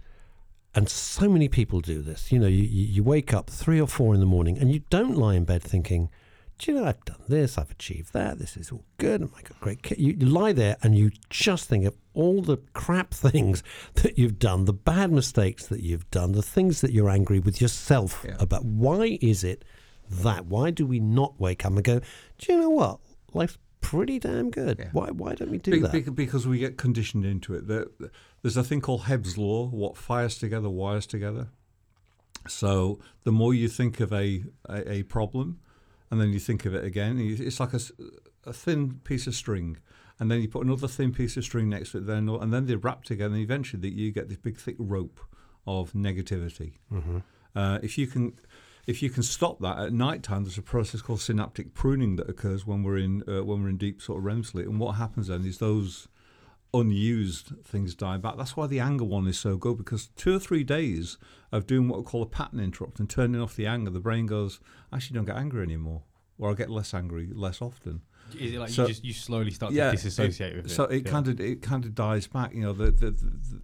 And 0.76 0.90
so 0.90 1.30
many 1.30 1.48
people 1.50 1.82
do 1.82 2.02
this. 2.02 2.32
You 2.32 2.40
know, 2.40 2.48
you, 2.48 2.64
you, 2.64 2.86
you 2.86 3.04
wake 3.04 3.32
up 3.34 3.50
three 3.50 3.80
or 3.80 3.88
four 3.88 4.14
in 4.16 4.20
the 4.20 4.26
morning 4.26 4.58
and 4.58 4.72
you 4.74 4.82
don't 4.90 5.16
lie 5.18 5.36
in 5.36 5.44
bed 5.46 5.62
thinking, 5.62 6.10
do 6.60 6.72
you 6.72 6.80
know, 6.80 6.86
I've 6.88 7.04
done 7.06 7.22
this, 7.28 7.58
I've 7.58 7.72
achieved 7.72 8.14
that, 8.14 8.40
this 8.40 8.56
is 8.56 8.72
all 8.72 8.86
good, 8.98 9.22
and 9.22 9.30
I 9.38 9.42
got 9.42 9.60
great 9.60 9.84
kid. 9.84 9.98
You, 10.00 10.14
lie 10.16 10.54
there 10.54 10.78
and 10.84 10.96
you 10.98 11.12
just 11.30 11.68
think 11.68 11.86
of 11.86 11.96
all 12.14 12.42
the 12.42 12.58
crap 12.74 13.14
things 13.14 13.64
that 13.96 14.18
you've 14.18 14.40
done, 14.40 14.66
the 14.66 14.74
bad 14.74 15.12
mistakes 15.12 15.66
that 15.68 15.82
you've 15.82 16.10
done, 16.12 16.32
the 16.34 16.42
things 16.42 16.82
that 16.82 16.92
you're 16.94 17.10
angry 17.10 17.40
with 17.40 17.60
yourself 17.62 18.24
Yeah. 18.26 18.36
about. 18.40 18.64
Why 18.66 19.18
is 19.22 19.44
it 19.44 19.66
that? 20.10 20.46
Why 20.46 20.70
do 20.72 20.86
we 20.86 21.00
not 21.00 21.40
wake 21.40 21.66
up 21.66 21.74
and 21.74 21.84
go, 21.84 22.00
do 22.38 22.54
you 22.54 22.60
know 22.62 22.70
what? 22.70 23.00
Life's 23.34 23.58
pretty 23.82 24.20
damn 24.20 24.50
good. 24.50 24.80
Yeah. 24.80 24.90
Why 24.94 25.10
why 25.12 25.34
don't 25.36 25.50
we 25.52 25.58
do 25.58 25.72
Be- 25.72 25.80
that? 25.80 25.92
be- 25.92 26.02
because 26.02 26.48
we 26.48 26.58
get 26.60 26.78
conditioned 26.78 27.26
into 27.26 27.54
it. 27.56 27.68
There, 27.68 27.88
there's 28.42 28.56
a 28.56 28.64
thing 28.64 28.80
called 28.80 29.02
Hebb's 29.06 29.38
law: 29.38 29.68
what 29.68 29.98
fires 29.98 30.38
together 30.38 30.70
wires 30.70 31.06
together. 31.06 31.50
So 32.48 33.00
the 33.24 33.32
more 33.32 33.54
you 33.54 33.68
think 33.68 34.00
of 34.00 34.12
a, 34.14 34.44
a, 34.70 34.92
a 34.92 35.04
problem, 35.04 35.60
and 36.14 36.22
then 36.22 36.32
you 36.32 36.40
think 36.40 36.68
of 36.68 36.76
it 36.76 36.86
again, 36.86 37.18
it's 37.20 37.60
like 37.60 37.74
a 37.74 38.54
thin 38.54 39.00
piece 39.04 39.26
of 39.26 39.34
string, 39.34 39.78
and 40.20 40.30
then 40.30 40.42
you 40.42 40.48
put 40.48 40.64
another 40.64 40.88
thin 40.88 41.12
piece 41.12 41.38
of 41.38 41.44
string 41.44 41.70
next 41.70 41.94
to 41.94 41.98
it, 41.98 42.06
then 42.06 42.30
and 42.30 42.54
then 42.54 42.68
they 42.68 42.76
wrap 42.76 43.04
together, 43.04 43.34
and 43.34 43.44
eventually 43.44 43.82
that 43.82 43.94
you 43.94 44.12
get 44.12 44.30
this 44.30 44.38
big 44.38 44.58
thick 44.58 44.76
rope 44.78 45.20
of 45.66 45.92
negativity. 45.94 46.74
Uh, 47.56 47.80
if 47.82 47.98
you 47.98 48.06
can. 48.06 48.34
If 48.86 49.02
you 49.02 49.10
can 49.10 49.24
stop 49.24 49.62
that 49.62 49.80
at 49.80 49.94
night 49.94 50.24
time, 50.24 50.44
there's 50.44 50.58
a 50.58 50.62
process 50.62 51.02
called 51.02 51.22
synaptic 51.22 51.74
pruning 51.74 52.18
that 52.18 52.30
occurs 52.30 52.68
when 52.68 52.84
we're 52.84 52.98
in 52.98 53.24
uh, 53.28 53.42
when 53.42 53.64
we're 53.64 53.70
in 53.70 53.78
deep 53.78 54.02
sort 54.02 54.18
of 54.20 54.26
REM 54.26 54.44
sleep. 54.44 54.68
And 54.68 54.78
what 54.78 54.98
happens 54.98 55.28
then 55.28 55.46
is 55.46 55.58
those 55.60 56.10
unused 56.74 57.52
things 57.64 57.94
die 57.96 58.18
back. 58.18 58.36
That's 58.38 58.58
why 58.58 58.68
the 58.68 58.80
anger 58.80 59.04
one 59.06 59.28
is 59.28 59.38
so 59.40 59.58
good 59.58 59.78
because 59.78 60.08
two 60.16 60.36
or 60.36 60.40
three 60.40 60.64
days 60.64 61.18
of 61.52 61.68
doing 61.68 61.88
what 61.88 62.00
we 62.00 62.06
call 62.06 62.24
a 62.24 62.28
pattern 62.28 62.60
interrupt 62.60 63.00
and 63.00 63.10
turning 63.10 63.40
off 63.42 63.56
the 63.56 63.68
anger, 63.68 63.92
the 63.92 64.00
brain 64.00 64.26
goes, 64.26 64.60
I 64.92 64.96
actually 64.98 65.16
don't 65.16 65.26
get 65.26 65.38
angry 65.38 65.62
anymore, 65.64 66.04
or 66.38 66.50
I 66.52 66.54
get 66.56 66.70
less 66.70 66.94
angry 66.94 67.30
less 67.34 67.62
often. 67.62 68.02
Is 68.40 68.54
it 68.54 68.60
like 68.60 68.70
So- 68.70 68.84
you 68.84 68.88
just 68.88 69.04
you 69.06 69.14
slowly 69.14 69.52
start 69.52 69.74
Yeah, 69.74 69.92
to 69.92 69.96
disassociate 69.98 70.54
it- 70.54 70.56
with 70.58 70.66
it? 70.68 70.70
So 70.70 70.86
it 70.86 71.06
Yeah. 71.06 71.12
kind 71.12 71.28
of 71.28 71.40
it 71.40 71.62
kind 71.62 71.86
of 71.86 71.94
dies 71.94 72.26
back. 72.28 72.54
You 72.56 72.62
know, 72.62 72.74
the 72.74 72.86
the, 72.92 73.12
the 73.12 73.62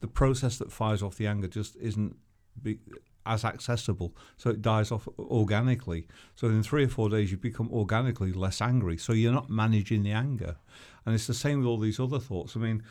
the 0.00 0.08
process 0.08 0.58
that 0.58 0.70
fires 0.70 1.02
off 1.02 1.16
the 1.16 1.26
anger 1.26 1.48
just 1.48 1.76
isn't 1.76 2.16
be, 2.62 2.78
as 3.26 3.44
accessible. 3.44 4.16
So 4.36 4.50
it 4.50 4.62
dies 4.62 4.90
off 4.92 5.08
organically. 5.18 6.06
So 6.34 6.48
in 6.48 6.62
three 6.62 6.84
or 6.84 6.88
four 6.88 7.08
days, 7.08 7.30
you 7.30 7.36
become 7.36 7.70
organically 7.72 8.32
less 8.32 8.60
angry. 8.60 8.96
So 8.98 9.12
you're 9.12 9.32
not 9.32 9.50
managing 9.50 10.02
the 10.02 10.12
anger, 10.12 10.56
and 11.04 11.14
it's 11.14 11.26
the 11.26 11.34
same 11.34 11.58
with 11.58 11.66
all 11.66 11.78
these 11.78 12.00
other 12.00 12.18
thoughts. 12.18 12.56
I 12.56 12.60
mean. 12.60 12.82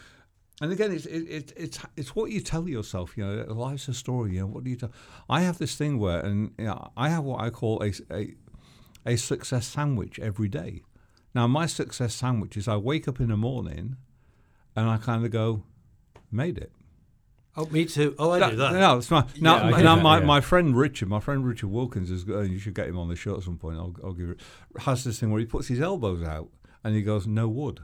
And 0.62 0.72
again, 0.72 0.92
it's 0.92 1.08
it, 1.08 1.24
it, 1.24 1.54
it's 1.58 1.80
it's 1.98 2.16
what 2.16 2.30
you 2.30 2.40
tell 2.40 2.70
yourself. 2.70 3.18
You 3.18 3.26
know, 3.26 3.54
life's 3.54 3.88
a 3.88 3.94
story. 3.94 4.36
You 4.36 4.42
know, 4.42 4.46
what 4.46 4.64
do 4.64 4.70
you 4.70 4.76
tell? 4.76 4.92
I 5.28 5.42
have 5.42 5.58
this 5.58 5.76
thing 5.76 5.98
where, 5.98 6.20
and 6.20 6.52
you 6.60 6.66
know, 6.66 6.92
I 6.96 7.10
have 7.10 7.24
what 7.24 7.42
I 7.42 7.50
call 7.50 7.84
a, 7.84 7.92
a 8.12 8.36
a 9.06 9.16
success 9.16 9.66
sandwich 9.66 10.20
every 10.20 10.48
day. 10.48 10.84
Now, 11.36 11.48
my 11.48 11.66
success 11.66 12.14
sandwich 12.14 12.58
is 12.58 12.68
I 12.68 12.78
wake 12.78 13.08
up 13.08 13.20
in 13.20 13.30
the 13.30 13.38
morning 13.38 13.98
and 14.76 14.90
I 14.90 14.98
kind 14.98 15.26
of 15.26 15.32
go, 15.32 15.64
made 16.32 16.58
it. 16.58 16.72
Oh, 17.58 17.66
me 17.68 17.86
too. 17.86 18.16
Oh, 18.20 18.32
I 18.32 18.39
That- 18.39 18.51
do 18.51 18.56
that. 18.58 18.74
No, 18.74 18.97
it's 18.97 19.10
my, 19.12 19.26
now, 19.39 19.70
get 19.70 19.84
now 19.84 19.95
that, 19.95 20.01
my, 20.04 20.20
yeah. 20.20 20.26
my 20.26 20.41
friend 20.41 20.76
Richard, 20.76 21.10
my 21.10 21.20
friend 21.20 21.45
Richard 21.45 21.68
Wilkins 21.70 22.10
is. 22.12 22.28
Uh, 22.28 22.39
you 22.41 22.60
should 22.60 22.74
get 22.74 22.88
him 22.88 22.97
on 22.97 23.10
the 23.10 23.16
show 23.16 23.36
at 23.38 23.43
some 23.43 23.58
point. 23.58 23.78
I'll, 23.78 23.95
I'll 24.04 24.14
give 24.14 24.30
it. 24.30 24.39
Has 24.80 25.04
this 25.04 25.20
thing 25.20 25.32
where 25.32 25.39
he 25.39 25.45
puts 25.45 25.68
his 25.68 25.80
elbows 25.82 26.24
out 26.24 26.49
and 26.84 26.95
he 26.95 27.01
goes, 27.01 27.28
"No 27.28 27.47
wood." 27.47 27.80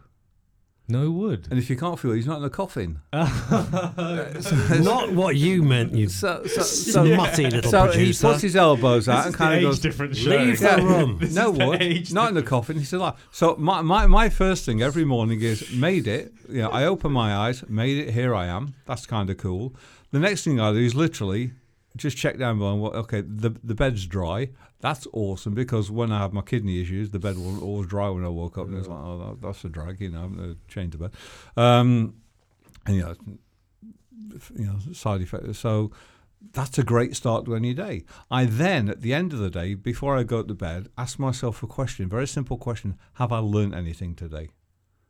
No 0.89 1.11
wood. 1.11 1.47
And 1.49 1.59
if 1.59 1.69
you 1.69 1.75
can't 1.75 1.99
feel 1.99 2.11
it, 2.11 2.17
he's 2.17 2.27
not 2.27 2.39
in 2.39 2.43
a 2.43 2.49
coffin. 2.49 2.99
Not 3.13 5.11
what 5.13 5.35
you 5.35 5.63
meant, 5.63 5.93
you 5.93 6.09
So, 6.09 6.45
so, 6.45 6.61
smutty 6.61 7.49
little 7.49 7.71
so 7.71 7.85
he 7.85 7.91
producer. 7.91 8.27
puts 8.27 8.41
his 8.41 8.55
elbows 8.55 9.07
out 9.07 9.27
and 9.27 9.35
kind 9.35 9.55
of 9.55 9.61
goes, 9.61 9.79
different 9.79 10.15
Leave 10.15 10.59
the 10.59 10.81
room. 10.81 11.19
no 11.31 11.51
the 11.51 11.67
wood, 11.67 11.81
age 11.81 12.13
not 12.13 12.29
in 12.29 12.35
the 12.35 12.43
coffin. 12.43 12.77
He 12.79 12.85
said, 12.85 13.01
"Ah." 13.01 13.15
so 13.31 13.55
my, 13.57 13.81
my, 13.81 14.07
my 14.07 14.29
first 14.29 14.65
thing 14.65 14.81
every 14.81 15.05
morning 15.05 15.41
is 15.41 15.71
made 15.71 16.07
it. 16.07 16.33
You 16.47 16.63
know, 16.63 16.69
I 16.69 16.85
open 16.85 17.11
my 17.11 17.35
eyes, 17.35 17.67
made 17.69 17.97
it. 17.97 18.13
Here 18.13 18.33
I 18.33 18.47
am. 18.47 18.73
That's 18.85 19.05
kind 19.05 19.29
of 19.29 19.37
cool. 19.37 19.75
The 20.11 20.19
next 20.19 20.43
thing 20.43 20.59
I 20.59 20.71
do 20.71 20.79
is 20.79 20.95
literally 20.95 21.51
just 21.95 22.17
check 22.17 22.37
down 22.37 22.61
on 22.61 22.79
what. 22.79 22.95
Okay, 22.95 23.21
the 23.21 23.51
the 23.63 23.75
bed's 23.75 24.05
dry. 24.05 24.49
That's 24.81 25.07
awesome 25.11 25.53
because 25.53 25.91
when 25.91 26.11
I 26.11 26.19
have 26.19 26.31
my 26.31 26.41
kidney 26.41 26.81
issues, 26.81 27.09
the 27.09 27.19
bed 27.19 27.37
wasn't 27.37 27.63
always 27.63 27.87
dry 27.87 28.09
when 28.09 28.23
I 28.23 28.29
woke 28.29 28.57
up, 28.57 28.67
and 28.67 28.77
it's 28.77 28.87
like, 28.87 28.99
oh, 28.99 29.17
that, 29.17 29.41
that's 29.41 29.65
a 29.65 29.69
drag. 29.69 29.99
You 29.99 30.09
know, 30.09 30.23
I'm 30.23 30.35
gonna 30.35 30.55
change 30.69 30.93
the 30.93 30.97
bed. 30.99 31.11
Um, 31.57 32.15
and 32.85 32.95
you 32.95 33.01
know, 33.01 33.15
you 34.57 34.65
know, 34.65 34.79
side 34.93 35.21
effect. 35.21 35.53
So 35.55 35.91
that's 36.53 36.77
a 36.77 36.83
great 36.83 37.15
start 37.15 37.43
to 37.45 37.55
any 37.55 37.73
day. 37.73 38.05
I 38.31 38.45
then, 38.45 38.87
at 38.87 39.01
the 39.01 39.13
end 39.13 39.33
of 39.33 39.39
the 39.39 39.49
day, 39.49 39.73
before 39.73 40.15
I 40.15 40.23
go 40.23 40.43
to 40.43 40.53
bed, 40.53 40.87
ask 40.97 41.19
myself 41.19 41.61
a 41.61 41.67
question, 41.67 42.07
very 42.07 42.27
simple 42.27 42.57
question: 42.57 42.97
Have 43.15 43.33
I 43.33 43.39
learned 43.39 43.75
anything 43.75 44.15
today? 44.15 44.49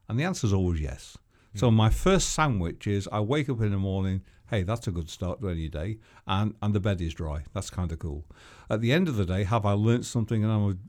And 0.07 0.19
the 0.19 0.23
answer 0.23 0.47
is 0.47 0.53
always 0.53 0.81
yes. 0.81 1.15
So 1.55 1.69
hmm. 1.69 1.75
my 1.75 1.89
first 1.89 2.29
sandwich 2.29 2.87
is 2.87 3.07
I 3.11 3.19
wake 3.21 3.49
up 3.49 3.61
in 3.61 3.71
the 3.71 3.77
morning. 3.77 4.21
Hey, 4.49 4.63
that's 4.63 4.87
a 4.87 4.91
good 4.91 5.09
start 5.09 5.41
to 5.41 5.49
any 5.49 5.69
day, 5.69 5.99
and 6.25 6.55
and 6.61 6.73
the 6.73 6.79
bed 6.79 7.01
is 7.01 7.13
dry. 7.13 7.43
That's 7.53 7.69
kind 7.69 7.91
of 7.91 7.99
cool. 7.99 8.25
At 8.69 8.81
the 8.81 8.91
end 8.91 9.07
of 9.07 9.15
the 9.15 9.25
day, 9.25 9.43
have 9.43 9.65
I 9.65 9.73
learnt 9.73 10.05
something? 10.05 10.43
And 10.43 10.51
I'm 10.51 10.79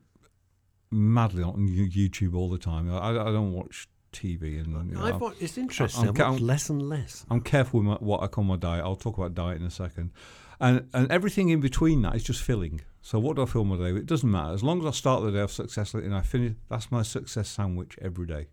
madly 0.91 1.43
on 1.43 1.69
YouTube 1.69 2.35
all 2.35 2.49
the 2.49 2.59
time. 2.59 2.93
I, 2.93 3.11
I 3.11 3.13
don't 3.13 3.53
watch 3.53 3.89
TV, 4.13 4.61
and 4.61 4.91
you 4.91 4.97
know, 4.97 5.05
I've 5.05 5.21
watched, 5.21 5.43
it's 5.43 5.59
interesting. 5.59 6.09
I'm 6.09 6.15
ca- 6.15 6.31
less 6.33 6.71
and 6.71 6.89
less. 6.89 7.25
I'm 7.31 7.41
careful 7.41 7.81
with 7.81 7.89
my, 7.89 7.95
what 7.95 8.23
I 8.23 8.27
call 8.27 8.45
my 8.45 8.57
diet. 8.57 8.85
I'll 8.85 8.97
talk 8.97 9.19
about 9.19 9.35
diet 9.35 9.61
in 9.61 9.67
a 9.67 9.71
second. 9.71 10.13
And 10.59 10.89
and 10.93 11.11
everything 11.11 11.49
in 11.49 11.61
between 11.61 12.03
that 12.03 12.15
is 12.17 12.23
just 12.23 12.43
filling. 12.43 12.83
So 13.03 13.19
what 13.19 13.37
do 13.37 13.43
I 13.43 13.47
fill 13.47 13.65
my 13.65 13.77
day 13.77 13.93
with? 13.93 14.03
It 14.03 14.07
doesn't 14.07 14.31
matter. 14.31 14.53
As 14.53 14.63
long 14.63 14.81
as 14.81 14.87
I 14.87 14.91
start 14.91 15.23
the 15.23 15.31
day 15.31 15.41
off 15.41 15.53
successfully 15.53 16.05
and 16.05 16.15
I 16.15 16.21
finish, 16.21 16.55
that's 16.69 16.91
my 16.91 17.03
success 17.03 17.49
sandwich 17.49 17.99
every 18.03 18.27
day. 18.27 18.49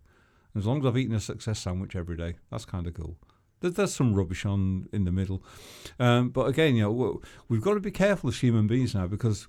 As 0.58 0.66
long 0.66 0.80
as 0.80 0.86
I've 0.86 0.98
eaten 0.98 1.14
a 1.14 1.20
success 1.20 1.60
sandwich 1.60 1.94
every 1.96 2.16
day, 2.16 2.34
that's 2.50 2.64
kind 2.64 2.86
of 2.86 2.94
cool. 2.94 3.16
There, 3.60 3.70
there's 3.70 3.94
some 3.94 4.14
rubbish 4.14 4.44
on 4.44 4.88
in 4.92 5.04
the 5.04 5.12
middle. 5.12 5.42
Um, 5.98 6.30
but 6.30 6.46
again, 6.46 6.76
you 6.76 6.82
know, 6.82 7.20
we've 7.48 7.62
got 7.62 7.74
to 7.74 7.80
be 7.80 7.90
careful 7.90 8.28
as 8.28 8.38
human 8.38 8.66
beings 8.66 8.94
now 8.94 9.06
because 9.06 9.46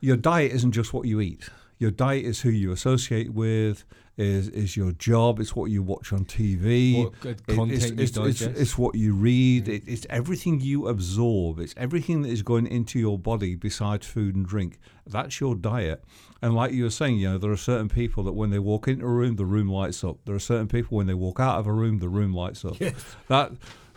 your 0.00 0.16
diet 0.16 0.52
isn't 0.52 0.72
just 0.72 0.92
what 0.92 1.06
you 1.06 1.20
eat. 1.20 1.48
Your 1.78 1.90
diet 1.90 2.24
is 2.24 2.40
who 2.40 2.50
you 2.50 2.72
associate 2.72 3.32
with, 3.32 3.84
is 4.18 4.48
is 4.48 4.76
your 4.76 4.92
job, 4.92 5.38
it's 5.40 5.54
what 5.54 5.70
you 5.70 5.82
watch 5.82 6.12
on 6.12 6.24
TV. 6.24 7.04
What 7.04 7.20
good 7.20 7.40
It- 7.46 7.54
content 7.56 7.72
it's, 7.72 7.86
you 7.86 7.92
it's, 7.92 8.16
it's, 8.16 8.40
digest. 8.40 8.60
it's 8.60 8.76
what 8.78 8.94
you 8.96 9.14
read. 9.14 9.68
It, 9.68 9.84
it's 9.86 10.06
everything 10.10 10.60
you 10.60 10.88
absorb. 10.88 11.60
It's 11.60 11.74
everything 11.76 12.22
that 12.22 12.30
is 12.30 12.42
going 12.42 12.66
into 12.66 12.98
your 12.98 13.18
body 13.18 13.54
besides 13.54 14.06
food 14.06 14.34
and 14.34 14.44
drink. 14.46 14.78
That's 15.06 15.40
your 15.40 15.54
diet. 15.54 16.04
And 16.42 16.54
like 16.54 16.72
you 16.72 16.84
were 16.84 16.90
saying, 16.90 17.16
you 17.18 17.30
know, 17.30 17.38
there 17.38 17.50
are 17.50 17.56
certain 17.56 17.88
people 17.88 18.22
that 18.24 18.32
when 18.32 18.50
they 18.50 18.58
walk 18.58 18.88
into 18.88 19.04
a 19.04 19.08
room, 19.08 19.36
the 19.36 19.46
room 19.46 19.68
lights 19.68 20.02
up. 20.04 20.18
There 20.24 20.34
are 20.34 20.40
certain 20.40 20.68
people 20.68 20.96
when 20.98 21.06
they 21.06 21.14
walk 21.14 21.40
out 21.40 21.58
of 21.58 21.66
a 21.66 21.72
room, 21.72 21.98
the 21.98 22.08
room 22.08 22.32
lights 22.34 22.64
up. 22.64 22.78
Yes. 22.80 22.94
That 23.28 23.52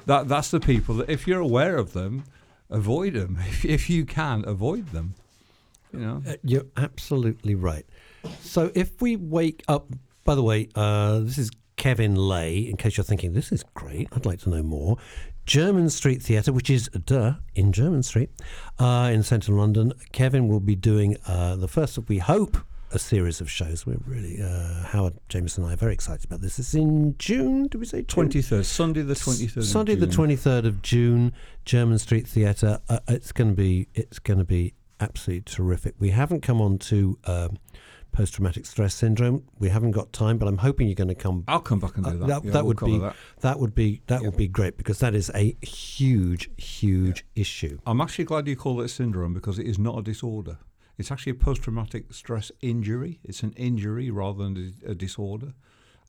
that 0.05 0.27
that's 0.27 0.51
the 0.51 0.59
people 0.59 0.95
that 0.95 1.09
if 1.09 1.27
you're 1.27 1.39
aware 1.41 1.77
of 1.77 1.93
them, 1.93 2.23
avoid 2.69 3.13
them. 3.13 3.37
If, 3.47 3.65
if 3.65 3.89
you 3.89 4.05
can, 4.05 4.43
avoid 4.47 4.87
them. 4.89 5.15
You 5.93 5.99
know. 5.99 6.23
Uh, 6.27 6.35
you're 6.43 6.67
absolutely 6.77 7.53
right. 7.55 7.85
So 8.41 8.71
if 8.75 9.01
we 9.01 9.15
wake 9.17 9.61
up, 9.67 9.89
by 10.23 10.35
the 10.35 10.43
way, 10.43 10.69
uh, 10.75 11.19
this 11.19 11.37
is 11.37 11.51
Kevin 11.77 12.15
Laye. 12.15 12.69
In 12.69 12.77
case 12.77 12.97
you're 12.97 13.03
thinking 13.03 13.33
this 13.33 13.51
is 13.51 13.63
great, 13.73 14.07
I'd 14.11 14.25
like 14.25 14.39
to 14.41 14.49
know 14.49 14.63
more. 14.63 14.97
Jermyn 15.45 15.89
Street 15.89 16.21
Theatre, 16.21 16.53
which 16.53 16.69
is 16.69 16.87
duh 16.89 17.33
in 17.55 17.71
Jermyn 17.71 18.03
Street 18.03 18.29
uh, 18.79 19.09
in 19.11 19.23
central 19.23 19.57
London. 19.57 19.93
Kevin 20.11 20.47
will 20.47 20.59
be 20.59 20.75
doing 20.75 21.17
uh, 21.27 21.55
the 21.55 21.67
first 21.67 21.97
of 21.97 22.07
we 22.07 22.19
hope 22.19 22.57
a 22.93 22.99
series 22.99 23.41
of 23.41 23.49
shows. 23.49 23.85
We're 23.85 23.97
really 24.05 24.41
uh, 24.41 24.83
Howard 24.85 25.15
Jameson 25.29 25.63
and 25.63 25.71
I 25.71 25.73
are 25.73 25.77
very 25.77 25.93
excited 25.93 26.25
about 26.25 26.41
this. 26.41 26.59
It's 26.59 26.73
in 26.73 27.15
June. 27.17 27.63
Did 27.67 27.79
we 27.79 27.85
say 27.85 27.99
June? 27.99 28.05
Twenty 28.05 28.41
third, 28.41 28.65
Sunday 28.65 29.01
the 29.01 29.15
twenty 29.15 29.47
third. 29.47 29.63
Sunday 29.63 29.95
the 29.95 30.07
twenty 30.07 30.35
third 30.35 30.65
of 30.65 30.81
June, 30.81 31.33
Jermyn 31.65 31.99
Street 31.99 32.27
Theatre. 32.27 32.79
Uh, 32.89 32.99
it's 33.07 33.31
going 33.31 33.49
to 33.49 33.55
be 33.55 33.87
it's 33.95 34.19
going 34.19 34.39
to 34.39 34.45
be 34.45 34.73
absolutely 34.99 35.41
terrific. 35.41 35.95
We 35.99 36.09
haven't 36.09 36.41
come 36.41 36.61
on 36.61 36.77
to 36.79 37.17
um, 37.25 37.57
post 38.11 38.33
traumatic 38.35 38.65
stress 38.65 38.93
syndrome. 38.93 39.43
We 39.59 39.69
haven't 39.69 39.91
got 39.91 40.11
time, 40.13 40.37
but 40.37 40.47
I'm 40.47 40.57
hoping 40.57 40.87
you're 40.87 40.95
going 40.95 41.07
to 41.07 41.15
come. 41.15 41.43
I'll 41.47 41.59
come 41.59 41.79
back 41.79 41.95
and 41.95 42.03
do 42.05 42.09
Uh, 42.11 42.13
that. 42.13 42.27
that- 42.27 42.43
Yeah, 42.45 42.51
that 42.51 42.65
we'll 42.65 42.75
would 42.79 42.85
be- 42.85 42.97
that. 42.99 43.15
That 43.41 43.59
would 43.59 43.75
be 43.75 44.01
that 44.07 44.21
Yeah. 44.21 44.27
would 44.27 44.37
be 44.37 44.47
great 44.47 44.77
because 44.77 44.99
that 44.99 45.15
is 45.15 45.31
a 45.33 45.55
huge 45.61 46.49
huge 46.57 47.25
issue. 47.35 47.79
I'm 47.85 48.01
actually 48.01 48.25
glad 48.25 48.47
you 48.47 48.55
call 48.55 48.81
it 48.81 48.85
a 48.85 48.89
syndrome 48.89 49.33
because 49.33 49.59
it 49.59 49.65
is 49.67 49.79
not 49.79 49.97
a 49.97 50.03
disorder. 50.03 50.57
It's 50.97 51.11
actually 51.11 51.31
a 51.31 51.35
post 51.35 51.63
traumatic 51.63 52.13
stress 52.13 52.51
injury. 52.61 53.19
It's 53.23 53.43
an 53.43 53.53
injury 53.53 54.11
rather 54.11 54.43
than 54.43 54.73
a, 54.85 54.91
a 54.91 54.95
disorder. 54.95 55.53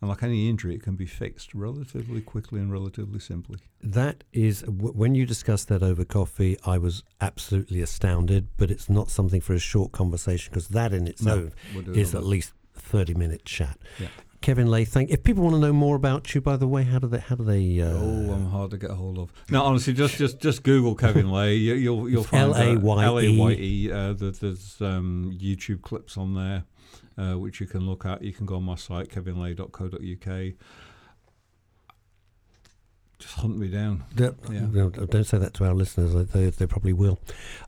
And 0.03 0.09
like 0.09 0.25
any 0.25 0.51
injury, 0.51 0.75
it 0.75 0.83
can 0.83 0.97
be 0.97 1.07
fixed 1.07 1.55
relatively 1.55 2.21
quickly 2.21 2.59
and 2.59 2.73
relatively 2.73 3.21
simply. 3.21 3.61
That 3.81 4.25
is 4.33 4.63
w- 4.63 4.93
when 4.93 5.15
you 5.15 5.25
discussed 5.25 5.69
that 5.69 5.81
over 5.81 6.05
coffee, 6.05 6.59
I 6.67 6.77
was 6.77 7.05
absolutely 7.21 7.81
astounded. 7.81 8.49
But 8.57 8.73
it's 8.73 8.91
not 8.91 9.11
something 9.11 9.41
for 9.41 9.55
a 9.55 9.61
short 9.61 9.93
conversation 9.93 10.51
because 10.51 10.69
that 10.69 10.93
in 10.93 11.07
itself 11.07 11.51
we'll 11.73 11.97
is 11.97 12.17
at 12.17 12.25
least 12.25 12.53
thirty 12.75 13.15
minute 13.15 13.45
chat. 13.45 13.79
Yeah. 14.01 14.09
Kevin 14.41 14.67
Laye, 14.67 14.85
thank. 14.85 15.09
If 15.11 15.23
people 15.23 15.45
want 15.45 15.55
to 15.55 15.61
know 15.61 15.73
more 15.73 15.95
about 15.95 16.35
you, 16.35 16.41
by 16.41 16.57
the 16.57 16.67
way, 16.67 16.83
how 16.83 16.99
do 16.99 17.07
they? 17.07 17.21
How 17.21 17.37
do 17.37 17.45
they? 17.45 17.81
Uh, 17.81 17.87
oh, 17.93 18.33
I'm 18.33 18.47
hard 18.47 18.73
to 18.73 18.77
get 18.79 18.91
a 18.91 18.95
hold 18.97 19.21
of. 19.21 19.33
No, 19.51 19.63
honestly, 19.63 19.93
just 19.93 20.17
just 20.17 20.41
just 20.41 20.65
Google 20.65 20.97
Kevin 20.97 21.31
Laye. 21.31 21.55
You, 21.55 21.75
you'll 21.75 22.09
you'll 22.11 22.25
find 22.25 22.53
uh, 22.53 22.57
L-A-Y-E. 22.57 23.05
L-A-Y-E. 23.05 23.93
Uh, 23.93 24.13
there's 24.15 24.81
um, 24.81 25.39
YouTube 25.41 25.83
clips 25.83 26.17
on 26.17 26.35
there 26.35 26.65
uh, 27.19 27.35
which 27.39 27.61
you 27.61 27.67
can 27.67 27.87
look 27.87 28.05
at. 28.07 28.23
You 28.23 28.33
can 28.33 28.47
go 28.47 28.57
on 28.57 28.65
my 28.65 28.75
site 28.77 29.09
kevinlaye.co.uk. 29.09 30.53
Just 33.19 33.35
hunt 33.35 33.57
me 33.57 33.69
down. 33.69 34.03
Don't, 34.17 34.37
Yeah. 34.51 34.67
no, 34.71 34.91
don't 34.91 35.25
say 35.25 35.39
that 35.39 35.55
to 35.55 35.65
our 35.65 35.75
listeners. 35.75 36.13
They, 36.33 36.51
they 36.51 36.67
probably 36.67 36.93
will. 36.93 37.21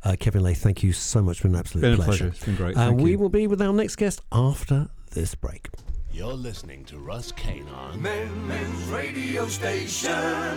Uh, 0.03 0.17
Kevin 0.19 0.43
Laye, 0.43 0.55
thank 0.55 0.83
you 0.83 0.93
so 0.93 1.23
much. 1.23 1.37
It's 1.37 1.43
been 1.43 1.53
an 1.55 1.61
absolute 1.61 1.83
Been 1.83 1.93
a 1.93 1.97
pleasure. 1.97 2.09
pleasure. 2.09 2.27
It's 2.29 2.45
been 2.45 2.57
great. 2.57 2.77
And 2.77 2.97
Thank 2.97 3.01
we 3.01 3.13
you. 3.13 3.19
will 3.19 3.29
be 3.29 3.47
with 3.47 3.63
our 3.63 3.73
next 3.73 3.95
guest 3.97 4.21
after 4.33 4.89
this 5.13 5.37
break. 5.37 5.69
You're 6.13 6.33
listening 6.33 6.85
to 6.87 6.99
Russ 6.99 7.31
Kane 7.33 7.69
on 7.69 8.03
men's 8.03 8.85
radio 8.89 9.47
station 9.47 10.57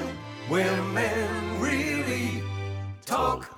where 0.50 0.82
men 0.84 1.62
really 1.62 2.42
talk. 3.06 3.56